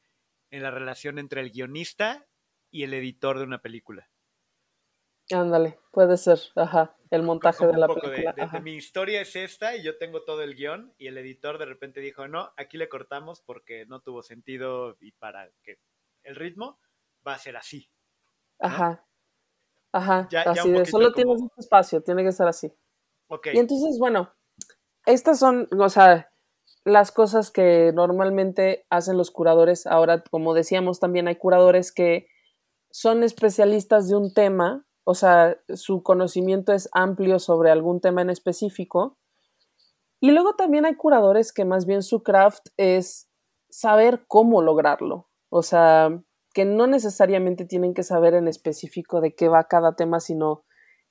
en 0.49 0.63
la 0.63 0.71
relación 0.71 1.19
entre 1.19 1.41
el 1.41 1.51
guionista 1.51 2.25
y 2.71 2.83
el 2.83 2.95
editor 2.95 3.37
de 3.37 3.43
una 3.43 3.59
película. 3.59 4.09
Ándale, 5.31 5.79
puede 5.91 6.17
ser, 6.17 6.39
ajá, 6.55 6.95
el 7.09 7.23
montaje 7.23 7.65
de 7.65 7.77
la 7.77 7.87
película. 7.87 8.33
De, 8.33 8.59
mi 8.61 8.75
historia 8.75 9.21
es 9.21 9.35
esta 9.35 9.75
y 9.75 9.83
yo 9.83 9.97
tengo 9.97 10.23
todo 10.23 10.43
el 10.43 10.55
guion 10.55 10.93
y 10.97 11.07
el 11.07 11.17
editor 11.17 11.57
de 11.57 11.65
repente 11.65 11.99
dijo, 11.99 12.27
no, 12.27 12.53
aquí 12.57 12.77
le 12.77 12.89
cortamos 12.89 13.41
porque 13.41 13.85
no 13.87 14.01
tuvo 14.01 14.21
sentido 14.21 14.97
y 14.99 15.11
para 15.13 15.49
que 15.63 15.79
el 16.23 16.35
ritmo 16.35 16.79
va 17.27 17.33
a 17.33 17.39
ser 17.39 17.57
así. 17.57 17.89
Ajá, 18.59 19.05
ajá, 19.91 20.29
así 20.45 20.71
de, 20.71 20.85
solo 20.85 21.11
tienes 21.13 21.41
un 21.41 21.51
espacio, 21.57 22.01
tiene 22.01 22.23
que 22.23 22.31
ser 22.31 22.47
así. 22.47 22.71
Ok. 23.27 23.47
Y 23.53 23.57
entonces, 23.57 23.97
bueno, 23.99 24.31
estas 25.05 25.39
son, 25.39 25.67
o 25.77 25.89
sea, 25.89 26.29
las 26.83 27.11
cosas 27.11 27.51
que 27.51 27.91
normalmente 27.93 28.85
hacen 28.89 29.17
los 29.17 29.31
curadores. 29.31 29.87
Ahora, 29.87 30.23
como 30.23 30.53
decíamos, 30.53 30.99
también 30.99 31.27
hay 31.27 31.35
curadores 31.35 31.91
que 31.91 32.27
son 32.91 33.23
especialistas 33.23 34.07
de 34.07 34.15
un 34.15 34.33
tema, 34.33 34.85
o 35.05 35.13
sea, 35.13 35.57
su 35.73 36.03
conocimiento 36.03 36.73
es 36.73 36.89
amplio 36.91 37.39
sobre 37.39 37.71
algún 37.71 38.01
tema 38.01 38.21
en 38.21 38.29
específico. 38.29 39.17
Y 40.19 40.31
luego 40.31 40.55
también 40.55 40.85
hay 40.85 40.95
curadores 40.95 41.53
que 41.53 41.63
más 41.63 41.85
bien 41.85 42.01
su 42.01 42.23
craft 42.23 42.67
es 42.77 43.29
saber 43.69 44.25
cómo 44.27 44.61
lograrlo. 44.61 45.29
O 45.49 45.61
sea, 45.61 46.09
que 46.53 46.65
no 46.65 46.87
necesariamente 46.87 47.65
tienen 47.65 47.93
que 47.93 48.03
saber 48.03 48.33
en 48.33 48.47
específico 48.47 49.21
de 49.21 49.35
qué 49.35 49.47
va 49.47 49.67
cada 49.67 49.95
tema, 49.95 50.19
sino 50.19 50.63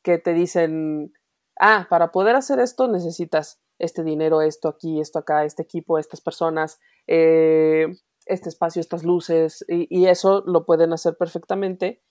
que 0.03 0.19
te 0.19 0.35
dicen, 0.35 1.13
ah, 1.61 1.87
para 1.89 2.11
poder 2.11 2.35
hacer 2.35 2.59
esto 2.59 2.89
necesitas 2.89 3.61
este 3.79 4.03
dinero, 4.03 4.43
esto 4.43 4.69
aquí, 4.69 5.01
esto 5.01 5.19
acá, 5.21 5.45
este 5.45 5.63
equipo, 5.63 5.99
estas 5.99 6.21
personas, 6.21 6.81
eh, 7.07 7.87
este 8.27 8.49
espacio, 8.49 8.81
estas 8.81 9.05
luces, 9.05 9.65
y, 9.69 10.07
eso 10.07 10.43
lo 10.47 10.65
pueden 10.65 10.93
hacer 10.93 11.17
perfectamente. 11.17 12.03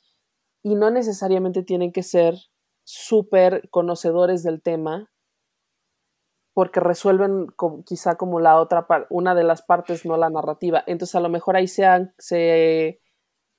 Y 0.63 0.75
no 0.75 0.89
necesariamente 0.89 1.61
tienen 1.63 1.91
que 1.91 2.03
ser 2.03 2.35
súper 2.83 3.69
conocedores 3.69 4.43
del 4.43 4.61
tema, 4.61 5.11
porque 6.53 6.79
resuelven 6.79 7.47
quizá 7.85 8.15
como 8.15 8.39
la 8.39 8.59
otra 8.59 8.87
una 9.09 9.35
de 9.35 9.43
las 9.43 9.63
partes, 9.63 10.05
no 10.05 10.17
la 10.17 10.29
narrativa. 10.29 10.83
Entonces 10.87 11.15
a 11.15 11.19
lo 11.19 11.29
mejor 11.29 11.55
ahí 11.55 11.67
se, 11.67 11.85
se, 12.17 13.01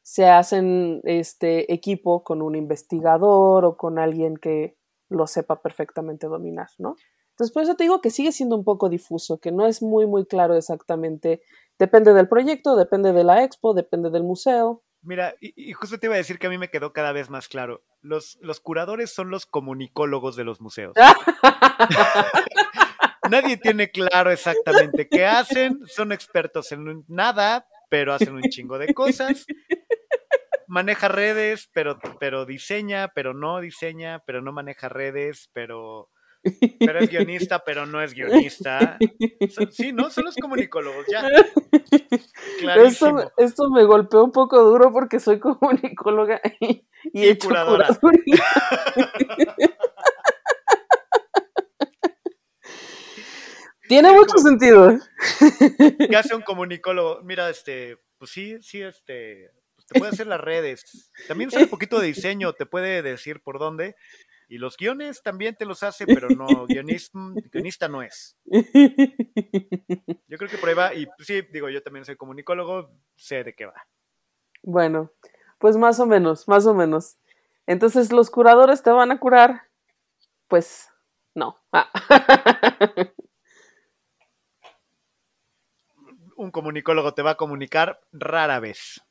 se 0.03 0.27
hacen 0.27 1.01
este 1.05 1.73
equipo 1.73 2.23
con 2.23 2.41
un 2.41 2.55
investigador 2.55 3.65
o 3.65 3.77
con 3.77 3.99
alguien 3.99 4.37
que 4.37 4.77
lo 5.09 5.27
sepa 5.27 5.61
perfectamente 5.61 6.27
dominar, 6.29 6.69
¿no? 6.79 6.97
Entonces, 7.35 7.53
por 7.53 7.65
eso 7.65 7.75
te 7.75 7.83
digo 7.83 8.01
que 8.01 8.11
sigue 8.11 8.31
siendo 8.31 8.55
un 8.55 8.63
poco 8.63 8.89
difuso, 8.89 9.39
que 9.39 9.51
no 9.51 9.67
es 9.67 9.83
muy, 9.83 10.07
muy 10.07 10.25
claro 10.25 10.55
exactamente. 10.55 11.43
Depende 11.81 12.15
del 12.15 12.29
proyecto, 12.29 12.77
depende 12.77 13.13
de 13.13 13.25
la 13.25 13.43
expo, 13.43 13.75
depende 13.75 14.11
del 14.11 14.23
museo. 14.23 14.85
Mira, 15.05 15.35
y, 15.41 15.73
justo 15.75 15.99
te 15.99 16.07
iba 16.07 16.15
a 16.15 16.19
decir 16.19 16.39
que 16.39 16.47
a 16.47 16.51
mí 16.51 16.57
me 16.57 16.71
quedó 16.71 16.93
cada 16.93 17.13
vez 17.13 17.29
más 17.29 17.49
claro. 17.49 17.85
Los, 18.01 18.39
los 18.41 18.61
curadores 18.61 19.13
son 19.13 19.31
los 19.31 19.45
comunicólogos 19.45 20.35
de 20.35 20.45
los 20.45 20.61
museos. 20.61 20.95
Nadie 23.31 23.57
tiene 23.57 23.91
claro 23.91 24.31
exactamente 24.31 25.09
qué 25.09 25.27
hacen, 25.27 25.81
son 25.87 26.13
expertos 26.13 26.73
en 26.73 27.05
nada, 27.09 27.67
pero 27.89 28.13
hacen 28.13 28.35
un 28.35 28.43
chingo 28.43 28.79
de 28.79 28.93
cosas. 28.95 29.47
Maneja 30.67 31.09
redes, 31.09 31.71
pero, 31.73 31.99
pero 32.19 32.47
diseña, 32.47 33.09
pero 33.09 33.35
no 33.35 33.61
diseña, 33.61 34.21
pero 34.27 34.41
no 34.41 34.53
maneja 34.53 34.89
redes, 34.89 35.51
pero 35.53 36.11
pero 36.79 36.99
es 36.99 37.11
guionista, 37.11 37.59
pero 37.65 37.87
no 37.87 38.03
es 38.03 38.15
guionista. 38.15 38.99
Sí, 39.71 39.93
¿no? 39.93 40.11
Son 40.11 40.25
los 40.25 40.37
comunicólogos, 40.37 41.07
ya. 41.11 41.23
Esto, 42.77 43.33
esto, 43.37 43.71
me 43.71 43.85
golpeó 43.85 44.25
un 44.25 44.33
poco 44.33 44.63
duro 44.63 44.93
porque 44.93 45.21
soy 45.21 45.39
comunicóloga 45.39 46.41
y, 46.61 46.87
y, 47.13 47.29
y 47.29 47.39
curadora. 47.39 47.89
Tiene 53.89 54.13
mucho 54.13 54.39
sentido. 54.39 54.99
¿Qué 55.79 56.17
hace 56.17 56.35
un 56.35 56.41
comunicólogo? 56.43 57.21
Mira, 57.23 57.51
este, 57.51 57.99
pues 58.19 58.31
sí, 58.31 58.57
sí, 58.63 58.81
este, 58.83 59.51
pues 59.75 59.87
te 59.87 59.99
puede 59.99 60.13
hacer 60.13 60.27
las 60.27 60.41
redes. 60.41 61.11
También 61.29 61.51
sabe 61.51 61.65
un 61.65 61.71
poquito 61.71 62.01
de 62.01 62.07
diseño, 62.07 62.55
te 62.55 62.65
puede 62.65 63.03
decir 63.03 63.43
por 63.43 63.59
dónde. 63.59 63.97
Y 64.55 64.59
los 64.59 64.77
guiones 64.77 65.21
también 65.21 65.57
te 65.57 65.65
los 65.65 65.83
hace, 65.83 66.07
pero 66.07 66.29
no, 66.29 66.47
guionista, 66.69 67.19
guionista 67.51 67.89
no 67.89 68.03
es. 68.03 68.37
Yo 68.47 68.63
creo 70.39 70.49
que 70.49 70.59
prueba, 70.59 70.95
y 70.95 71.09
sí, 71.19 71.43
digo, 71.53 71.69
yo 71.71 71.83
también 71.83 72.05
soy 72.05 72.15
comunicólogo, 72.15 72.89
sé 73.17 73.43
de 73.43 73.57
qué 73.57 73.67
va. 73.67 73.75
Bueno, 74.63 75.11
pues 75.59 75.77
más 75.77 75.99
o 75.99 76.07
menos, 76.07 76.47
más 76.47 76.67
o 76.67 76.75
menos. 76.75 77.19
Entonces, 77.67 78.13
¿los 78.13 78.31
curadores 78.31 78.85
te 78.85 78.91
van 78.91 79.11
a 79.11 79.19
curar? 79.19 79.63
Pues 80.47 80.89
no. 81.35 81.59
Ah. 81.73 81.91
Un 86.37 86.53
comunicólogo 86.53 87.13
te 87.13 87.23
va 87.23 87.33
a 87.33 87.37
comunicar 87.37 87.99
rara 88.13 88.61
vez. 88.61 89.03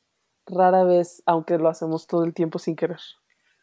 Rara 0.45 0.85
vez, 0.85 1.21
aunque 1.25 1.57
lo 1.57 1.67
hacemos 1.67 2.07
todo 2.07 2.23
el 2.23 2.33
tiempo 2.33 2.59
sin 2.59 2.77
querer 2.77 3.01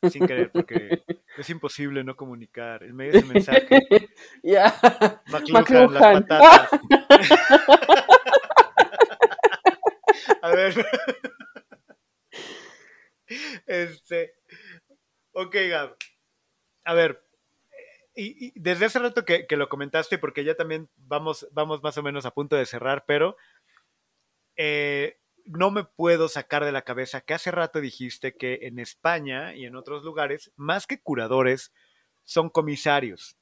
sin 0.08 0.26
querer, 0.26 0.50
porque 0.50 1.02
es 1.36 1.50
imposible 1.50 2.02
no 2.04 2.16
comunicar. 2.16 2.82
El 2.82 2.94
medio 2.94 3.20
de 3.20 3.22
mensaje. 3.24 3.68
Ya. 4.42 4.74
McLuhan, 5.26 5.92
las 5.92 6.22
patatas. 6.22 6.70
A 10.42 10.50
ver. 10.50 10.86
Este. 13.66 14.34
Ok, 15.32 15.56
Gab. 15.68 15.96
A 16.84 16.94
ver. 16.94 17.22
Y, 18.14 18.58
desde 18.58 18.86
hace 18.86 18.98
rato 18.98 19.24
que, 19.24 19.46
que, 19.46 19.56
lo 19.56 19.68
comentaste, 19.68 20.18
porque 20.18 20.44
ya 20.44 20.54
también 20.54 20.88
vamos, 20.96 21.46
vamos 21.52 21.82
más 21.82 21.96
o 21.98 22.02
menos 22.02 22.26
a 22.26 22.32
punto 22.32 22.56
de 22.56 22.66
cerrar, 22.66 23.04
pero 23.06 23.36
eh, 24.56 25.18
no 25.50 25.70
me 25.70 25.84
puedo 25.84 26.28
sacar 26.28 26.64
de 26.64 26.72
la 26.72 26.82
cabeza 26.82 27.20
que 27.20 27.34
hace 27.34 27.50
rato 27.50 27.80
dijiste 27.80 28.36
que 28.36 28.60
en 28.62 28.78
España 28.78 29.54
y 29.54 29.66
en 29.66 29.76
otros 29.76 30.04
lugares, 30.04 30.52
más 30.56 30.86
que 30.86 31.00
curadores, 31.00 31.72
son 32.24 32.50
comisarios. 32.50 33.36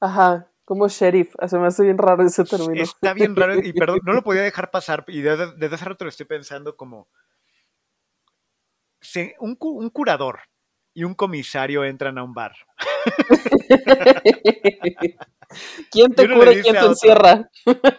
Ajá, 0.00 0.50
como 0.64 0.88
sheriff. 0.88 1.34
Se 1.48 1.58
me 1.58 1.66
hace 1.66 1.84
bien 1.84 1.98
raro 1.98 2.24
ese 2.24 2.44
término. 2.44 2.82
Está 2.82 3.14
bien 3.14 3.34
raro 3.34 3.58
y 3.58 3.72
perdón, 3.72 4.00
no 4.04 4.12
lo 4.12 4.22
podía 4.24 4.42
dejar 4.42 4.70
pasar 4.70 5.04
y 5.08 5.22
desde, 5.22 5.66
hace 5.66 5.84
rato 5.84 6.04
lo 6.04 6.10
estoy 6.10 6.26
pensando 6.26 6.76
como 6.76 7.08
un, 9.38 9.56
un 9.58 9.90
curador 9.90 10.40
y 10.92 11.04
un 11.04 11.14
comisario 11.14 11.84
entran 11.84 12.18
a 12.18 12.24
un 12.24 12.34
bar. 12.34 12.54
¿Quién 15.90 16.14
te 16.14 16.28
cura 16.28 16.52
y 16.52 16.62
quién 16.62 16.74
te 16.74 16.84
encierra? 16.84 17.50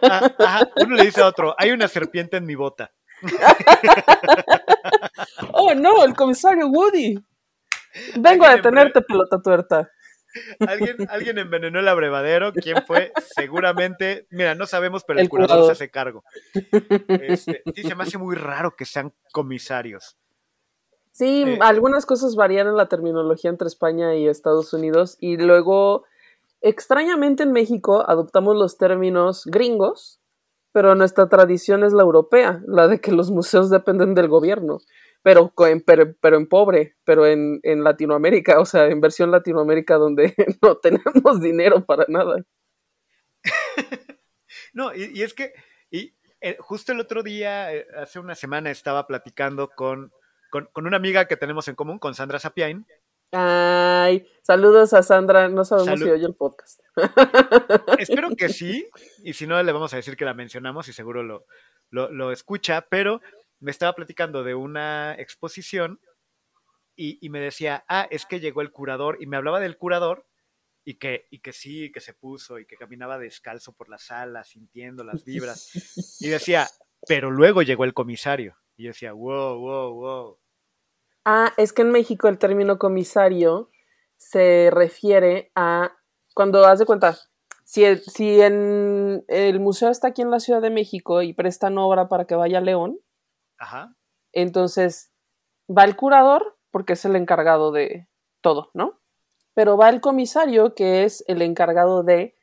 Ah, 0.02 0.68
uno 0.76 0.96
le 0.96 1.04
dice 1.04 1.20
a 1.20 1.26
otro, 1.26 1.54
hay 1.58 1.70
una 1.70 1.88
serpiente 1.88 2.36
en 2.36 2.46
mi 2.46 2.54
bota. 2.54 2.92
oh 5.52 5.74
no, 5.74 6.04
el 6.04 6.14
comisario 6.14 6.68
Woody. 6.68 7.18
Vengo 8.16 8.44
a 8.44 8.56
detenerte, 8.56 9.02
pelota 9.02 9.40
tuerta. 9.42 9.90
¿Alguien, 11.08 11.38
envenenó 11.38 11.80
el 11.80 11.88
abrevadero. 11.88 12.52
¿Quién 12.52 12.82
fue? 12.86 13.12
Seguramente, 13.34 14.26
mira, 14.30 14.54
no 14.54 14.66
sabemos, 14.66 15.04
pero 15.04 15.20
el, 15.20 15.28
curador, 15.28 15.66
se 15.66 15.72
hace 15.72 15.90
cargo. 15.90 16.24
Este, 17.08 17.62
sí, 17.74 17.82
se 17.82 17.94
me 17.94 18.04
hace 18.04 18.18
muy 18.18 18.34
raro 18.34 18.74
que 18.74 18.84
sean 18.84 19.12
comisarios. 19.32 20.16
Sí, 21.12 21.44
Eh, 21.46 21.58
algunas 21.60 22.06
cosas 22.06 22.36
varían 22.36 22.68
en 22.68 22.76
la 22.76 22.88
terminología 22.88 23.50
entre 23.50 23.68
España 23.68 24.14
y 24.14 24.26
Estados 24.26 24.72
Unidos 24.72 25.18
y 25.20 25.36
luego, 25.36 26.04
extrañamente 26.62 27.42
en 27.42 27.52
México 27.52 28.02
adoptamos 28.08 28.56
los 28.56 28.78
términos 28.78 29.44
gringos, 29.44 30.21
pero 30.72 30.94
nuestra 30.94 31.28
tradición 31.28 31.84
es 31.84 31.92
la 31.92 32.02
europea, 32.02 32.62
la 32.66 32.88
de 32.88 33.00
que 33.00 33.12
los 33.12 33.30
museos 33.30 33.70
dependen 33.70 34.14
del 34.14 34.28
gobierno, 34.28 34.78
pero, 35.22 35.52
en, 35.66 35.82
pero, 35.82 36.14
pero 36.20 36.36
en 36.36 36.48
pobre, 36.48 36.96
pero 37.04 37.26
en, 37.26 37.60
Latinoamérica, 37.62 38.58
o 38.58 38.64
sea, 38.64 38.86
en 38.86 39.00
versión 39.00 39.30
Latinoamérica 39.30 39.96
donde 39.96 40.34
no 40.62 40.76
tenemos 40.78 41.40
dinero 41.40 41.84
para 41.84 42.06
nada. 42.08 42.36
No, 44.74 44.94
y, 44.94 45.22
es 45.22 45.34
que 45.34 45.52
y, 45.90 46.14
eh, 46.40 46.56
justo 46.58 46.92
el 46.92 47.00
otro 47.00 47.22
día, 47.22 47.74
eh, 47.74 47.86
hace 47.94 48.18
una 48.18 48.34
semana, 48.34 48.70
estaba 48.70 49.06
platicando 49.06 49.68
con, 49.68 50.12
con, 50.50 50.66
con 50.72 50.86
una 50.86 50.96
amiga 50.96 51.26
que 51.26 51.36
tenemos 51.36 51.68
en 51.68 51.74
común, 51.74 51.98
con 51.98 52.14
Sandra 52.14 52.38
Sapiain. 52.38 52.86
Ay, 53.32 54.26
saludos 54.42 54.92
a 54.92 55.02
Sandra, 55.02 55.48
no 55.48 55.64
sabemos 55.64 55.98
Salud. 55.98 56.04
si 56.04 56.10
oye 56.12 56.26
el 56.26 56.34
podcast. 56.34 56.80
Espero 57.98 58.36
que 58.36 58.50
sí, 58.50 58.88
y 59.24 59.32
si 59.32 59.46
no, 59.46 59.60
le 59.62 59.72
vamos 59.72 59.92
a 59.94 59.96
decir 59.96 60.16
que 60.16 60.24
la 60.24 60.34
mencionamos 60.34 60.88
y 60.88 60.92
seguro 60.92 61.22
lo, 61.22 61.46
lo, 61.90 62.10
lo 62.10 62.30
escucha, 62.30 62.86
pero 62.90 63.20
me 63.58 63.70
estaba 63.70 63.94
platicando 63.94 64.44
de 64.44 64.54
una 64.54 65.14
exposición 65.14 65.98
y, 66.94 67.18
y 67.24 67.30
me 67.30 67.40
decía, 67.40 67.84
ah, 67.88 68.06
es 68.10 68.26
que 68.26 68.40
llegó 68.40 68.60
el 68.60 68.70
curador, 68.70 69.16
y 69.20 69.26
me 69.26 69.36
hablaba 69.36 69.60
del 69.60 69.78
curador 69.78 70.26
y 70.84 70.94
que, 70.94 71.26
y 71.30 71.40
que 71.40 71.52
sí, 71.52 71.90
que 71.92 72.00
se 72.00 72.12
puso 72.12 72.58
y 72.58 72.66
que 72.66 72.76
caminaba 72.76 73.18
descalzo 73.18 73.72
por 73.72 73.88
la 73.88 73.98
sala, 73.98 74.44
sintiendo 74.44 75.04
las 75.04 75.24
vibras. 75.24 75.70
Y 76.20 76.28
decía, 76.28 76.68
pero 77.06 77.30
luego 77.30 77.62
llegó 77.62 77.84
el 77.84 77.94
comisario. 77.94 78.56
Y 78.76 78.84
yo 78.84 78.88
decía, 78.88 79.12
wow, 79.12 79.58
wow, 79.58 79.94
wow. 79.94 80.38
Ah, 81.24 81.52
es 81.56 81.72
que 81.72 81.82
en 81.82 81.90
México 81.90 82.28
el 82.28 82.38
término 82.38 82.78
comisario 82.78 83.70
se 84.16 84.70
refiere 84.72 85.50
a 85.54 85.92
cuando 86.34 86.64
haz 86.66 86.78
de 86.78 86.86
cuenta, 86.86 87.16
si, 87.64 87.84
el- 87.84 88.00
si 88.00 88.40
en 88.40 89.24
el 89.28 89.60
museo 89.60 89.90
está 89.90 90.08
aquí 90.08 90.22
en 90.22 90.30
la 90.30 90.40
Ciudad 90.40 90.62
de 90.62 90.70
México 90.70 91.22
y 91.22 91.32
prestan 91.32 91.78
obra 91.78 92.08
para 92.08 92.24
que 92.26 92.34
vaya 92.34 92.58
a 92.58 92.62
León, 92.62 92.98
Ajá. 93.58 93.94
entonces 94.32 95.12
va 95.68 95.84
el 95.84 95.96
curador 95.96 96.56
porque 96.70 96.94
es 96.94 97.04
el 97.04 97.16
encargado 97.16 97.70
de 97.72 98.08
todo, 98.40 98.70
¿no? 98.74 98.98
Pero 99.54 99.76
va 99.76 99.90
el 99.90 100.00
comisario 100.00 100.74
que 100.74 101.04
es 101.04 101.22
el 101.28 101.42
encargado 101.42 102.02
de 102.02 102.34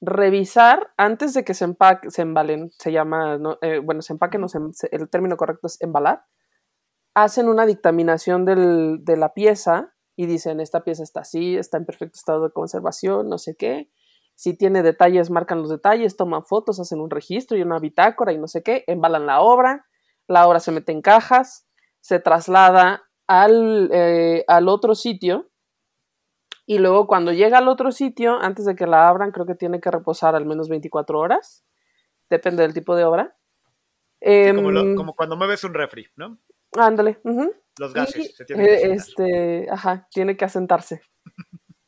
revisar 0.00 0.92
antes 0.96 1.34
de 1.34 1.44
que 1.44 1.54
se 1.54 1.64
empaque, 1.64 2.10
se 2.10 2.22
embalen, 2.22 2.70
se 2.72 2.92
llama, 2.92 3.38
¿no? 3.38 3.58
Eh, 3.62 3.78
bueno, 3.78 4.02
se 4.02 4.12
empaquen, 4.14 4.40
no 4.40 4.48
se- 4.48 4.58
se- 4.72 4.88
el 4.92 5.08
término 5.08 5.36
correcto 5.36 5.66
es 5.66 5.80
embalar, 5.80 6.24
hacen 7.14 7.48
una 7.48 7.64
dictaminación 7.66 8.44
del- 8.44 9.04
de 9.04 9.16
la 9.16 9.32
pieza 9.34 9.94
y 10.16 10.26
dicen, 10.26 10.60
esta 10.60 10.84
pieza 10.84 11.02
está 11.02 11.20
así, 11.20 11.56
está 11.56 11.76
en 11.78 11.86
perfecto 11.86 12.16
estado 12.16 12.44
de 12.44 12.52
conservación, 12.52 13.28
no 13.28 13.38
sé 13.38 13.56
qué. 13.56 13.90
Si 14.36 14.56
tiene 14.56 14.82
detalles, 14.82 15.30
marcan 15.30 15.60
los 15.60 15.70
detalles, 15.70 16.16
toman 16.16 16.44
fotos, 16.44 16.80
hacen 16.80 17.00
un 17.00 17.10
registro 17.10 17.56
y 17.56 17.62
una 17.62 17.78
bitácora 17.78 18.32
y 18.32 18.38
no 18.38 18.48
sé 18.48 18.62
qué, 18.62 18.84
embalan 18.88 19.26
la 19.26 19.40
obra, 19.40 19.86
la 20.26 20.46
obra 20.48 20.58
se 20.60 20.72
mete 20.72 20.90
en 20.92 21.02
cajas, 21.02 21.68
se 22.00 22.18
traslada 22.18 23.04
al, 23.26 23.88
eh, 23.92 24.44
al 24.48 24.68
otro 24.68 24.94
sitio 24.94 25.50
y 26.66 26.78
luego 26.78 27.06
cuando 27.06 27.32
llega 27.32 27.58
al 27.58 27.68
otro 27.68 27.92
sitio, 27.92 28.38
antes 28.40 28.64
de 28.64 28.74
que 28.74 28.86
la 28.86 29.08
abran, 29.08 29.30
creo 29.32 29.46
que 29.46 29.54
tiene 29.54 29.80
que 29.80 29.90
reposar 29.90 30.34
al 30.34 30.46
menos 30.46 30.68
24 30.68 31.18
horas, 31.18 31.64
depende 32.30 32.62
del 32.62 32.74
tipo 32.74 32.96
de 32.96 33.04
obra. 33.04 33.36
Sí, 34.20 34.54
como, 34.56 34.70
lo- 34.70 34.80
Em, 34.80 34.94
como 34.96 35.14
cuando 35.14 35.36
mueves 35.36 35.62
un 35.64 35.74
refri, 35.74 36.06
¿no? 36.16 36.38
Ándale. 36.76 37.18
Los 37.78 37.90
Y, 37.90 37.94
gases 37.94 38.36
se 38.36 38.44
tienen 38.44 38.66
que 38.66 38.72
eh, 38.72 38.76
asentar. 38.76 38.96
este, 38.96 39.70
ajá, 39.70 40.08
tiene 40.10 40.36
que 40.36 40.44
asentarse. 40.44 41.00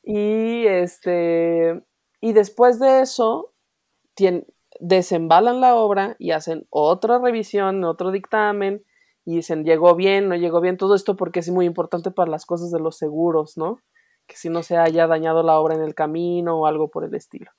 y 0.02 0.66
este, 0.66 1.82
y 2.20 2.32
después 2.32 2.78
de 2.78 3.00
eso, 3.00 3.52
tien- 4.16 4.46
desembalan 4.80 5.60
la 5.60 5.74
obra 5.74 6.16
y 6.18 6.32
hacen 6.32 6.66
otra 6.70 7.18
revisión, 7.18 7.82
otro 7.84 8.10
dictamen, 8.10 8.84
y 9.24 9.36
dicen, 9.36 9.64
llegó 9.64 9.94
bien, 9.96 10.28
no 10.28 10.36
llegó 10.36 10.60
bien, 10.60 10.76
todo 10.76 10.94
esto 10.94 11.16
porque 11.16 11.40
es 11.40 11.50
muy 11.50 11.66
importante 11.66 12.10
para 12.10 12.30
las 12.30 12.46
cosas 12.46 12.70
de 12.70 12.78
los 12.78 12.96
seguros, 12.96 13.56
¿no? 13.56 13.80
Que 14.26 14.36
si 14.36 14.48
no 14.50 14.62
se 14.62 14.76
haya 14.76 15.06
dañado 15.06 15.42
la 15.42 15.58
obra 15.58 15.74
en 15.74 15.82
el 15.82 15.94
camino 15.94 16.60
o 16.60 16.66
algo 16.66 16.88
por 16.88 17.04
el 17.04 17.14
estilo. 17.14 17.50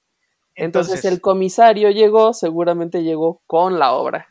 Entonces, 0.55 1.05
el 1.05 1.21
comisario 1.21 1.91
llegó, 1.91 2.33
seguramente 2.33 3.03
llegó 3.03 3.41
con 3.45 3.77
la 3.79 3.93
obra. 3.93 4.27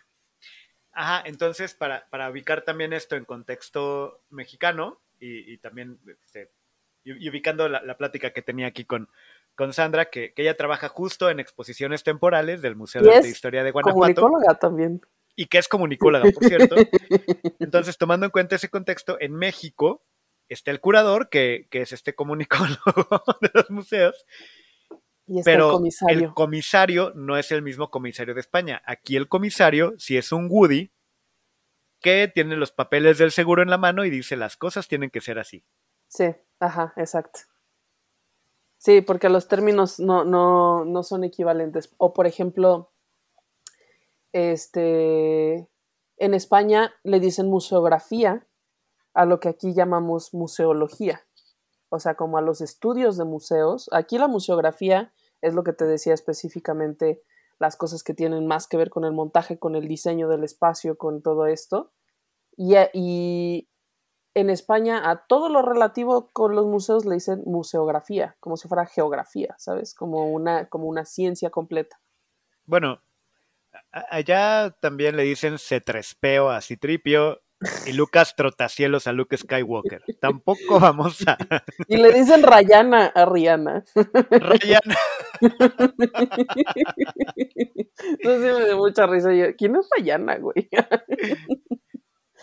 Ajá, 0.98 1.22
entonces 1.26 1.74
para, 1.74 2.08
para 2.08 2.30
ubicar 2.30 2.62
también 2.62 2.94
esto 2.94 3.16
en 3.16 3.26
contexto 3.26 4.22
mexicano 4.30 4.98
y, 5.20 5.52
y 5.52 5.58
también 5.58 5.98
este, 6.06 6.50
y, 7.04 7.22
y 7.22 7.28
ubicando 7.28 7.68
la, 7.68 7.82
la 7.82 7.98
plática 7.98 8.30
que 8.30 8.40
tenía 8.40 8.66
aquí 8.66 8.86
con, 8.86 9.10
con 9.54 9.74
Sandra, 9.74 10.06
que, 10.06 10.32
que 10.32 10.40
ella 10.40 10.56
trabaja 10.56 10.88
justo 10.88 11.28
en 11.28 11.38
exposiciones 11.38 12.02
temporales 12.02 12.62
del 12.62 12.76
Museo 12.76 13.02
de 13.02 13.14
Arte 13.14 13.28
e 13.28 13.30
Historia 13.30 13.62
de 13.62 13.72
Guanajuato 13.72 14.22
Comunicóloga 14.22 14.58
también. 14.58 15.02
y 15.34 15.46
que 15.46 15.58
es 15.58 15.68
comunicóloga, 15.68 16.30
por 16.30 16.44
cierto. 16.44 16.76
Entonces, 17.58 17.98
tomando 17.98 18.24
en 18.24 18.30
cuenta 18.30 18.56
ese 18.56 18.70
contexto, 18.70 19.18
en 19.20 19.34
México 19.34 20.02
está 20.48 20.70
el 20.70 20.80
curador, 20.80 21.28
que, 21.28 21.66
que 21.70 21.82
es 21.82 21.92
este 21.92 22.14
comunicólogo 22.14 22.78
de 23.42 23.50
los 23.52 23.70
museos, 23.70 24.24
Y 25.26 25.42
pero 25.42 25.66
el 25.66 25.72
comisario. 25.72 26.28
el 26.28 26.34
comisario 26.34 27.12
no 27.14 27.36
es 27.36 27.50
el 27.50 27.62
mismo 27.62 27.90
comisario 27.90 28.34
de 28.34 28.40
España. 28.40 28.82
Aquí 28.86 29.16
el 29.16 29.28
comisario 29.28 29.94
sí 29.98 30.16
es 30.16 30.30
un 30.32 30.48
Woody 30.50 30.92
que 32.00 32.30
tiene 32.32 32.56
los 32.56 32.72
papeles 32.72 33.18
del 33.18 33.32
seguro 33.32 33.62
en 33.62 33.70
la 33.70 33.78
mano 33.78 34.04
y 34.04 34.10
dice 34.10 34.36
las 34.36 34.56
cosas 34.56 34.86
tienen 34.86 35.10
que 35.10 35.20
ser 35.20 35.38
así. 35.38 35.64
Sí, 36.08 36.34
ajá, 36.60 36.92
exacto. 36.96 37.40
Sí, 38.78 39.00
porque 39.00 39.28
los 39.28 39.48
términos 39.48 39.98
no, 39.98 40.24
no, 40.24 40.84
no 40.84 41.02
son 41.02 41.24
equivalentes. 41.24 41.92
O 41.96 42.12
por 42.12 42.26
ejemplo, 42.26 42.92
este, 44.32 45.68
en 46.18 46.34
España 46.34 46.92
le 47.02 47.20
dicen 47.20 47.48
museografía 47.48 48.46
a 49.14 49.24
lo 49.24 49.40
que 49.40 49.48
aquí 49.48 49.74
llamamos 49.74 50.34
museología. 50.34 51.26
O 51.88 51.98
sea, 51.98 52.14
como 52.14 52.38
a 52.38 52.42
los 52.42 52.60
estudios 52.60 53.16
de 53.16 53.24
museos. 53.24 53.88
Aquí 53.92 54.18
la 54.18 54.28
museografía 54.28 55.12
es 55.40 55.54
lo 55.54 55.64
que 55.64 55.72
te 55.72 55.84
decía 55.84 56.14
específicamente, 56.14 57.22
las 57.58 57.76
cosas 57.76 58.02
que 58.02 58.14
tienen 58.14 58.46
más 58.46 58.66
que 58.66 58.76
ver 58.76 58.90
con 58.90 59.04
el 59.04 59.12
montaje, 59.12 59.58
con 59.58 59.76
el 59.76 59.88
diseño 59.88 60.28
del 60.28 60.44
espacio, 60.44 60.98
con 60.98 61.22
todo 61.22 61.46
esto. 61.46 61.92
Y, 62.56 62.74
y 62.92 63.68
en 64.34 64.50
España 64.50 65.08
a 65.10 65.26
todo 65.26 65.48
lo 65.48 65.62
relativo 65.62 66.30
con 66.32 66.54
los 66.54 66.66
museos 66.66 67.06
le 67.06 67.14
dicen 67.14 67.42
museografía, 67.46 68.36
como 68.40 68.58
si 68.58 68.68
fuera 68.68 68.84
geografía, 68.84 69.54
¿sabes? 69.58 69.94
Como 69.94 70.30
una, 70.30 70.68
como 70.68 70.86
una 70.86 71.06
ciencia 71.06 71.48
completa. 71.48 71.98
Bueno, 72.66 73.00
allá 73.92 74.76
también 74.80 75.16
le 75.16 75.22
dicen 75.22 75.58
cetrespeo 75.58 76.50
a 76.50 76.60
Citripio 76.60 77.40
y 77.86 77.92
Lucas 77.92 78.34
Trotacielos 78.36 79.06
a 79.06 79.12
Luke 79.12 79.36
Skywalker. 79.36 80.02
Tampoco 80.20 80.78
vamos 80.80 81.26
a 81.26 81.36
Y 81.88 81.96
le 81.96 82.12
dicen 82.12 82.42
Rayana 82.42 83.06
a 83.06 83.24
Rihanna. 83.24 83.84
Ryan. 84.30 84.80
Entonces 87.36 88.54
me 88.58 88.64
dio 88.66 88.76
mucha 88.76 89.06
risa. 89.06 89.32
Yo, 89.32 89.54
¿Quién 89.56 89.76
es 89.76 89.88
Rayana, 89.96 90.36
güey? 90.38 90.68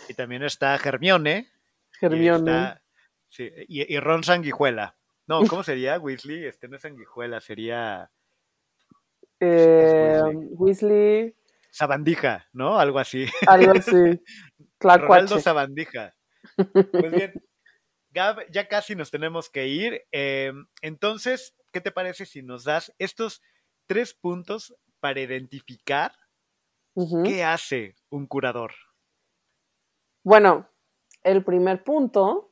Y 0.10 0.16
también 0.16 0.44
está 0.44 0.76
Hermione. 0.76 1.48
y 2.02 2.06
Hermione. 2.06 2.52
está- 2.52 2.82
sí, 3.30 3.50
y, 3.70 3.94
y 3.96 4.00
Ron 4.00 4.24
Sanguijuela. 4.24 4.98
No, 5.28 5.46
¿cómo 5.46 5.64
sería 5.64 5.98
Weasley? 5.98 6.44
Este 6.46 6.68
no 6.68 6.76
es 6.76 6.82
Sanguijuela, 6.82 7.40
sería 7.40 8.12
Eh, 9.40 10.20
Weasley. 10.26 10.48
Weasley, 10.58 11.36
Sabandija, 11.72 12.50
¿no? 12.52 12.78
Algo 12.80 13.00
así. 13.00 13.28
algo 13.48 13.72
así. 13.72 14.22
Ronaldo. 14.84 15.40
Sabandija. 15.40 16.16
Pues 16.56 17.12
bien, 17.12 17.34
Gab, 18.12 18.46
ya 18.52 18.68
casi 18.68 18.96
nos 18.96 19.10
tenemos 19.12 19.50
que 19.50 19.68
ir. 19.68 20.04
Eh, 20.12 20.54
entonces, 20.82 21.56
¿qué 21.72 21.82
te 21.82 21.92
parece 21.92 22.26
si 22.26 22.44
nos 22.44 22.64
das 22.64 22.94
estos 23.00 23.42
tres 23.88 24.14
puntos 24.14 24.76
para 25.00 25.20
identificar 25.22 26.14
qué 27.26 27.44
hace 27.44 27.96
un 28.10 28.28
curador? 28.28 28.74
Bueno, 30.24 30.70
el 31.24 31.44
primer 31.44 31.84
punto 31.84 32.52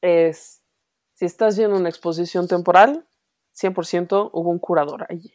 es, 0.00 0.62
si 1.12 1.24
estás 1.26 1.56
viendo 1.58 1.76
una 1.76 1.88
exposición 1.88 2.48
temporal, 2.48 3.06
100% 3.54 4.30
hubo 4.32 4.50
un 4.50 4.58
curador 4.58 5.06
allí. 5.08 5.34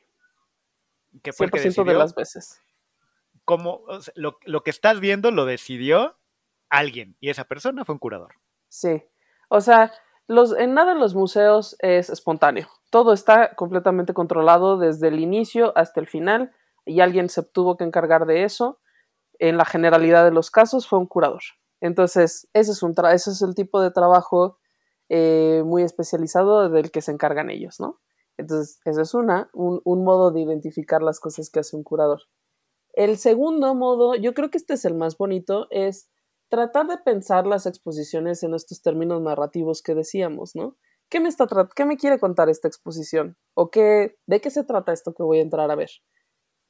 ¿Qué 1.22 1.32
fue 1.34 1.46
el 1.46 1.52
que 1.52 1.60
100% 1.60 1.86
de 1.86 1.94
las 1.94 2.16
veces. 2.16 2.62
Cómo- 3.46 3.84
o 3.88 4.02
sea, 4.02 4.14
lo, 4.18 4.40
lo 4.44 4.62
que 4.64 4.72
estás 4.72 5.00
viendo 5.00 5.32
lo 5.32 5.46
decidió 5.46 6.18
alguien 6.70 7.16
y 7.20 7.30
esa 7.30 7.46
persona 7.46 7.86
fue 7.86 7.94
un 7.94 8.00
curador. 8.00 8.36
Sí. 8.70 9.04
O 9.50 9.62
sea, 9.62 9.92
los, 10.28 10.56
en 10.58 10.74
nada 10.74 10.92
en 10.92 11.00
los 11.00 11.16
museos 11.16 11.76
es 11.80 12.10
espontáneo. 12.10 12.68
Todo 12.90 13.14
está 13.14 13.56
completamente 13.56 14.14
controlado 14.14 14.78
desde 14.78 15.08
el 15.08 15.20
inicio 15.20 15.72
hasta 15.78 16.00
el 16.00 16.08
final 16.08 16.52
y 16.86 17.00
alguien 17.00 17.30
se 17.30 17.44
tuvo 17.44 17.78
que 17.78 17.86
encargar 17.86 18.26
de 18.26 18.44
eso. 18.44 18.80
En 19.40 19.58
la 19.58 19.66
generalidad 19.66 20.26
de 20.26 20.32
los 20.32 20.52
casos 20.52 20.88
fue 20.88 21.00
un 21.00 21.08
curador. 21.08 21.42
Entonces, 21.80 22.50
ese 22.54 22.72
es, 22.72 22.84
un 22.84 22.96
ese 23.12 23.32
es 23.32 23.42
el 23.42 23.56
tipo 23.56 23.82
de 23.82 23.92
trabajo 23.92 24.60
eh, 25.10 25.62
muy 25.66 25.84
especializado 25.84 26.70
del 26.70 26.92
que 26.92 27.02
se 27.02 27.12
encargan 27.12 27.50
ellos, 27.50 27.80
¿no? 27.80 28.02
Entonces, 28.36 28.80
esa 28.86 29.02
es 29.02 29.14
una, 29.14 29.50
un, 29.54 29.82
un 29.84 30.04
modo 30.04 30.32
de 30.32 30.42
identificar 30.42 31.02
las 31.02 31.20
cosas 31.20 31.50
que 31.50 31.60
hace 31.60 31.76
un 31.76 31.84
curador. 31.84 32.24
El 32.94 33.18
segundo 33.18 33.76
modo, 33.76 34.16
yo 34.16 34.34
creo 34.34 34.50
que 34.50 34.58
este 34.58 34.74
es 34.74 34.86
el 34.86 34.96
más 34.96 35.18
bonito, 35.18 35.68
es 35.70 36.10
tratar 36.50 36.88
de 36.88 36.98
pensar 36.98 37.46
las 37.46 37.66
exposiciones 37.66 38.44
en 38.44 38.54
estos 38.54 38.82
términos 38.82 39.22
narrativos 39.22 39.82
que 39.82 39.96
decíamos, 39.96 40.56
¿no? 40.56 40.78
¿Qué 41.10 41.20
me, 41.20 41.30
está 41.30 41.48
¿Qué 41.76 41.86
me 41.86 41.98
quiere 41.98 42.20
contar 42.20 42.50
esta 42.50 42.68
exposición? 42.68 43.38
¿O 43.54 43.70
qué, 43.70 44.18
de 44.26 44.42
qué 44.42 44.50
se 44.50 44.64
trata 44.64 44.92
esto 44.92 45.14
que 45.14 45.24
voy 45.24 45.40
a 45.40 45.44
entrar 45.44 45.72
a 45.72 45.76
ver? 45.76 45.90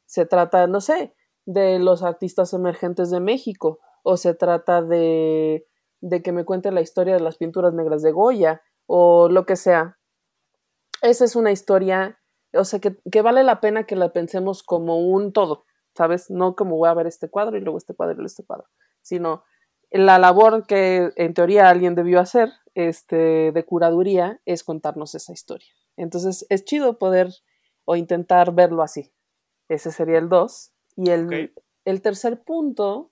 Se 0.06 0.26
trata, 0.26 0.68
no 0.68 0.80
sé, 0.80 1.16
de 1.46 1.80
los 1.80 2.04
artistas 2.04 2.54
emergentes 2.54 3.10
de 3.10 3.20
México, 3.20 3.80
o 4.04 4.16
se 4.16 4.36
trata 4.36 4.82
de, 4.82 5.66
de 6.02 6.22
que 6.22 6.32
me 6.32 6.46
cuente 6.46 6.72
la 6.72 6.82
historia 6.82 7.16
de 7.16 7.20
las 7.20 7.38
pinturas 7.38 7.74
negras 7.74 8.04
de 8.04 8.12
Goya, 8.12 8.62
o 8.86 9.28
lo 9.30 9.46
que 9.46 9.56
sea. 9.56 9.98
Esa 11.02 11.26
es 11.26 11.36
una 11.36 11.52
historia, 11.52 12.20
o 12.54 12.64
sea, 12.64 12.80
que, 12.80 12.98
que 13.12 13.22
vale 13.22 13.44
la 13.44 13.60
pena 13.60 13.86
que 13.86 13.96
la 13.96 14.14
pensemos 14.14 14.62
como 14.62 15.00
un 15.00 15.34
todo, 15.34 15.66
¿sabes? 15.96 16.30
No 16.30 16.56
como 16.56 16.78
voy 16.78 16.90
a 16.90 16.94
ver 16.94 17.08
este 17.08 17.30
cuadro 17.30 17.58
y 17.58 17.62
luego 17.62 17.78
este 17.78 17.96
cuadro 17.96 18.14
y 18.14 18.18
luego 18.18 18.28
este 18.28 18.46
cuadro, 18.46 18.68
sino 19.02 19.44
la 19.92 20.20
labor 20.20 20.66
que 20.66 21.12
en 21.16 21.34
teoría 21.34 21.70
alguien 21.70 21.96
debió 21.96 22.20
hacer 22.20 22.52
este, 22.76 23.52
de 23.52 23.66
curaduría 23.66 24.42
es 24.46 24.64
contarnos 24.64 25.16
esa 25.16 25.34
historia. 25.34 25.70
Entonces 25.96 26.46
es 26.50 26.66
chido 26.66 27.00
poder 27.00 27.34
o 27.86 27.96
intentar 27.96 28.54
verlo 28.54 28.84
así. 28.84 29.12
Ese 29.70 29.92
sería 29.92 30.20
el 30.20 30.30
2. 30.30 30.72
Y 30.98 31.10
el, 31.10 31.54
el 31.86 32.02
tercer 32.02 32.44
punto, 32.44 33.12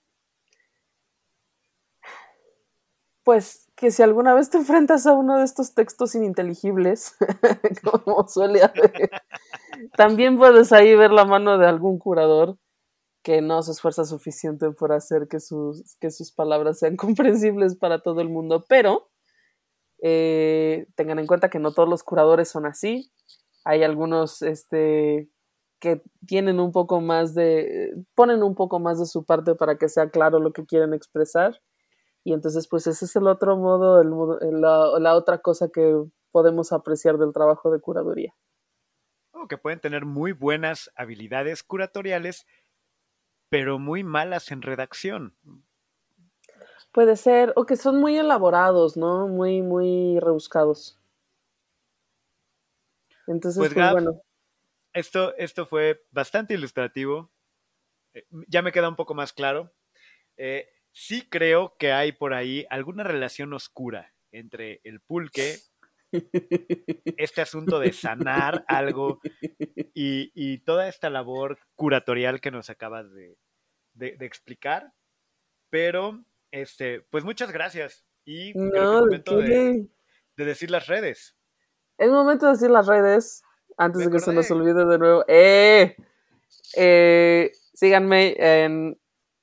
pues 3.24 3.68
que 3.76 3.92
si 3.92 4.04
alguna 4.04 4.34
vez 4.34 4.50
te 4.50 4.58
enfrentas 4.58 5.06
a 5.06 5.14
uno 5.14 5.38
de 5.38 5.46
estos 5.46 5.74
textos 5.74 6.16
ininteligibles, 6.16 7.16
como 7.84 8.28
suele 8.28 8.64
haber, 8.64 9.10
también 9.98 10.38
puedes 10.38 10.72
ahí 10.72 10.96
ver 10.96 11.12
la 11.12 11.26
mano 11.26 11.58
de 11.58 11.68
algún 11.68 12.00
curador 12.00 12.58
que 13.26 13.42
no 13.42 13.64
se 13.64 13.72
esfuerza 13.72 14.06
suficiente 14.06 14.70
por 14.70 14.94
hacer 14.94 15.28
que 15.28 15.40
sus, 15.40 15.98
que 16.00 16.12
sus 16.12 16.32
palabras 16.32 16.78
sean 16.78 16.96
comprensibles 16.96 17.76
para 17.76 18.04
todo 18.04 18.22
el 18.22 18.30
mundo, 18.30 18.66
pero 18.70 19.10
eh, 20.04 20.86
tengan 20.96 21.18
en 21.18 21.26
cuenta 21.26 21.50
que 21.50 21.58
no 21.58 21.72
todos 21.72 21.90
los 21.90 22.04
curadores 22.04 22.50
son 22.50 22.68
así. 22.68 23.12
Hay 23.64 23.82
algunos 23.82 24.44
este, 24.44 25.28
que 25.80 26.04
tienen 26.28 26.60
un 26.60 26.72
poco 26.72 27.02
más 27.02 27.34
de, 27.34 27.96
ponen 28.14 28.44
un 28.44 28.54
poco 28.54 28.80
más 28.80 29.00
de 29.00 29.08
su 29.08 29.26
parte 29.26 29.56
para 29.56 29.80
que 29.80 29.90
sea 29.90 30.12
claro 30.12 30.40
lo 30.40 30.54
que 30.54 30.68
quieren 30.68 30.94
expresar. 30.94 31.60
Y 32.24 32.32
entonces, 32.32 32.68
pues 32.68 32.86
ese 32.86 33.06
es 33.06 33.16
el 33.16 33.26
otro 33.26 33.58
modo, 33.58 34.02
el 34.02 34.10
modo 34.10 34.38
la, 34.40 35.00
la 35.00 35.16
otra 35.16 35.40
cosa 35.40 35.70
que 35.74 35.96
podemos 36.32 36.72
apreciar 36.72 37.18
del 37.18 37.34
trabajo 37.34 37.72
de 37.72 37.80
curaduría. 37.80 38.36
O 39.32 39.48
que 39.48 39.58
pueden 39.58 39.80
tener 39.80 40.06
muy 40.06 40.32
buenas 40.32 40.92
habilidades 40.96 41.64
curatoriales, 41.64 42.46
pero 43.50 43.80
muy 43.80 44.04
malas 44.04 44.52
en 44.52 44.62
redacción. 44.62 45.36
Puede 46.92 47.18
ser, 47.18 47.52
o 47.56 47.66
que 47.66 47.76
son 47.76 48.00
muy 48.00 48.18
elaborados, 48.18 48.96
¿no? 48.96 49.28
Muy, 49.28 49.62
muy 49.62 50.20
rebuscados. 50.20 51.00
Entonces, 53.28 53.60
pues, 53.60 53.74
pues 53.74 53.92
bueno. 53.92 54.22
Esto, 54.94 55.36
esto 55.36 55.66
fue 55.66 56.06
bastante 56.12 56.54
ilustrativo. 56.54 57.32
Eh, 58.14 58.26
ya 58.48 58.62
me 58.62 58.72
queda 58.72 58.88
un 58.88 58.96
poco 58.96 59.14
más 59.14 59.34
claro. 59.34 59.74
Eh, 60.38 60.70
sí 60.92 61.28
creo 61.30 61.76
que 61.78 61.92
hay 61.92 62.14
por 62.14 62.34
ahí 62.34 62.66
alguna 62.70 63.04
relación 63.04 63.54
oscura 63.54 64.14
entre 64.32 64.80
el 64.84 65.02
pulque, 65.02 65.58
este 67.18 67.42
asunto 67.42 67.80
de 67.80 67.94
sanar 67.94 68.66
algo 68.68 69.20
y, 69.94 70.32
y, 70.34 70.60
toda 70.64 70.88
esta 70.88 71.10
labor 71.10 71.58
curatorial 71.76 72.42
que 72.42 72.52
nos 72.52 72.70
acabas 72.70 73.12
de, 73.14 73.38
de, 73.94 74.26
explicar. 74.26 74.94
Pero, 75.70 76.24
este, 76.52 77.02
pues 77.10 77.24
muchas 77.24 77.52
gracias. 77.52 78.06
Y 78.26 78.50
es 78.50 78.56
momento 78.56 79.38
de, 79.38 79.88
decir 80.36 80.72
las 80.72 80.88
redes. 80.88 81.36
Es 81.98 82.10
momento 82.10 82.46
de 82.48 82.54
decir 82.54 82.72
las 82.72 82.88
redes. 82.88 83.44
Antes 83.78 84.06
de 84.06 84.12
que 84.12 84.20
se 84.20 84.34
nos 84.34 84.50
olvide 84.52 84.86
de 84.86 84.98
nuevo. 84.98 85.26
¡Eh! 85.28 85.96
¡Eh! 86.78 87.52
síganme 87.74 88.36
en 88.38 88.98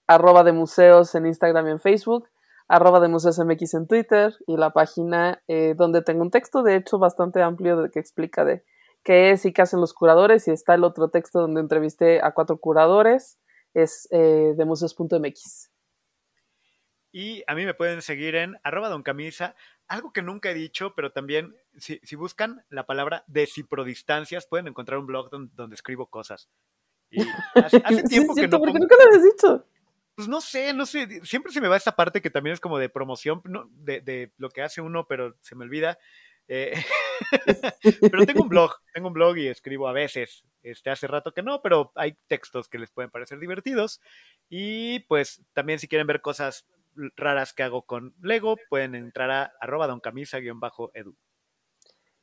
arroba 0.07 0.43
de 0.43 0.53
museos 0.53 1.15
en 1.15 1.27
Instagram 1.27 1.69
y 1.69 1.71
en 1.73 1.81
Facebook, 1.81 2.29
arroba 2.73 3.01
de 3.01 3.09
museos 3.09 3.39
MX 3.39 3.75
en 3.75 3.87
Twitter 3.87 4.35
y 4.47 4.57
la 4.57 4.71
página 4.71 5.43
eh, 5.47 5.75
donde 5.77 6.01
tengo 6.01 6.23
un 6.23 6.31
texto, 6.31 6.63
de 6.63 6.77
hecho, 6.77 6.99
bastante 6.99 7.43
amplio 7.43 7.77
de, 7.77 7.91
que 7.91 8.01
explica 8.01 8.47
de 8.47 8.65
qué 9.05 9.31
es 9.31 9.45
y 9.45 9.53
qué 9.53 9.61
hacen 9.61 9.79
los 9.79 9.93
curadores 9.93 10.49
y 10.49 10.53
está 10.53 10.75
el 10.75 10.85
otro 10.85 11.11
texto 11.11 11.41
donde 11.41 11.61
entrevisté 11.61 12.23
a 12.23 12.33
cuatro 12.33 12.57
curadores 12.57 13.39
es 13.75 14.09
eh, 14.11 14.55
de 14.57 14.65
museos.mx. 14.65 15.71
Y 17.13 17.45
a 17.47 17.55
mí 17.55 17.67
me 17.67 17.75
pueden 17.75 18.01
seguir 18.01 18.37
en 18.37 18.57
arroba 18.63 18.89
don 18.89 19.03
camisa, 19.03 19.55
algo 19.87 20.15
que 20.15 20.23
nunca 20.23 20.51
he 20.51 20.55
dicho, 20.55 20.95
pero 20.97 21.13
también 21.13 21.55
si, 21.77 22.01
buscan 22.17 22.65
la 22.71 22.87
palabra 22.87 23.23
decipro-distancias, 23.27 24.47
pueden 24.47 24.69
encontrar 24.69 24.99
un 24.99 25.07
blog 25.07 25.29
donde, 25.29 25.75
escribo 25.75 26.07
cosas. 26.07 26.49
Y 27.11 27.21
hace, 27.85 28.03
tiempo 28.05 28.35
que 28.35 28.49
no... 28.49 28.59
¿Por 28.61 28.73
qué 28.73 28.79
nunca 28.79 28.97
lo 28.97 29.03
habías 29.03 29.25
dicho? 29.25 29.67
Pues 30.15 30.29
no 30.29 30.41
sé, 30.41 30.75
no 30.75 30.85
sé, 30.85 31.25
siempre 31.25 31.53
se 31.53 31.61
me 31.61 31.69
va 31.69 31.77
esta 31.77 31.97
parte 31.97 32.21
que 32.21 32.31
también 32.31 32.55
es 32.55 32.61
como 32.61 32.79
de 32.79 32.89
promoción 32.91 33.43
de, 33.71 34.01
de 34.03 34.33
lo 34.37 34.51
que 34.51 34.63
hace 34.63 34.81
uno, 34.81 35.07
pero 35.07 35.37
se 35.41 35.55
me 35.55 35.65
olvida. 35.65 35.99
Eh, 36.49 36.75
pero 38.13 38.27
tengo 38.27 38.43
un 38.43 38.49
blog, 38.51 38.73
tengo 38.93 39.09
un 39.09 39.15
blog 39.15 39.39
y 39.39 39.49
escribo 39.49 39.89
a 39.89 39.93
veces. 39.93 40.45
Este, 40.63 40.91
hace 40.91 41.07
rato 41.07 41.33
que 41.33 41.43
no, 41.43 41.63
pero 41.63 41.93
hay 41.95 42.17
textos 42.29 42.69
que 42.69 42.79
les 42.79 42.91
pueden 42.91 43.11
parecer 43.11 43.39
divertidos. 43.39 44.01
Y 44.49 45.01
pues 45.01 45.43
también 45.53 45.79
si 45.79 45.89
quieren 45.89 46.07
ver 46.07 46.21
cosas 46.21 46.67
raras 47.17 47.53
que 47.53 47.63
hago 47.63 47.83
con 47.83 48.15
Lego, 48.21 48.57
pueden 48.69 48.95
entrar 48.95 49.31
a 49.31 49.53
arroba 49.61 49.87
doncamisa-edu. 49.87 51.17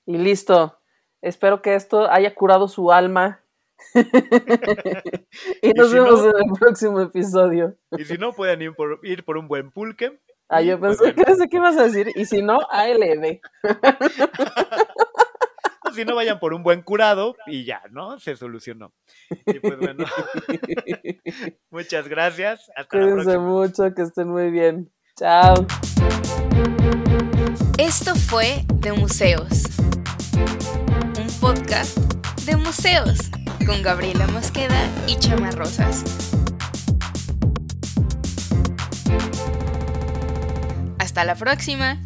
Y 0.06 0.18
listo. 0.18 0.80
Espero 1.22 1.62
que 1.62 1.76
esto 1.76 2.10
haya 2.10 2.34
curado 2.34 2.68
su 2.68 2.92
alma. 2.92 3.44
y 5.62 5.74
nos 5.74 5.94
vemos 5.94 6.22
en 6.22 6.28
el 6.28 6.60
próximo 6.60 7.02
episodio. 7.02 7.78
Y 7.98 8.06
si 8.06 8.18
no, 8.18 8.34
pueden 8.34 8.62
ir 8.62 8.76
por, 8.76 9.00
ir 9.04 9.24
por 9.24 9.38
un 9.38 9.48
buen 9.48 9.72
pulque. 9.72 10.20
Ah, 10.48 10.62
yo 10.62 10.80
pues 10.80 10.98
pensé 10.98 11.16
que 11.16 11.30
no 11.30 11.36
sé 11.36 11.50
qué 11.50 11.58
ibas 11.58 11.78
a 11.78 11.84
decir. 11.84 12.12
Y 12.16 12.26
si 12.26 12.42
no, 12.42 12.58
ALB. 12.72 13.40
si 15.94 16.06
no, 16.06 16.16
vayan 16.16 16.40
por 16.40 16.54
un 16.54 16.64
buen 16.64 16.82
curado 16.82 17.36
y 17.46 17.66
ya, 17.66 17.84
¿no? 17.92 18.20
Se 18.20 18.36
solucionó. 18.36 18.94
Y 19.46 19.60
pues 19.60 19.78
bueno. 19.78 20.06
Muchas 21.70 22.08
gracias. 22.08 22.72
Hasta 22.76 22.98
Cuídense 22.98 23.38
mucho, 23.38 23.94
que 23.94 24.02
estén 24.02 24.30
muy 24.30 24.50
bien. 24.50 24.92
Chao. 25.16 25.68
Esto 27.78 28.16
fue 28.16 28.64
De 28.76 28.92
Museos. 28.94 29.64
Un 31.18 31.28
podcast 31.40 31.98
de 32.46 32.58
museos 32.58 33.30
con 33.66 33.82
Gabriela 33.82 34.28
Mosqueda 34.28 34.80
y 35.08 35.16
Chama 35.18 35.52
Rosas. 35.52 36.04
Hasta 40.98 41.24
la 41.24 41.36
próxima. 41.36 42.00